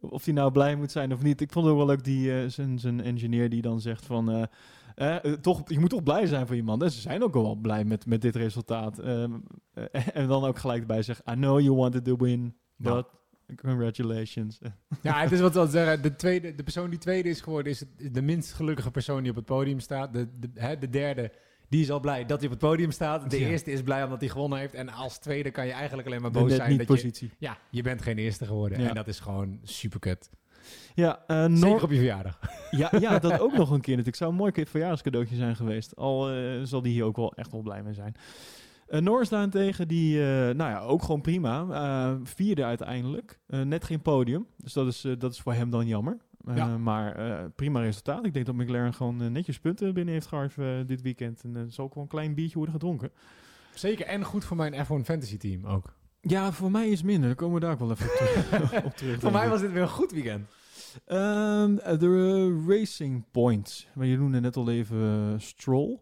[0.00, 1.40] of hij nou blij moet zijn of niet.
[1.40, 4.30] Ik vond het ook wel leuk, die, eh, zijn, zijn engineer die dan zegt van...
[4.30, 4.42] eh,
[4.96, 6.82] eh, toch, je moet toch blij zijn voor iemand.
[6.82, 8.98] En ze zijn ook wel blij met, met dit resultaat.
[8.98, 9.32] Ehm,
[9.74, 9.84] eh,
[10.16, 11.22] en dan ook gelijk bij zegt...
[11.30, 12.94] I know you wanted to win, Ja.
[12.94, 13.06] but
[13.62, 14.58] congratulations.
[15.02, 16.02] Ja, het is wat we al zeggen.
[16.02, 19.36] De, tweede, de persoon die tweede is geworden, is de minst gelukkige persoon die op
[19.36, 20.12] het podium staat.
[20.12, 21.32] De, de, hè, de derde,
[21.68, 23.30] die is al blij dat hij op het podium staat.
[23.30, 23.46] De Ja.
[23.48, 24.74] eerste is blij omdat hij gewonnen heeft.
[24.74, 26.86] En als tweede kan je eigenlijk alleen maar boos zijn dat je...
[26.86, 27.30] positie.
[27.38, 28.80] Ja, je bent geen eerste geworden.
[28.80, 28.88] Ja.
[28.88, 30.30] En dat is gewoon super kut.
[30.96, 32.38] Ja, eh, Zeker op je verjaardag.
[32.70, 33.98] ja, ja, dat ook nog een keer.
[33.98, 35.96] Het zou een mooi keer verjaardagscadeautje zijn geweest.
[35.96, 38.14] Al eh, zal die hier ook wel echt wel blij mee zijn.
[38.86, 40.18] Eh Norris daarentegen, die,
[40.54, 42.18] nou ja, ook gewoon prima.
[42.22, 43.38] Vierde uiteindelijk.
[43.46, 44.46] Net geen podium.
[44.56, 46.16] Dus dat is, dat is voor hem dan jammer.
[46.54, 46.78] Ja.
[46.78, 47.14] Maar
[47.50, 48.26] prima resultaat.
[48.26, 51.42] Ik denk dat McLaren gewoon netjes punten binnen heeft gehaald eh, dit weekend.
[51.44, 53.10] En er zal ook wel een klein biertje worden gedronken.
[53.74, 54.06] Zeker.
[54.06, 55.94] En goed voor mijn F1 Fantasy team ook.
[56.20, 57.26] Ja, voor mij is minder.
[57.26, 58.06] Daar komen we daar ook wel even
[58.84, 59.20] op terug.
[59.20, 60.48] Voor mij was dit weer een goed weekend.
[61.04, 63.86] Ehm, de eh, Racing Point.
[63.94, 66.00] Maar je noemde net al even eh, Stroll.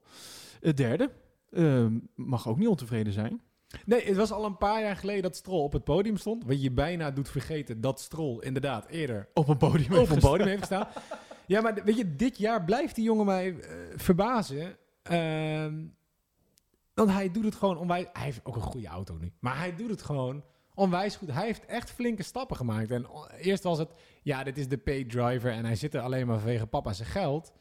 [0.60, 1.10] Het derde.
[1.50, 3.40] Ehm, mag ook niet ontevreden zijn.
[3.84, 6.44] Nee, het was al een paar jaar geleden dat Stroll op het podium stond.
[6.44, 9.92] Wat je bijna doet vergeten dat Stroll inderdaad eerder Op een podium.
[9.98, 10.86] op een podium heeft gestaan.
[11.46, 14.76] Ja, maar weet je, dit jaar blijft die jongen mij eh, verbazen.
[15.02, 15.82] Ehm,
[16.94, 18.06] want hij doet het gewoon onwijs...
[18.12, 19.32] Hij heeft ook een goede auto nu.
[19.38, 20.44] Maar hij doet het gewoon
[20.74, 21.32] onwijs goed.
[21.32, 22.90] Hij heeft echt flinke stappen gemaakt.
[22.90, 23.06] En
[23.40, 23.88] eerst was het...
[24.22, 27.08] Ja, dit is de paid driver en hij zit er alleen maar vanwege papa zijn
[27.08, 27.52] geld.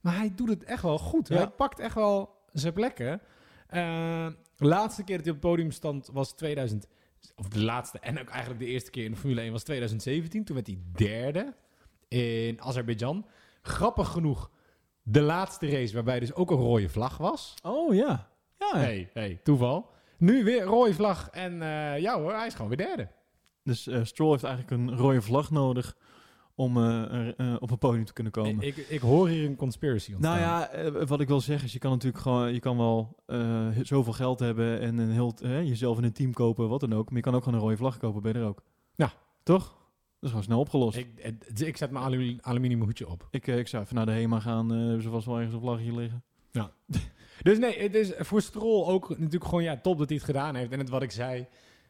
[0.00, 1.28] Maar hij doet het echt wel goed.
[1.28, 1.36] Ja.
[1.36, 3.20] Hij pakt echt wel zijn plekken.
[3.66, 6.86] Eh, de laatste keer dat hij op het podium stond was 2000...
[7.36, 10.44] Of de laatste en ook eigenlijk de eerste keer in de Formule 1 was 2017.
[10.44, 11.54] Toen werd hij derde
[12.08, 13.26] in Azerbeidzjan.
[13.62, 14.50] Grappig genoeg,
[15.02, 17.54] de laatste race waarbij dus ook een rode vlag was.
[17.62, 18.30] Oh ja.
[18.58, 18.78] Ja.
[18.78, 19.90] Hey, hey, toeval.
[20.18, 23.08] Nu weer rode vlag en eh, ja hoor, hij is gewoon weer derde.
[23.62, 25.96] Dus eh, Stroll heeft eigenlijk een rode vlag nodig
[26.54, 28.66] om eh, op een podium te kunnen komen.
[28.66, 30.38] Ik, ik hoor hier een conspiracy ontstaan.
[30.40, 33.16] Nou ja, wat ik wil zeggen is, je kan natuurlijk gewoon, je kan wel
[33.82, 37.06] zoveel geld hebben en een heel, jezelf in een team kopen, wat dan ook.
[37.08, 38.62] Maar je kan ook gewoon een rode vlag kopen, ben je er ook.
[38.94, 39.12] Ja.
[39.42, 39.64] Toch?
[39.64, 39.74] Dat
[40.20, 40.96] is gewoon snel opgelost.
[40.96, 43.28] Ik, Ik, zet mijn alu- aluminium hoedje op.
[43.30, 45.94] ik, ik zou even naar de HEMA gaan, hebben ze vast wel ergens een vlagje
[45.94, 46.24] liggen.
[47.42, 50.54] Dus nee, het is voor Stroll ook natuurlijk gewoon ja, top dat hij het gedaan
[50.54, 50.72] heeft.
[50.72, 51.46] En het wat ik zei,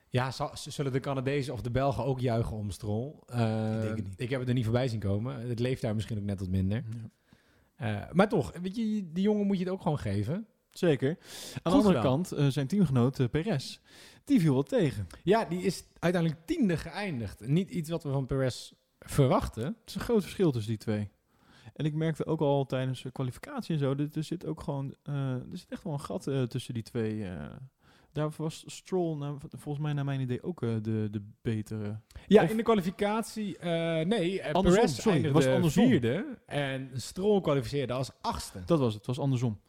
[0.08, 3.12] ja, zullen de Canadezen of de Belgen ook juichen om Stroll?
[3.26, 4.20] Eh, Ik denk het niet.
[4.20, 5.48] Ik heb het er niet voorbij zien komen.
[5.48, 6.84] Het leeft daar misschien ook net wat minder.
[7.76, 8.82] Eh, maar toch, weet je,
[9.12, 10.46] die jongen moet je het ook gewoon geven.
[10.70, 11.08] Zeker.
[11.62, 13.78] Aan de andere kant, eh, zijn teamgenoot Perez,
[14.24, 15.06] die viel wat tegen.
[15.22, 17.46] Ja, die is uiteindelijk tiende geëindigd.
[17.46, 19.64] Niet iets wat we van Perez verwachten.
[19.64, 21.10] Het is een groot verschil tussen die twee.
[21.76, 25.30] En ik merkte ook al tijdens de kwalificatie en zo, er zit ook gewoon, eh,
[25.32, 27.24] er zit echt wel een gat eh, tussen die twee.
[27.24, 27.44] eh.
[28.12, 32.00] daar was Stroll, nou, volgens mij naar mijn idee, ook eh, de, de betere.
[32.26, 35.86] Ja, Of- in de kwalificatie, eh, nee, eh, Andersom, Perez sorry, het was andersom.
[35.88, 38.62] vierde en Stroll kwalificeerde als achtste.
[38.66, 39.60] Dat was het, het was andersom.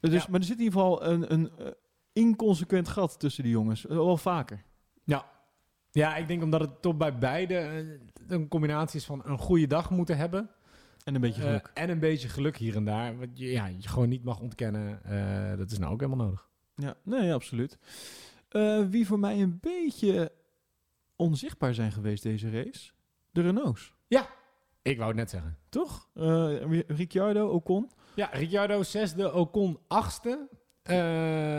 [0.00, 0.26] Eh, Dus, Ja.
[0.30, 1.66] Maar er zit in ieder geval een, een eh,
[2.12, 3.86] inconsequent gat tussen die jongens.
[3.86, 4.62] Eh, wel vaker.
[5.04, 5.26] Ja.
[5.90, 7.86] ja, ik denk omdat het toch bij beide eh,
[8.28, 10.50] een combinatie is van een goede dag moeten hebben.
[11.04, 11.70] En een beetje eh, geluk.
[11.74, 13.18] en een beetje geluk hier en daar.
[13.18, 15.04] Wat je, ja, je gewoon niet mag ontkennen.
[15.04, 16.48] eh, dat is nou ook helemaal nodig.
[16.76, 17.78] Ja, nee, absoluut.
[18.48, 20.32] Eh, wie voor mij een beetje
[21.16, 22.90] onzichtbaar zijn geweest deze race?
[23.30, 23.92] De Renaults.
[24.82, 25.56] Ik wou het net zeggen.
[25.68, 26.08] Toch?
[26.14, 27.90] Eh, Ri- Ricciardo, Ocon.
[28.14, 30.48] Ja, Ricciardo zesde, Ocon achtste.
[30.82, 30.96] Eh,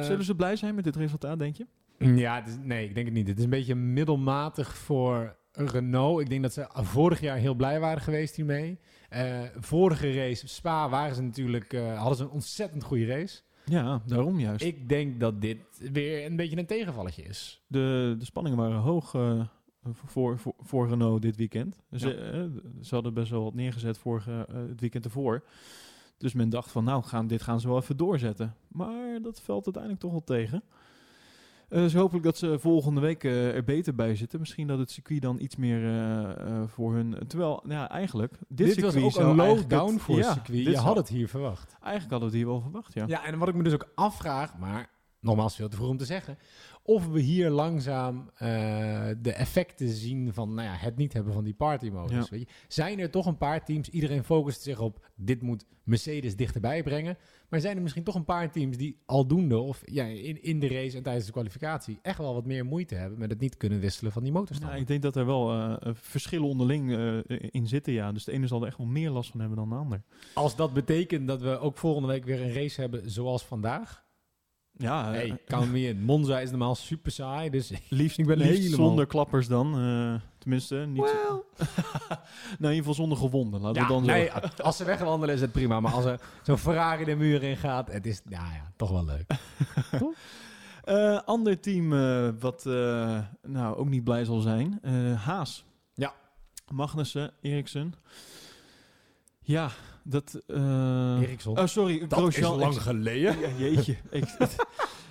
[0.01, 1.65] Zullen ze blij zijn met dit resultaat, denk je?
[1.97, 3.27] Ja, het is- nee, ik denk het niet.
[3.27, 6.21] Het is een beetje middelmatig voor Renault.
[6.21, 8.79] Ik denk dat ze vorig jaar heel blij waren geweest hiermee.
[9.13, 13.41] Eh, vorige race, Spa, waren ze natuurlijk, eh, hadden ze een ontzettend goede race.
[13.65, 14.65] Ja, daarom juist.
[14.65, 15.57] Ik denk dat dit
[15.91, 17.61] weer een beetje een tegenvalletje is.
[17.67, 19.45] De, de spanningen waren hoog eh,
[19.83, 21.77] voor, voor, voor Renault dit weekend.
[21.91, 22.83] Ze, Ja.
[22.83, 25.43] ze hadden best wel wat neergezet vorige, het weekend ervoor.
[26.17, 28.55] Dus men dacht van, nou, gaan, dit gaan ze wel even doorzetten.
[28.67, 30.63] Maar dat valt uiteindelijk toch wel tegen.
[31.69, 34.39] Eh, dus hopelijk dat ze volgende week eh, er beter bij zitten.
[34.39, 37.15] Misschien dat het circuit dan iets meer eh, voor hun...
[37.27, 38.33] Terwijl, nou ja, eigenlijk...
[38.47, 40.65] Dit, Dit, was circuit ook zou een low-down het- voor ja, circuit.
[40.65, 41.75] Je had het hier verwacht.
[41.81, 43.03] Eigenlijk hadden we het hier wel verwacht, ja.
[43.07, 44.89] Ja, en wat ik me dus ook afvraag, maar
[45.19, 46.37] nogmaals veel te vroeg om te zeggen,
[46.83, 48.29] of we hier langzaam
[49.21, 52.15] de effecten zien van nou ja, het niet hebben van die partymodus.
[52.15, 52.25] Ja.
[52.29, 52.55] Weet je?
[52.67, 57.17] Zijn er toch een paar teams, iedereen focust zich op dit moet Mercedes dichterbij brengen,
[57.53, 60.67] maar zijn er misschien toch een paar teams die aldoende of ja, in, in de
[60.67, 63.79] race en tijdens de kwalificatie echt wel wat meer moeite hebben met het niet kunnen
[63.79, 64.79] wisselen van die Ja, motorstand.
[64.79, 68.11] ik denk dat er wel eh, eh, verschillen onderling eh, in zitten, ja.
[68.11, 70.01] Dus de ene zal er echt wel meer last van hebben dan de ander.
[70.33, 74.02] Als dat betekent dat we ook volgende week weer een race hebben zoals vandaag,
[74.77, 76.03] Ja, Hey, eh, count me in.
[76.03, 78.87] Monza is normaal super saai, dus liefst, ik ben liefst helemaal...
[78.87, 79.73] zonder klappers dan.
[79.79, 81.01] eh, tenminste, niet...
[81.03, 81.13] nou,
[82.59, 83.61] in ieder geval zonder gewonden.
[83.61, 84.05] Laten Ja, we dan
[84.55, 84.63] zo...
[84.63, 87.91] als ze wegwandelen is het prima, maar als er zo'n Ferrari de muur in gaat,
[87.91, 89.25] het is ja, ja, toch wel leuk.
[90.83, 91.89] Eh, ander team
[92.39, 92.63] wat
[93.41, 94.79] nou ook niet blij zal zijn.
[95.17, 95.65] Haas.
[95.93, 96.13] Ja.
[96.71, 97.93] Magnussen, Eriksen.
[99.43, 99.69] Ja,
[100.03, 100.41] dat...
[100.47, 101.57] eh, Eriksson.
[101.59, 101.99] Oh, sorry.
[102.07, 102.53] Dat Grosjean.
[102.53, 103.39] is lang Ik- geleden.
[103.39, 103.95] Ja, jeetje.
[104.11, 104.25] ik,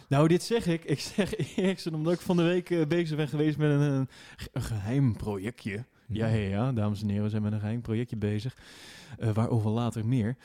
[0.09, 0.85] nou, dit zeg ik.
[0.85, 4.09] Ik zeg Eriksen omdat ik van de week eh, bezig ben geweest met een, een,
[4.37, 5.85] ge- een geheim projectje.
[6.09, 8.57] Ja, ja, ja, dames en heren, we zijn met een geheim projectje bezig.
[9.19, 10.37] eh, waarover later meer.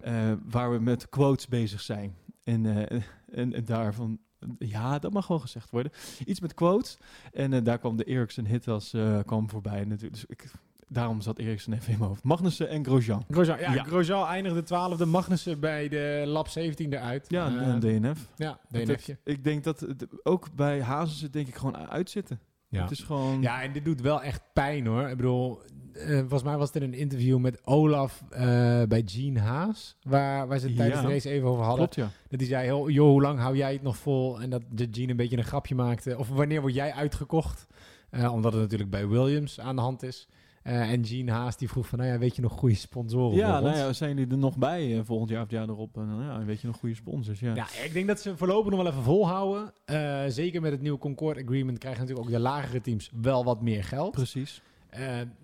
[0.00, 2.16] eh, waar we met quotes bezig zijn.
[2.44, 4.18] En, eh, en, en daarvan,
[4.58, 5.92] ja, dat mag wel gezegd worden.
[6.24, 6.98] Iets met quotes.
[7.32, 10.12] En eh, daar kwam de Eriksen hit als eh, kwam voorbij natuurlijk.
[10.12, 10.50] Dus ik,
[10.88, 12.22] daarom zat Eriksen even in mijn hoofd.
[12.22, 13.24] Magnussen en Grosjean.
[13.30, 13.82] Grosjean, ja, Ja.
[13.82, 17.24] Grosjean eindigde twaalfde, Magnussen bij de lap 17 eruit.
[17.28, 18.28] Ja, Eh, een DNF.
[18.36, 19.18] Ja, DNFje.
[19.24, 22.40] Ik denk dat het ook bij Hazen zit denk ik gewoon uitzitten.
[22.68, 22.82] Ja.
[22.82, 23.42] Het is gewoon...
[23.42, 25.08] Ja, en dit doet wel echt pijn hoor.
[25.08, 25.60] Ik bedoel,
[25.92, 28.40] eh, volgens mij was het in een interview met Olaf eh,
[28.88, 31.06] bij Gene Haas, waar, waar ze het tijdens Ja.
[31.06, 31.88] de race even over hadden.
[31.88, 32.18] Klopt, ja.
[32.28, 34.40] Dat hij zei, "Ho- joh, hoe lang hou jij het nog vol?
[34.40, 36.18] En dat de Gene een beetje een grapje maakte.
[36.18, 37.66] Of wanneer word jij uitgekocht?
[38.10, 40.28] Eh, omdat het natuurlijk bij Williams aan de hand is.
[40.66, 43.60] Eh, en Gene Haas die vroeg van, nou ja, weet je nog goede sponsoren Ja,
[43.60, 45.96] nou ja, zijn die er nog bij eh, volgend jaar of het jaar erop?
[45.96, 47.40] En dan ja, weet je nog goede sponsors.
[47.40, 47.54] Ja.
[47.54, 49.72] Ja, ik denk dat ze voorlopig nog wel even volhouden.
[49.84, 53.62] Eh, zeker met het nieuwe Concord Agreement krijgen natuurlijk ook de lagere teams wel wat
[53.62, 54.10] meer geld.
[54.10, 54.62] Precies.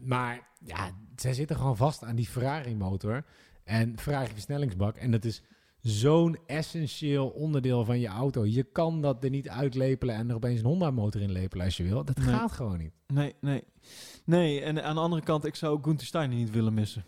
[0.04, 3.24] Maar ja, zij zitten gewoon vast aan die Ferrari-motor
[3.64, 4.96] en Ferrari-versnellingsbak.
[4.96, 5.42] En dat is
[5.80, 8.46] zo'n essentieel onderdeel van je auto.
[8.46, 11.82] Je kan dat er niet uitlepelen en er opeens een Honda-motor in lepelen als je
[11.82, 12.04] wil.
[12.04, 12.26] Dat Nee.
[12.26, 12.92] gaat gewoon niet.
[13.06, 13.62] Nee, nee.
[14.24, 17.04] Nee, en aan de andere kant, ik zou Gunther Steiner niet willen missen.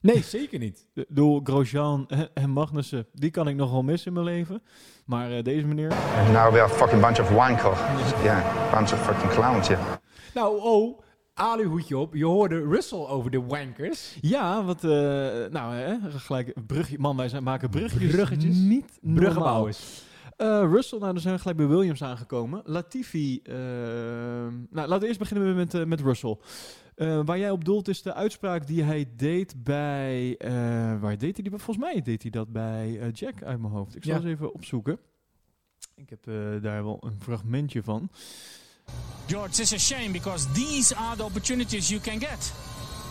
[0.00, 0.86] Nee, zeker niet.
[0.94, 4.62] Ik bedoel, Grosjean en- en Magnussen, die kan ik nog wel missen in mijn leven.
[5.06, 5.92] Maar eh, deze meneer...
[5.92, 7.76] And now we are a fucking bunch of wanker.
[8.22, 9.80] Yeah, bunch of fucking clowns, yeah.
[10.34, 11.00] Nou, oh,
[11.34, 12.14] aluhoedje op.
[12.14, 14.16] Je hoorde Russell over de wankers.
[14.20, 14.84] Ja, wat...
[14.84, 14.90] eh,
[15.50, 16.98] nou, hè, gelijk een brugje.
[16.98, 18.10] Man, wij zijn, maken bruggetjes.
[18.10, 18.56] Bruggetjes.
[18.56, 19.20] Niet normaal.
[19.22, 20.04] Bruggenbouwers.
[20.36, 22.62] Eh, Russell, nou, dan zijn we gelijk bij Williams aangekomen.
[22.64, 26.36] Latifi, eh, nou, laten we eerst beginnen met, eh, met Russell.
[26.94, 30.50] Eh, waar jij op doelt is de uitspraak die hij deed bij, eh,
[31.00, 31.50] waar deed hij die?
[31.50, 33.96] Volgens mij deed hij dat bij Jack uit mijn hoofd.
[33.96, 34.20] Ik zal Ja.
[34.20, 34.98] eens even opzoeken.
[35.96, 38.10] Ik heb eh, daar wel een fragmentje van.
[39.26, 42.52] George, it's a shame because these are the opportunities you can get.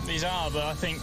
[0.05, 0.99] These are, but I think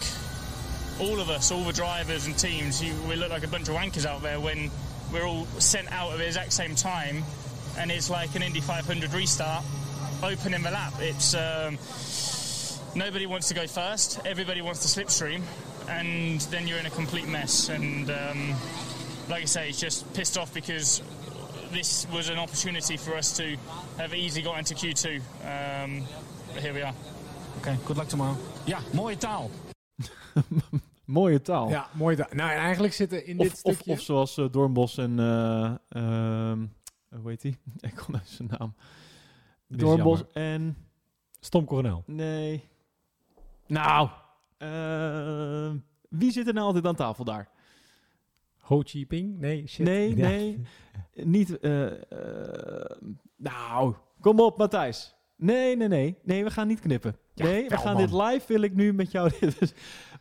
[0.99, 3.75] all of us, all the drivers and teams, you, we look like a bunch of
[3.75, 4.69] wankers out there when
[5.13, 7.23] we're all sent out at the exact same time,
[7.77, 9.63] and it's like an Indy 500 restart,
[10.23, 10.93] opening the lap.
[10.99, 11.77] It's um,
[12.95, 15.43] nobody wants to go first, everybody wants to slipstream,
[15.87, 17.69] and then you're in a complete mess.
[17.69, 18.55] And um,
[19.29, 21.01] like I say, it's just pissed off because
[21.71, 23.55] this was an opportunity for us to
[23.97, 25.17] have easily got into Q2.
[25.43, 26.03] Um,
[26.53, 26.93] but here we are.
[27.59, 28.37] Okay, good luck tomorrow.
[28.65, 29.51] Ja, mooie taal.
[31.05, 31.69] Mooie taal.
[31.69, 32.15] Ja, mooi.
[32.15, 33.91] da- Nou, en eigenlijk zitten in Of, dit stukje...
[33.91, 35.19] of zoals eh, Doornbos en...
[35.19, 36.65] eh, ehm,
[37.21, 37.57] hoe heet hij?
[37.89, 38.75] Ik kon uit zijn naam.
[39.67, 40.77] Doornbos en...
[41.39, 42.03] Stom Coronel.
[42.05, 42.69] Nee.
[43.67, 44.09] Nou.
[44.57, 45.71] eh,
[46.09, 47.49] wie zit er nou altijd aan tafel daar?
[48.59, 49.39] Ho Chi Ping?
[49.39, 49.85] Nee, shit.
[49.85, 50.27] Nee, Ja.
[50.27, 50.61] nee.
[51.13, 51.59] Niet.
[51.59, 51.85] eh,
[53.35, 55.15] nou, kom op, Matthijs.
[55.35, 56.17] Nee, nee, nee.
[56.23, 57.15] Nee, we gaan niet knippen.
[57.33, 58.01] Ja, nee, we gaan man.
[58.05, 59.31] dit live, wil ik nu met jou.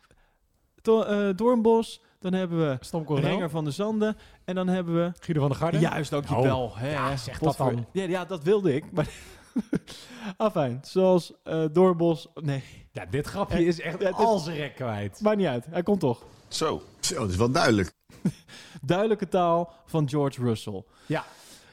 [0.83, 3.05] To- eh, Doornbos, dan hebben we Stom.
[3.07, 4.17] Renger van de Zanden.
[4.45, 5.13] En dan hebben we.
[5.21, 5.79] Guido van der Garde.
[5.79, 6.63] Juist, dankjewel.
[6.63, 7.87] Oh, hè, ja, zeg dat dan.
[7.93, 8.93] Ja, ja, dat wilde ik.
[8.93, 9.09] Maar.
[10.37, 12.29] Afijn, zoals eh Doorbos.
[12.35, 12.63] Nee,
[12.93, 15.21] Ja, dit grapje is echt ja, is- al zijn rek kwijt.
[15.21, 15.67] maakt niet uit.
[15.71, 16.23] Hij komt toch.
[16.49, 16.83] Zo.
[17.01, 17.93] Zo, dat is wel duidelijk.
[18.83, 20.85] Duidelijke taal van George Russell.
[21.07, 21.25] Ja.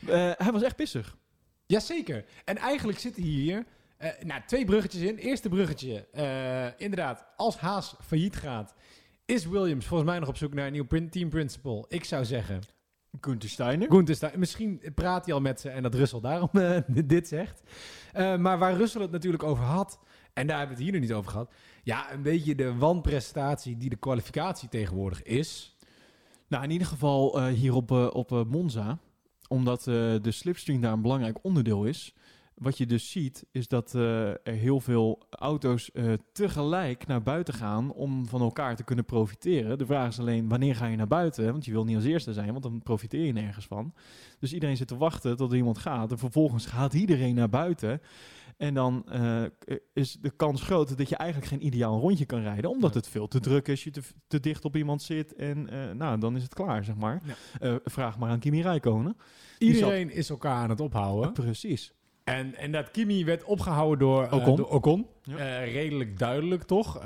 [0.07, 1.15] Eh, hij was echt pissig.
[1.65, 2.25] Jazeker.
[2.45, 3.65] En eigenlijk zitten hier
[3.97, 5.15] eh, nou, twee bruggetjes in.
[5.15, 8.73] Eerste bruggetje, eh, inderdaad, als Haas failliet gaat,
[9.29, 11.85] is Williams volgens mij nog op zoek naar een nieuw team principal.
[11.87, 12.61] Ik zou zeggen,
[13.21, 13.91] Gunther Steiner.
[13.91, 14.39] Gunther Steiner.
[14.39, 17.63] Misschien praat hij al met ze en dat Russell daarom eh, dit zegt.
[18.13, 19.99] Eh, maar waar Russell het natuurlijk over had,
[20.33, 21.53] en daar hebben we het hier nog niet over gehad.
[21.83, 25.77] Ja, een beetje de wanprestatie die de kwalificatie tegenwoordig is.
[26.47, 28.97] Nou, in ieder geval eh, hier op, op Monza.
[29.47, 32.13] Omdat de slipstream daar een belangrijk onderdeel is.
[32.59, 37.53] Wat je dus ziet, is dat eh, er heel veel auto's eh, tegelijk naar buiten
[37.53, 39.77] gaan om van elkaar te kunnen profiteren.
[39.77, 41.51] De vraag is alleen, wanneer ga je naar buiten?
[41.51, 43.93] Want je wil niet als eerste zijn, want dan profiteer je nergens van.
[44.39, 46.11] Dus iedereen zit te wachten tot er iemand gaat.
[46.11, 48.01] En vervolgens gaat iedereen naar buiten.
[48.57, 49.43] En dan eh,
[49.93, 52.69] is de kans groot dat je eigenlijk geen ideaal rondje kan rijden.
[52.69, 55.35] Omdat het veel te druk is, je te, te dicht op iemand zit.
[55.35, 57.21] En nou, dan is het klaar, zeg maar.
[57.59, 57.79] Ja.
[57.83, 59.17] Vraag maar aan Kimi Räikkönen.
[59.57, 61.33] Die Iedereen is elkaar aan het ophouden.
[61.33, 61.93] Precies.
[62.35, 64.55] En, en dat Kimi werd opgehouden door eh, Ocon.
[64.55, 65.07] door Ocon.
[65.23, 65.37] Ja.
[65.37, 67.01] Eh, redelijk duidelijk, toch?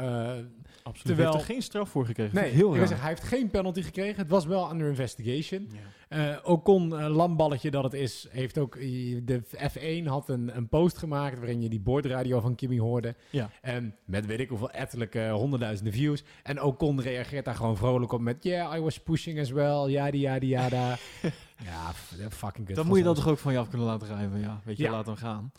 [0.84, 1.06] Absoluut.
[1.06, 2.36] Terwijl- Heeft er geen straf voor gekregen.
[2.36, 3.00] nee, heel raar.
[3.00, 4.18] hij heeft geen penalty gekregen.
[4.18, 5.70] Het was wel under investigation.
[6.10, 8.76] Eh Ocon, eh, lamballetje dat het is, heeft ook...
[8.76, 13.16] eh, De F1 had een, een post gemaakt waarin je die boordradio van Kimi hoorde.
[13.30, 13.50] Ja.
[13.62, 16.24] En met weet ik hoeveel ettelijke honderdduizenden views.
[16.44, 18.44] En Ocon reageert daar gewoon vrolijk op met...
[18.44, 19.90] Yeah, I was pushing as well.
[19.90, 20.88] Yada, yada, yada.
[21.70, 21.94] ja,
[22.30, 22.76] fucking kut.
[22.76, 24.40] Dan moet je dat toch ook van je af kunnen laten rijden.
[24.40, 24.92] Ja, weet je, Ja.
[24.92, 25.52] laat hem gaan.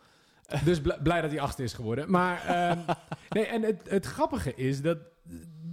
[0.64, 2.10] Dus bl- blij dat hij achter is geworden.
[2.10, 2.78] Maar ehm,
[3.36, 4.98] nee, en het, het grappige is dat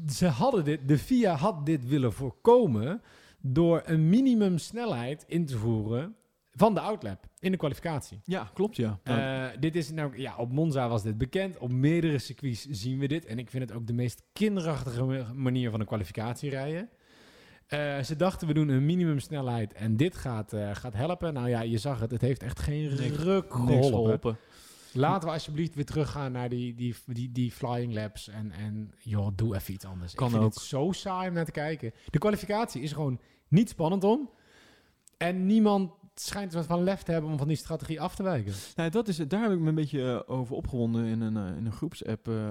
[0.10, 3.02] ze hadden dit, de FIA had dit willen voorkomen
[3.42, 6.16] door een minimumsnelheid in te voeren
[6.52, 8.20] van de outlap in de kwalificatie.
[8.24, 9.00] Ja, klopt ja.
[9.04, 11.58] Eh, dit is nou, ja, op Monza was dit bekend.
[11.58, 13.26] Op meerdere circuits zien we dit.
[13.26, 16.90] En ik vind het ook de meest kinderachtige ma- manier van een kwalificatie rijden.
[17.68, 21.34] Eh, ze dachten, we doen een minimumsnelheid en dit gaat, eh, gaat helpen.
[21.34, 24.38] Nou ja, je zag het, het heeft echt geen ruk geholpen.
[24.94, 28.28] Laten we alsjeblieft weer teruggaan naar die, die, die, die flying laps.
[28.28, 30.14] En, en joh, doe even iets anders.
[30.14, 30.54] Kan ik vind ook.
[30.54, 31.94] het zo saai om naar te kijken.
[32.10, 34.30] De kwalificatie is gewoon niet spannend om.
[35.18, 38.54] En niemand schijnt wat van lef te hebben om van die strategie af te wijken.
[38.76, 41.58] Nou, dat is, daar heb ik me een beetje eh, over opgewonden in een, eh,
[41.58, 42.48] in een groepsapp eh,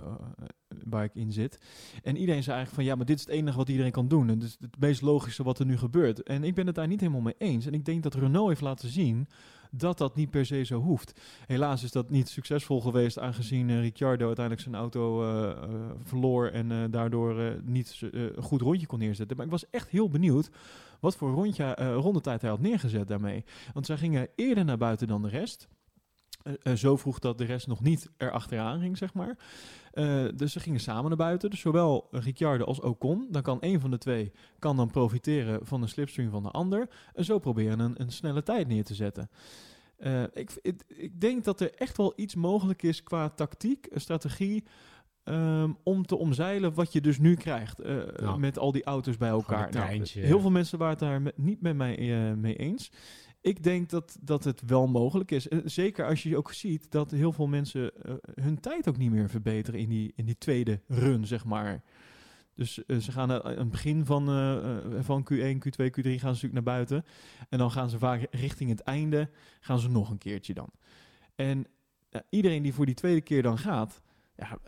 [0.85, 1.59] waar ik in zit.
[2.03, 4.29] En iedereen zei eigenlijk van ja, maar dit is het enige wat iedereen kan doen.
[4.29, 6.23] En dit is het meest logische wat er nu gebeurt.
[6.23, 7.67] En ik ben het daar niet helemaal mee eens.
[7.67, 9.27] En ik denk dat Renault heeft laten zien
[9.71, 11.21] dat dat niet per se zo hoeft.
[11.47, 15.71] Helaas is dat niet succesvol geweest, aangezien eh, Ricciardo uiteindelijk zijn auto eh, eh,
[16.05, 19.37] verloor en daardoor niet een goed rondje kon neerzetten.
[19.37, 20.51] Maar ik was echt heel benieuwd
[21.01, 23.45] wat voor rondje, rondetijd hij had neergezet daarmee.
[23.75, 25.69] Want zij gingen eerder naar buiten dan de rest.
[26.43, 29.39] Eh, eh, zo vroeg dat de rest nog niet erachteraan ging, zeg maar.
[29.93, 31.51] Eh, dus ze gingen samen naar buiten.
[31.51, 33.27] Dus zowel Ricciardo als Ocon.
[33.31, 36.89] Dan kan een van de twee kan dan profiteren van de slipstream van de ander.
[37.15, 39.31] En zo proberen een, een snelle tijd neer te zetten.
[40.33, 44.65] Ik, ik, ik denk dat er echt wel iets mogelijk is qua tactiek, strategie.
[45.25, 47.79] ehm, om te omzeilen wat je dus nu krijgt.
[48.39, 49.59] Met al die auto's bij elkaar.
[49.73, 49.87] Nou,
[50.23, 51.97] heel veel mensen waren het daar met- niet met mij
[52.37, 52.91] mee eens.
[53.41, 55.49] Ik denk dat, dat het wel mogelijk is.
[55.49, 59.11] Eh, Zeker als je ook ziet dat heel veel mensen eh, hun tijd ook niet
[59.11, 61.83] meer verbeteren in die, in die tweede run, zeg maar.
[62.55, 64.25] Dus eh, ze gaan aan het begin van,
[65.01, 67.05] van Q1, Q2, Q3 gaan ze natuurlijk naar buiten.
[67.49, 69.31] En dan gaan ze vaak richting het einde,
[69.61, 70.71] gaan ze nog een keertje dan.
[71.35, 71.67] En
[72.29, 74.01] iedereen die voor die tweede keer dan gaat...
[74.37, 74.59] Ja,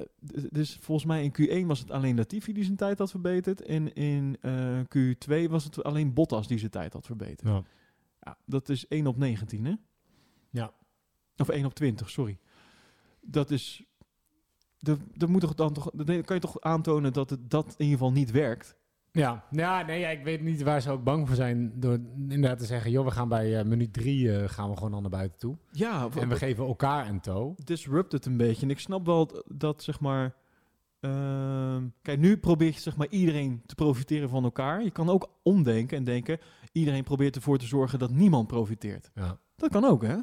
[0.51, 3.63] dus volgens mij in Q1 was het alleen Latifi die zijn tijd had verbeterd.
[3.63, 7.49] En in eh, Q2 was het alleen Bottas die zijn tijd had verbeterd.
[7.49, 7.63] Ja.
[8.25, 9.75] Ja, dat is 1 op 19, hè?
[10.51, 10.73] Ja.
[11.37, 12.39] Of 1 op 20, sorry.
[13.21, 13.85] Dat is...
[14.79, 15.91] Dat, dat moet toch dan toch...
[15.95, 18.77] Dan kan je toch aantonen dat het dat in ieder geval niet werkt.
[19.13, 21.73] Ja, ja, nee, ja, ik weet niet waar ze ook bang voor zijn.
[21.81, 21.99] Door
[22.29, 25.01] inderdaad te zeggen, joh, we gaan bij eh, minuut drie eh, gaan we gewoon al
[25.01, 25.57] naar buiten toe.
[25.71, 27.55] Ja, En we geven elkaar een toe.
[27.65, 28.63] disrupt het een beetje.
[28.63, 30.35] En ik snap wel dat, zeg maar...
[31.03, 34.83] ehm, kijk, nu probeert je zeg maar iedereen te profiteren van elkaar.
[34.83, 36.39] Je kan ook omdenken en denken...
[36.73, 39.11] iedereen probeert ervoor te zorgen dat niemand profiteert.
[39.15, 39.39] Ja.
[39.57, 40.17] Dat kan ook, hè?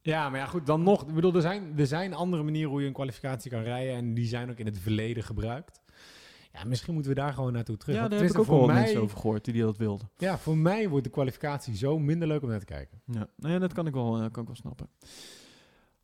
[0.00, 1.06] Ja, maar ja, goed, dan nog.
[1.08, 3.94] Ik bedoel, er zijn, er zijn andere manieren hoe je een kwalificatie kan rijden.
[3.94, 5.80] En die zijn ook in het verleden gebruikt.
[6.52, 7.94] Ja, misschien moeten we daar gewoon naartoe terug.
[7.96, 10.10] Ja, daar heb ik ook wel mij- mensen over gehoord die dat wilden.
[10.16, 13.00] Ja, voor mij wordt de kwalificatie zo minder leuk om naar te kijken.
[13.04, 14.88] Ja, nou ja dat kan ik wel, eh, kan ik wel snappen.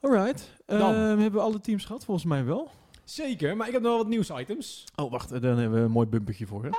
[0.01, 0.57] Alright.
[0.67, 0.81] Dan.
[0.95, 2.05] Ehm, hebben we alle teams gehad?
[2.05, 2.71] Volgens mij wel.
[3.13, 4.85] Zeker, maar ik heb nog wat nieuwsitems.
[4.97, 5.33] Oh, wacht.
[5.33, 6.71] eh, Dan hebben we een mooi bumpertje voor, hè?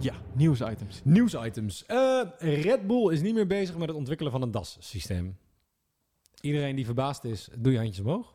[0.00, 1.00] Ja, nieuwsitems.
[1.04, 1.86] Nieuwsitems.
[1.86, 5.38] Eh Red Bull is niet meer bezig met het ontwikkelen van een DAS-systeem.
[6.40, 8.34] Iedereen die verbaasd is, doe je handjes omhoog.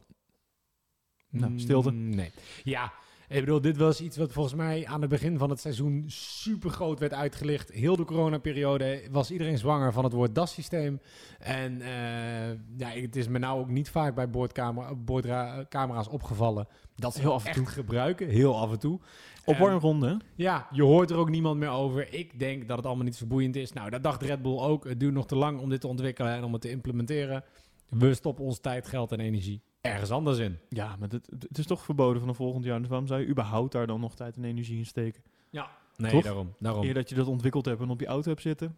[1.29, 1.91] Nou, stilte.
[1.91, 2.31] Mm, nee.
[2.63, 2.93] Ja,
[3.33, 6.69] ik bedoel, dit was iets wat volgens mij aan het begin van het seizoen super
[6.69, 7.71] groot werd uitgelicht.
[7.71, 10.99] Heel de coronaperiode was iedereen zwanger van het woord DAS-systeem.
[11.39, 17.13] En eh, ja, het is me nou ook niet vaak bij boordcamera, boordcamera's opgevallen dat
[17.13, 17.65] ze Heel af en toe.
[17.65, 18.27] gebruiken.
[18.27, 18.99] Heel af en toe.
[19.45, 20.15] Op warmronde, hè?
[20.35, 22.13] ja, je hoort er ook niemand meer over.
[22.13, 23.73] Ik denk dat het allemaal niet zo boeiend is.
[23.73, 24.83] Nou, dat dacht Red Bull ook.
[24.83, 27.43] Het duurt nog te lang om dit te ontwikkelen en om het te implementeren.
[27.89, 30.57] We stoppen ons tijd, geld en energie ergens anders in.
[30.69, 32.79] Ja, maar het, het is toch verboden vanaf volgend jaar.
[32.79, 35.23] Dus waarom zou je überhaupt daar dan nog tijd en energie in steken?
[35.49, 35.69] Ja.
[35.97, 36.23] Nee, Toch?
[36.23, 36.53] daarom.
[36.59, 36.83] daarom.
[36.85, 38.75] Eer dat je dat ontwikkeld hebt en op je auto hebt zitten,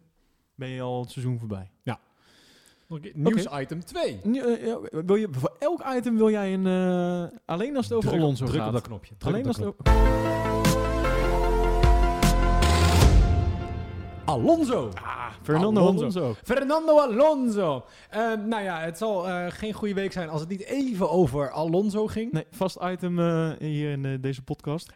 [0.54, 1.70] ben je al het seizoen voorbij.
[1.82, 1.98] Ja.
[3.00, 3.12] Keer.
[3.14, 4.20] Nieuws item 2.
[4.22, 6.66] Nu, eh, ja, wil je, voor elk item wil jij een...
[6.66, 8.72] eh, alleen als het over Druk- Alonso druk op gaat.
[8.72, 9.14] dat knopje.
[9.16, 9.86] Druk alleen op als dat het
[14.26, 14.90] over- Alonso.
[15.42, 16.34] Fernando Alonso.
[16.44, 17.84] Fernando Alonso.
[18.10, 21.50] Ehm, nou ja, het zal eh, geen goede week zijn als het niet even over
[21.50, 22.32] Alonso ging.
[22.32, 24.92] Nee, vast item eh, hier in eh, deze podcast.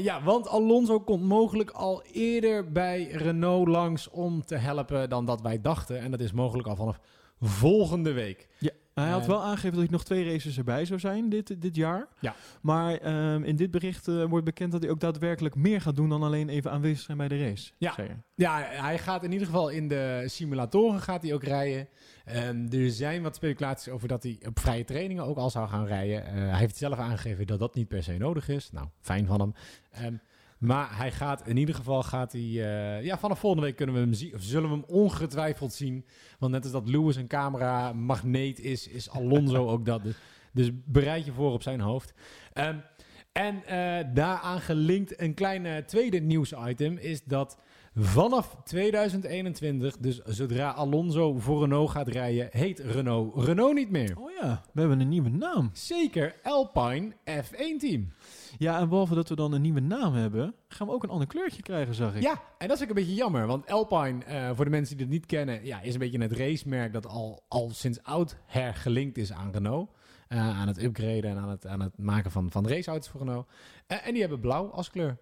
[0.00, 5.40] Ja, want Alonso komt mogelijk al eerder bij Renault langs om te helpen dan dat
[5.40, 6.00] wij dachten.
[6.00, 6.98] En dat is mogelijk al vanaf
[7.40, 8.48] volgende week.
[8.58, 11.60] Ja, hij had Eh, wel aangegeven dat hij nog twee races erbij zou zijn dit,
[11.62, 12.08] dit jaar.
[12.20, 12.34] Ja.
[12.62, 16.08] Maar ehm, in dit bericht eh, wordt bekend dat hij ook daadwerkelijk meer gaat doen
[16.08, 17.72] dan alleen even aanwezig zijn bij de race.
[17.78, 17.94] Ja.
[18.34, 21.88] Ja, hij gaat in ieder geval in de simulatoren gaat hij ook rijden.
[22.24, 25.86] Ehm, er zijn wat speculaties over dat hij op vrije trainingen ook al zou gaan
[25.86, 26.26] rijden.
[26.26, 28.70] Eh, hij heeft zelf aangegeven dat dat niet per se nodig is.
[28.72, 29.52] Nou, fijn van hem.
[29.90, 30.14] Ehm,
[30.58, 34.00] maar hij gaat in ieder geval gaat hij, eh, ja, vanaf volgende week kunnen we
[34.00, 36.04] hem zien, of zullen we hem ongetwijfeld zien.
[36.38, 40.02] Want net als dat Lewis een camera magneet is, is Alonso ook dat.
[40.02, 40.16] Dus,
[40.52, 42.14] dus bereid je voor op zijn hoofd.
[42.52, 42.76] Ehm,
[43.32, 47.58] en eh, daaraan gelinkt een kleine tweede nieuwsitem is dat
[47.94, 54.18] vanaf 2021, dus zodra Alonso voor Renault gaat rijden, heet Renault Renault niet meer.
[54.18, 55.70] Oh ja, we hebben een nieuwe naam.
[55.72, 58.12] Zeker Alpine F1 team.
[58.58, 61.26] Ja, en behalve dat we dan een nieuwe naam hebben, gaan we ook een ander
[61.26, 62.22] kleurtje krijgen, zag ik.
[62.22, 65.06] Ja, en dat is ook een beetje jammer, want Alpine, eh, voor de mensen die
[65.06, 69.18] het niet kennen, ja, is een beetje het racemerk dat al, al sinds oud hergelinkt
[69.18, 69.90] is aan Renault.
[70.28, 73.48] Eh, aan het upgraden en aan het, aan het maken van, van raceauto's voor Renault.
[73.86, 75.18] Eh, en die hebben blauw als kleur.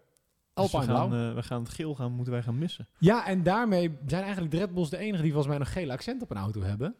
[0.54, 1.34] Dus Alpine we gaan, blauw.
[1.34, 2.88] we gaan het geel gaan, moeten wij gaan missen.
[2.98, 5.92] Ja, en daarmee zijn eigenlijk de Red Bulls de enige die volgens mij nog gele
[5.92, 6.94] accent op een auto hebben.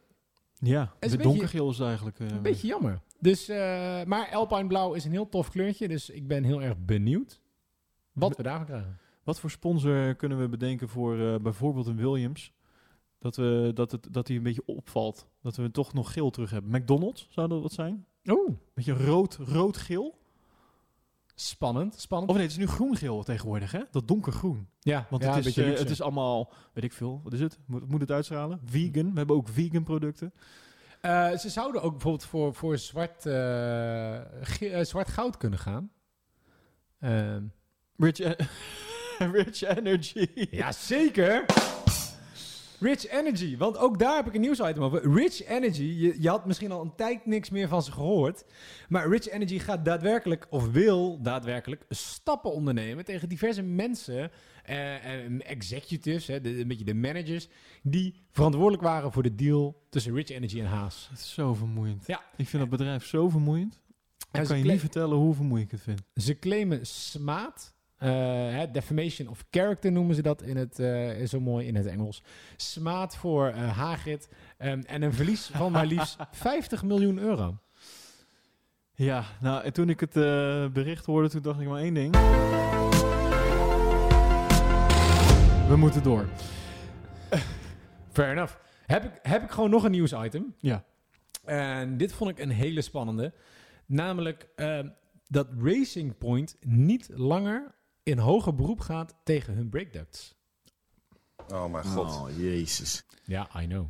[0.59, 2.19] Ja, het een beetje- donkergeel is eigenlijk.
[2.19, 3.01] Een beetje jammer.
[3.25, 3.57] Dus, eh,
[4.05, 7.41] maar Alpine blauw is een heel tof kleurtje, dus ik ben heel erg benieuwd
[8.13, 8.99] wat we daarvan krijgen.
[9.23, 12.53] Wat voor sponsor kunnen we bedenken voor eh, bijvoorbeeld een Williams?
[13.19, 15.27] Dat, we, dat, het, dat die een beetje opvalt.
[15.43, 16.81] Dat we toch nog geel terug hebben.
[16.81, 18.07] McDonald's, zou dat wat zijn?
[18.27, 18.51] Oeh.
[18.75, 20.19] Beetje rood, rood-geel?
[21.35, 22.31] Spannend, spannend.
[22.31, 23.81] Of nee, het is nu groen-geel tegenwoordig, hè?
[23.91, 24.69] Dat donkergroen.
[24.81, 27.59] Ja, Want ja, het, is, eh, het is allemaal, weet ik veel, wat is het?
[27.67, 28.61] Moet, moet het uitstralen?
[28.65, 29.11] Vegan.
[29.11, 30.33] We hebben ook vegan producten.
[31.05, 35.91] Eh, ze zouden ook bijvoorbeeld voor, voor zwart, eh, eh, zwart goud kunnen gaan.
[37.01, 37.43] Ehm,
[37.97, 38.37] Rich, en-
[39.33, 40.29] Rich Energy.
[40.51, 41.45] ja, zeker.
[42.81, 45.15] Rich Energy, want ook daar heb ik een nieuwsitem over.
[45.15, 48.45] Rich Energy, je, je had misschien al een tijd niks meer van ze gehoord.
[48.89, 54.31] Maar Rich Energy gaat daadwerkelijk, of wil daadwerkelijk, stappen ondernemen tegen diverse mensen,
[54.65, 57.49] eh, en executives, hè, de, een beetje de managers,
[57.83, 61.09] die verantwoordelijk waren voor de deal tussen Rich Energy en Haas.
[61.11, 62.07] Het is zo vermoeiend.
[62.07, 62.25] Ja.
[62.37, 63.81] Ik vind dat bedrijf zo vermoeiend.
[64.33, 66.03] Ik kan je niet vertellen hoe vermoeiend ik het vind.
[66.15, 67.74] Ze claimen smaad.
[68.05, 68.11] Eh,
[68.57, 72.23] hè, defamation of character noemen ze dat in het, eh, zo mooi in het Engels.
[72.57, 74.29] Smaad voor eh Hagrid.
[74.59, 77.59] ehm, en een verlies van maar liefst 50 miljoen euro.
[78.95, 80.13] Ja, nou, en toen ik het
[80.73, 82.17] bericht hoorde, toen dacht ik maar één ding.
[85.69, 86.29] We moeten door.
[88.13, 88.55] Fair enough.
[88.87, 90.55] Heb ik, heb ik gewoon nog een nieuwsitem.
[90.59, 90.85] Ja.
[91.45, 93.33] En dit vond ik een hele spannende.
[93.87, 94.89] Namelijk ehm,
[95.29, 97.74] dat Racing Point niet langer
[98.05, 100.35] in hoger beroep gaat tegen hun breakducts.
[101.49, 102.07] Oh mijn god.
[102.07, 103.05] Oh, jezus.
[103.25, 103.87] Ja, I know.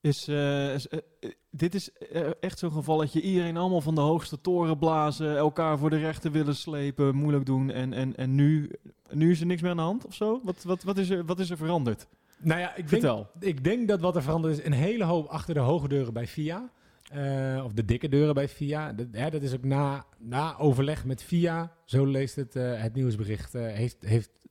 [0.00, 3.80] Is, eh, is, eh, eh, dit is eh, echt zo'n geval dat je iedereen allemaal
[3.80, 7.70] van de hoogste toren blazen, elkaar voor de rechter willen slepen, moeilijk doen.
[7.70, 8.70] En, en, en nu,
[9.10, 10.40] nu is er niks meer aan de hand of zo?
[10.42, 12.06] Wat, wat, wat, is, er, wat is er veranderd?
[12.38, 13.30] Nou ja, ik denk, Vertel.
[13.40, 16.26] ik denk dat wat er veranderd is, een hele hoop achter de hoge deuren bij
[16.26, 16.70] FIA.
[17.14, 18.92] Eh, of de dikke deuren bij FIA.
[18.92, 23.54] Dat, dat is ook na, na overleg met FIA, zo leest het, eh, het nieuwsbericht,
[23.54, 24.42] eh, heeft, heeft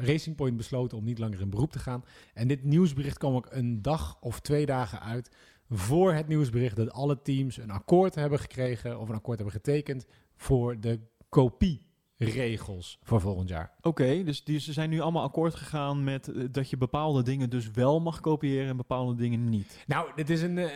[0.00, 2.04] Racing Point besloten om niet langer in beroep te gaan.
[2.34, 5.30] En dit nieuwsbericht kwam ook een dag of twee dagen uit
[5.70, 10.06] voor het nieuwsbericht dat alle teams een akkoord hebben gekregen of een akkoord hebben getekend
[10.36, 11.00] voor de
[12.18, 13.72] kopieregels voor volgend jaar.
[13.80, 17.50] Oké, dus die, ze zijn nu allemaal akkoord gegaan met eh, dat je bepaalde dingen
[17.50, 19.84] dus wel mag kopiëren en bepaalde dingen niet.
[19.86, 20.70] Nou, dit is een, eh,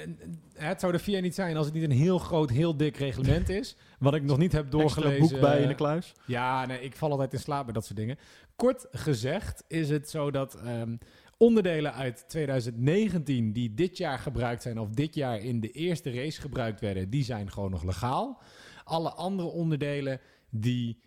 [0.54, 3.48] het zou de VIA niet zijn als het niet een heel groot, heel dik reglement
[3.48, 3.76] is.
[3.98, 5.28] Wat ik nog niet heb Extra doorgelezen.
[5.28, 6.14] boek bij in de kluis.
[6.26, 8.18] Ja, nee, ik val altijd in slaap bij dat soort dingen.
[8.56, 10.96] Kort gezegd is het zo dat ehm,
[11.36, 16.40] onderdelen uit 2019 die dit jaar gebruikt zijn of dit jaar in de eerste race
[16.40, 18.42] gebruikt werden, die zijn gewoon nog legaal.
[18.84, 20.20] Alle andere onderdelen
[20.50, 20.98] die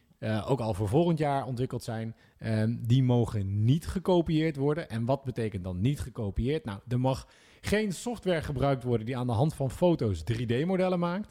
[0.48, 4.90] ook al voor volgend jaar ontwikkeld zijn, ehm, die mogen niet gekopieerd worden.
[4.90, 6.66] En wat betekent dan niet gekopieerd?
[6.66, 7.28] Nou, er mag
[7.62, 11.30] geen software gebruikt worden die aan de hand van foto's 3D-modellen maakt.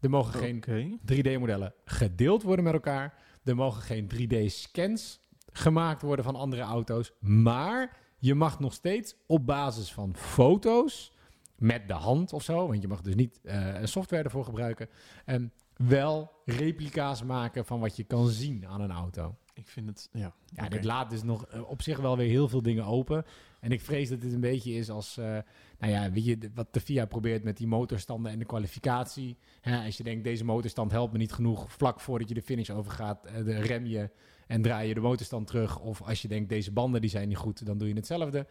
[0.00, 0.98] Er mogen geen Oké.
[1.04, 3.14] 3D-modellen gedeeld worden met elkaar.
[3.44, 5.20] Er mogen geen 3D-scans
[5.52, 7.12] gemaakt worden van andere auto's.
[7.20, 11.12] Maar je mag nog steeds op basis van foto's
[11.56, 14.88] met de hand of zo, want je mag dus niet eh, een software ervoor gebruiken,
[15.24, 15.46] ehm,
[15.86, 19.36] wel replica's maken van wat je kan zien aan een auto.
[19.54, 20.34] Ik vind het, ja.
[20.54, 23.24] Ja, dit laat dus nog eh, op zich wel weer heel veel dingen open.
[23.60, 25.24] En ik vrees dat dit een beetje is als, eh,
[25.78, 29.36] nou ja, weet je, wat de FIA probeert met die motorstanden en de kwalificatie.
[29.84, 33.24] Als je denkt, deze motorstand helpt me niet genoeg, vlak voordat je de finish overgaat,
[33.24, 34.10] eh, de rem je
[34.46, 35.80] en draai je de motorstand terug.
[35.80, 38.46] Of als je denkt, deze banden die zijn niet goed, dan doe je hetzelfde.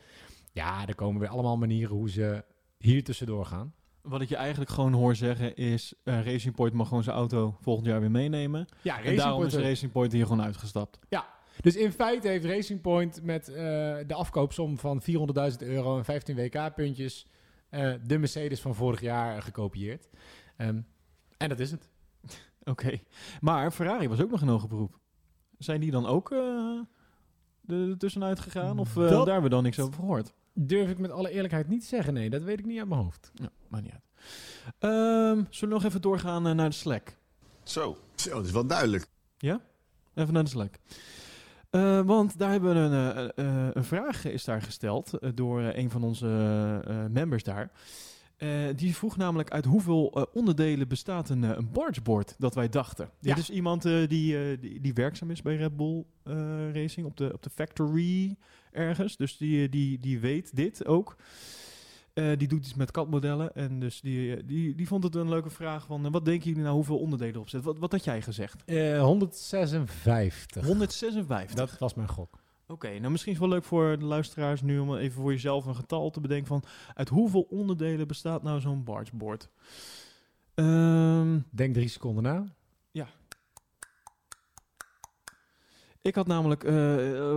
[0.52, 2.44] Ja, er komen weer allemaal manieren hoe ze
[2.78, 3.74] hier tussendoor gaan.
[4.02, 5.94] Wat ik je eigenlijk gewoon hoor zeggen is...
[6.04, 8.66] eh, Racing Point mag gewoon zijn auto volgend jaar weer meenemen.
[8.82, 11.00] Ja, en daarom Point- is Racing Point hier gewoon uitgestapt.
[11.10, 11.26] Ja,
[11.62, 13.56] dus in feite heeft Racing Point met eh,
[14.08, 15.02] de afkoopsom van
[15.52, 17.26] 400.000 euro en 15 WK-puntjes
[17.70, 20.10] eh, de Mercedes van vorig jaar gekopieerd.
[20.58, 20.82] Ehm,
[21.38, 21.90] en dat is het.
[22.64, 23.00] Oké.
[23.42, 25.00] Maar Ferrari was ook nog in hoger beroep.
[25.58, 26.80] Zijn die dan ook eh
[27.68, 28.80] er tussenuit gegaan?
[28.80, 30.34] Of daar hebben we dan niks over gehoord?
[30.54, 32.14] Durf ik met alle eerlijkheid niet zeggen.
[32.14, 33.32] Nee, dat weet ik niet uit mijn hoofd.
[33.34, 34.04] Ja, maakt niet uit.
[34.80, 37.18] Ehm, zullen we nog even doorgaan eh, naar de Slack?
[37.64, 37.98] Zo.
[38.16, 39.08] Zo, dat is wel duidelijk.
[39.38, 39.62] Ja?
[40.16, 40.76] Even naar de Slack.
[41.70, 45.90] Eh, want daar hebben we een, eh, eh, een vraag is daar gesteld door een
[45.90, 46.28] van onze
[47.12, 47.72] members daar.
[48.38, 53.10] Eh, die vroeg namelijk uit hoeveel eh, onderdelen bestaat een, een bargeboard dat wij dachten.
[53.20, 53.38] Dit Ja.
[53.42, 57.44] is iemand die, die, die werkzaam is bij Red Bull eh, Racing op de, op
[57.44, 58.36] de factory
[58.72, 59.18] ergens.
[59.18, 61.16] Dus die, eh, die, die weet dit ook.
[62.14, 63.56] Eh, die doet iets met katmodellen.
[63.56, 66.12] En dus die, eh, die, die vond het een leuke vraag van...
[66.12, 67.64] wat denken jullie nou hoeveel onderdelen op zit?
[67.64, 68.64] Wat, wat had jij gezegd?
[68.66, 70.66] Eh 156.
[70.66, 71.56] 156.
[71.56, 72.40] Dat was mijn gok.
[72.68, 75.66] Oké, nou misschien is het wel leuk voor de luisteraars nu om even voor jezelf
[75.66, 76.64] een getal te bedenken van
[76.94, 79.50] uit hoeveel onderdelen bestaat nou zo'n bargeboard?
[80.54, 82.46] Ehm, Denk drie seconden na.
[82.92, 83.08] ja.
[86.02, 86.64] Ik had namelijk,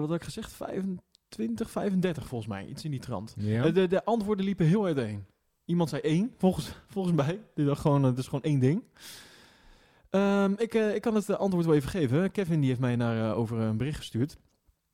[0.01, 1.05] wat had ik gezegd, 25,
[1.35, 3.35] 35 volgens mij, iets in die trant.
[3.39, 3.71] Ja.
[3.71, 5.25] De, de antwoorden liepen heel uiteen.
[5.65, 7.41] Iemand zei één, volgens, volgens mij.
[7.55, 8.83] Dacht gewoon, eh, het is gewoon één ding.
[10.11, 12.31] Ehm, ik, eh, ik kan het eh, antwoord wel even geven.
[12.31, 14.37] Kevin die heeft mij naar, over een bericht gestuurd.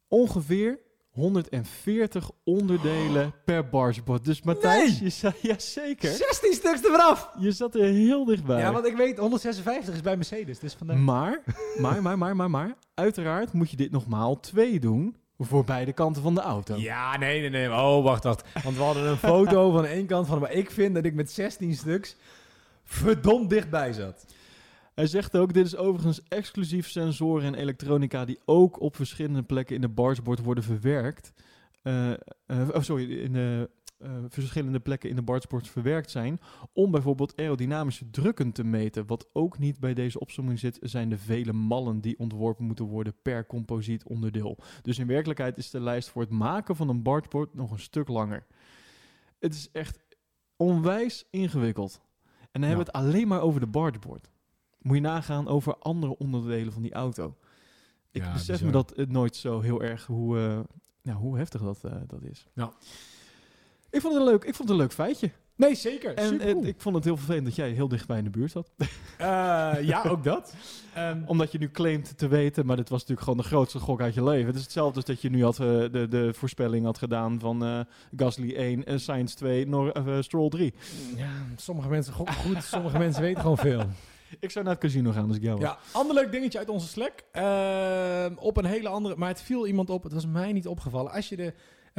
[0.09, 0.79] Ongeveer
[1.11, 4.25] 140 onderdelen per bargeboard.
[4.25, 5.03] Dus Matthijs, Nee!
[5.03, 6.11] je zei, ja zeker.
[6.11, 7.31] 16 stuks er vanaf!
[7.39, 8.61] Je zat er heel dichtbij.
[8.61, 10.59] Ja, want ik weet 156 is bij Mercedes.
[10.59, 10.99] Dus vandaar.
[10.99, 11.43] Maar,
[11.79, 15.17] maar, maar, maar, maar, maar, uiteraard moet je dit nogmaal twee doen
[15.47, 16.77] voor beide kanten van de auto.
[16.77, 17.71] Ja, nee, nee, nee.
[17.71, 18.45] Oh, wacht, wacht.
[18.63, 20.45] Want we hadden een foto van één kant van hem.
[20.45, 22.17] Maar ik vind dat ik met 16 stuks
[22.85, 24.27] verdomd dichtbij zat.
[24.95, 29.75] Hij zegt ook, dit is overigens exclusief sensoren en elektronica die ook op verschillende plekken
[29.75, 31.33] in de bargeboard worden verwerkt.
[31.83, 32.19] Eh, eh,
[32.73, 33.71] oh, sorry, in de
[34.01, 36.41] eh, verschillende plekken in de bargeboard verwerkt zijn.
[36.73, 39.07] Om bijvoorbeeld aerodynamische drukken te meten.
[39.07, 43.15] Wat ook niet bij deze opsomming zit, zijn de vele mallen die ontworpen moeten worden
[43.23, 44.59] per composiet onderdeel.
[44.83, 48.09] Dus in werkelijkheid is de lijst voor het maken van een bargeboard nog een stuk
[48.09, 48.47] langer.
[49.39, 49.99] Het is echt
[50.57, 52.01] onwijs ingewikkeld.
[52.41, 54.31] En dan hebben we het alleen maar over de bargeboard.
[54.79, 57.37] Moet je nagaan over andere onderdelen van die auto.
[58.11, 58.67] Ik Ja, besef bizar.
[58.67, 60.61] me dat het nooit zo heel erg hoe, eh,
[61.03, 62.47] nou, hoe heftig dat, eh, dat is.
[62.55, 62.73] Ja.
[63.91, 65.31] Ik vond het een leuk, ik vond het een leuk feitje.
[65.57, 66.15] Nee, zeker.
[66.15, 68.71] En eh, ik vond het heel vervelend dat jij heel dichtbij in de buurt zat.
[69.19, 69.27] Eh,
[69.83, 70.55] ja, ook dat.
[70.95, 74.01] Ehm, Omdat je nu claimt te weten, maar dit was natuurlijk gewoon de grootste gok
[74.01, 74.47] uit je leven.
[74.47, 77.65] Het is hetzelfde als dat je nu had, eh, de, de voorspelling had gedaan van
[77.65, 77.81] eh
[78.17, 80.75] Gasly 1, uh, Sainz 2, Nor Stroll 3.
[81.17, 83.83] ja, sommige mensen gokken goed, sommige mensen weten gewoon veel.
[84.41, 85.69] Ik zou naar het casino gaan als ik jou was.
[85.69, 87.13] Ja, ander leuk dingetje uit onze Slack.
[87.33, 90.03] Ehm, op een hele andere, maar het viel iemand op.
[90.03, 91.13] Het was mij niet opgevallen.
[91.13, 91.55] Als je de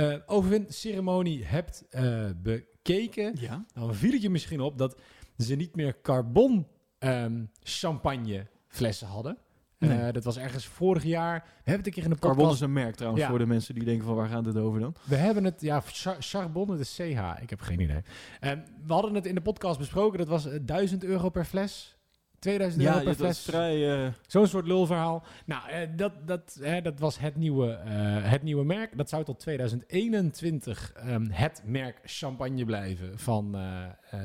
[0.09, 3.65] eh overwinceremonie hebt eh, bekeken, Ja?
[3.73, 5.01] dan viel het je misschien op dat
[5.37, 6.67] ze niet meer carbon
[6.99, 9.37] ehm, champagne flessen hadden.
[9.77, 9.99] Nee.
[9.99, 11.39] Eh, dat was ergens vorig jaar.
[11.43, 12.35] We hebben het een keer in de podcast...
[12.37, 13.29] Carbon is een merk trouwens Ja.
[13.29, 14.95] voor de mensen die denken van waar gaat het over dan?
[15.03, 17.41] We hebben het, ja, char- charbon, het is CH.
[17.41, 18.01] Ik heb geen idee.
[18.39, 20.17] Ehm, we hadden het in de podcast besproken.
[20.17, 21.97] Dat was eh, 1000 euro per fles.
[22.41, 23.39] 2000 euro per fles.
[23.39, 24.05] vrij...
[24.05, 25.23] eh, Zo'n soort lulverhaal.
[25.45, 28.97] Nou, eh, dat, dat, hè, dat was het nieuwe, eh, het nieuwe merk.
[28.97, 33.51] Dat zou tot 2021 ehm, het merk champagne blijven van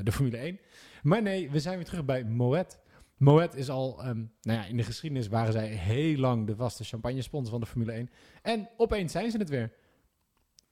[0.03, 0.59] de Formule 1.
[1.03, 2.77] Maar nee, we zijn weer terug bij Moet.
[3.17, 6.83] Moet is al, ehm, nou ja, in de geschiedenis waren zij heel lang de vaste
[6.83, 8.09] champagne sponsor van de Formule 1.
[8.41, 9.71] En opeens zijn ze het weer.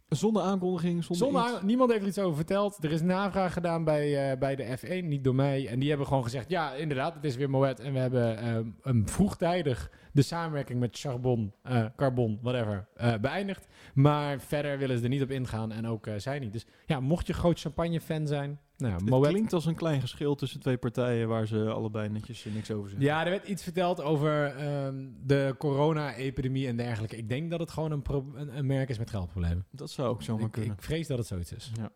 [0.09, 1.59] Zonder aankondiging, zonder, Zonder iets.
[1.59, 2.83] aan- niemand heeft er iets over verteld.
[2.83, 5.67] Er is navraag gedaan bij, eh, bij de F1, niet door mij.
[5.67, 7.79] En die hebben gewoon gezegd, ja, inderdaad, het is weer Moet.
[7.79, 13.67] En we hebben een vroegtijdig de samenwerking met Charbon, eh, Carbon, whatever, eh, beëindigd.
[13.93, 16.53] Maar verder willen ze er niet op ingaan en ook eh, zij niet.
[16.53, 20.59] Dus ja, mocht je groot champagne-fan zijn, nou, ja, klinkt als een klein geschil tussen
[20.59, 23.07] twee partijen waar ze allebei netjes niks over zeggen.
[23.07, 27.17] Ja, er werd iets verteld over ehm, de corona-epidemie en dergelijke.
[27.17, 28.03] Ik denk dat het gewoon een,
[28.33, 29.65] een, een merk is met geldproblemen.
[29.71, 30.73] Dat zou ook zomaar Ik, kunnen.
[30.73, 31.71] ik vrees dat het zoiets is.
[31.77, 31.91] Ja.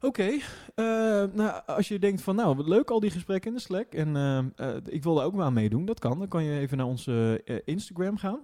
[0.00, 0.38] Oké,
[0.74, 3.94] eh, nou, als je denkt van nou, wat leuk al die gesprekken in de Slack
[3.94, 6.18] en eh, eh, ik wil daar ook wel aan meedoen, dat kan.
[6.18, 8.40] Dan kan je even naar onze Instagram gaan,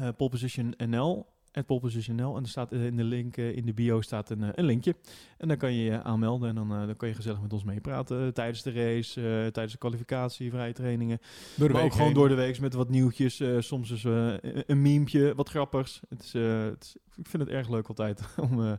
[0.00, 1.26] uh, polepositionnl,
[1.66, 4.48] @polepositionnl en er staat eh, in de link eh, in de bio staat een, eh,
[4.54, 4.94] een linkje.
[5.38, 8.34] En dan kan je je aanmelden en dan, dan kan je gezellig met ons meepraten
[8.34, 9.20] tijdens de race,
[9.52, 11.18] tijdens de kwalificatie, vrije trainingen.
[11.56, 12.16] Door de maar week ook gewoon heen.
[12.18, 16.00] door de week met wat nieuwtjes, soms is een- memepje, wat grappigs.
[16.08, 18.78] Het is, het is- ik vind het erg leuk altijd om...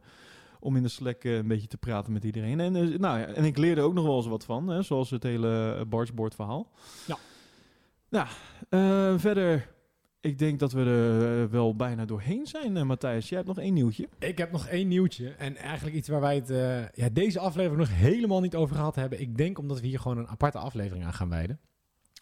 [0.61, 2.59] om in de Slack een beetje te praten met iedereen.
[2.59, 5.23] En, nou ja, en ik leerde ook nog wel eens wat van, hè, zoals het
[5.23, 6.71] hele bargeboard verhaal.
[7.07, 7.17] Ja.
[8.09, 8.27] Nou,
[9.19, 9.69] verder,
[10.21, 13.29] ik denk dat we er eh, wel bijna doorheen zijn, eh, Matthijs.
[13.29, 14.09] Jij hebt nog één nieuwtje.
[14.19, 15.29] Ik heb nog één nieuwtje.
[15.29, 18.95] En eigenlijk iets waar wij het eh, ja, deze aflevering nog helemaal niet over gehad
[18.95, 19.21] hebben.
[19.21, 21.59] Ik denk omdat we hier gewoon een aparte aflevering aan gaan wijden.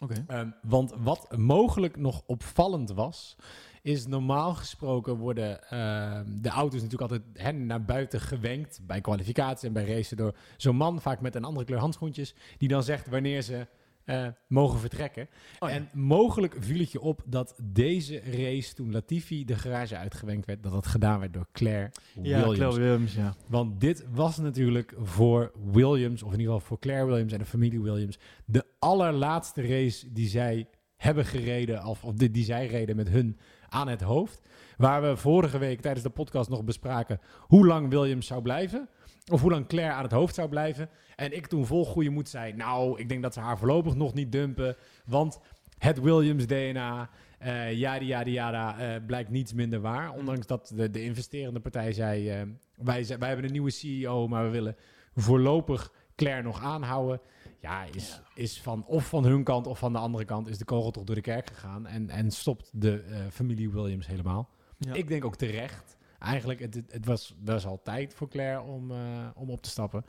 [0.00, 0.24] Oké.
[0.26, 3.36] Ehm, want wat mogelijk nog opvallend was,
[3.82, 9.68] is normaal gesproken worden ehm, de auto's natuurlijk altijd hè, naar buiten gewenkt bij kwalificatie
[9.68, 13.08] en bij racen door zo'n man, vaak met een andere kleur handschoentjes, die dan zegt
[13.08, 13.66] wanneer ze
[14.08, 15.28] eh, mogen vertrekken.
[15.58, 15.74] Oh ja.
[15.74, 20.62] En mogelijk viel het je op dat deze race, toen Latifi de garage uitgewenkt werd,
[20.62, 22.56] dat dat gedaan werd door Claire Ja, Williams.
[22.56, 23.34] Claire Williams, ja.
[23.46, 27.44] Want dit was natuurlijk voor Williams, of in ieder geval voor Claire Williams en de
[27.44, 32.96] familie Williams, de allerlaatste race die zij hebben gereden, of, of die, die zij reden
[32.96, 34.42] met hun aan het hoofd.
[34.76, 38.88] Waar we vorige week tijdens de podcast nog bespraken hoe lang Williams zou blijven.
[39.30, 40.88] Of hoe lang Claire aan het hoofd zou blijven.
[41.16, 44.14] En ik toen vol goede moed zei, nou, ik denk dat ze haar voorlopig nog
[44.14, 44.76] niet dumpen.
[45.04, 45.40] Want
[45.78, 50.12] het Williams DNA, eh yada yada yada, eh, blijkt niets minder waar.
[50.12, 52.42] Ondanks dat de, de investerende partij zei, eh,
[52.76, 54.76] wij, wij hebben een nieuwe CEO, maar we willen
[55.14, 57.20] voorlopig Claire nog aanhouden.
[57.60, 60.64] Ja, is, is van of van hun kant of van de andere kant is de
[60.64, 61.86] kogel toch door de kerk gegaan.
[61.86, 64.48] En, en stopt de familie Williams helemaal.
[64.78, 64.94] Ja.
[64.94, 65.97] Ik denk ook terecht.
[66.18, 68.98] Eigenlijk, het, het, was, was al tijd voor Claire om, eh,
[69.34, 70.04] om op te stappen.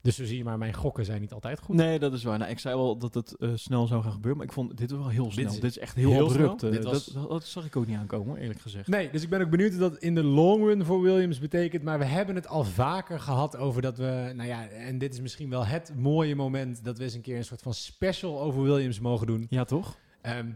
[0.00, 1.76] Dus zo zie je maar, mijn gokken zijn niet altijd goed.
[1.76, 2.38] Nee, dat is waar.
[2.38, 4.90] Nou, ik zei wel dat het eh, snel zou gaan gebeuren, maar ik vond dit
[4.90, 5.46] wel heel snel.
[5.46, 6.62] is Dit is, echt heel, heel abrupt.
[6.62, 6.70] eh.
[6.70, 8.88] Dit was- dat, dat, zag ik ook niet aankomen, eerlijk gezegd.
[8.88, 11.82] Nee, dus ik ben ook benieuwd wat dat in de long run voor Williams betekent.
[11.82, 14.32] Maar we hebben het al vaker gehad over dat we...
[14.36, 16.84] Nou ja, en dit is misschien wel het mooie moment...
[16.84, 19.46] dat we eens een keer een soort van special over Williams mogen doen.
[19.50, 19.96] Ja, toch?
[20.20, 20.48] Ehm,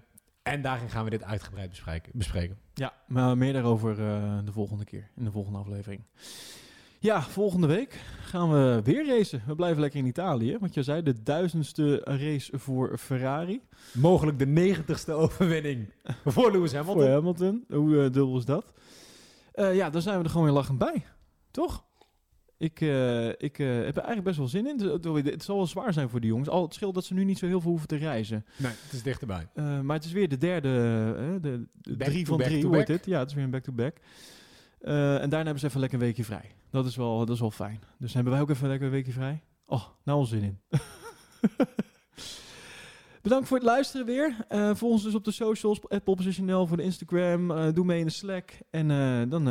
[0.51, 2.13] en daarin gaan we dit uitgebreid bespreken.
[2.15, 2.59] bespreken.
[2.75, 6.03] Ja, maar meer daarover eh, de volgende keer, in de volgende aflevering.
[7.01, 9.43] Ja, volgende week gaan we weer racen.
[9.47, 13.63] We blijven lekker in Italië, want je zei de duizendste race voor Ferrari.
[13.93, 15.93] Mogelijk de negentigste overwinning
[16.25, 17.03] voor Lewis Hamilton.
[17.03, 17.65] Voor Hamilton.
[17.69, 18.73] Hoe eh, dubbel is dat?
[19.53, 21.05] Eh, ja, dan zijn we er gewoon weer lachend bij.
[21.51, 21.85] Toch?
[22.59, 24.81] Ik, eh, ik eh, heb er eigenlijk best wel zin in.
[24.81, 26.49] Het- Het, het zal wel zwaar zijn voor die jongens.
[26.49, 28.45] Al het scheelt dat ze nu niet zo heel veel hoeven te reizen.
[28.57, 29.49] Nee, het is dichterbij.
[29.55, 30.69] Eh, maar het is weer de derde,
[31.41, 33.05] de, de drie van drie wordt dit.
[33.07, 33.97] Ja, het is weer een back-to-back.
[34.81, 36.53] En daarna hebben ze even lekker een weekje vrij.
[36.71, 37.81] Dat is wel, dat is wel fijn.
[37.99, 39.43] Dus hebben wij ook even lekker een weekje vrij.
[39.67, 40.59] Oh, nou al zin in.
[43.23, 44.37] Bedankt voor het luisteren weer.
[44.49, 47.73] Volg ons dus op de socials, @poppositionl voor de Instagram.
[47.75, 48.51] Doe mee in de Slack.
[48.71, 48.89] En
[49.29, 49.45] dan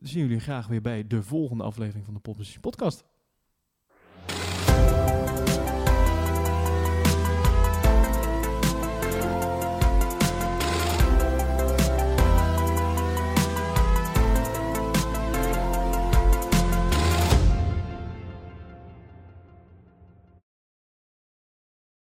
[0.00, 3.04] zien jullie graag weer bij de volgende aflevering van de Popposition Podcast.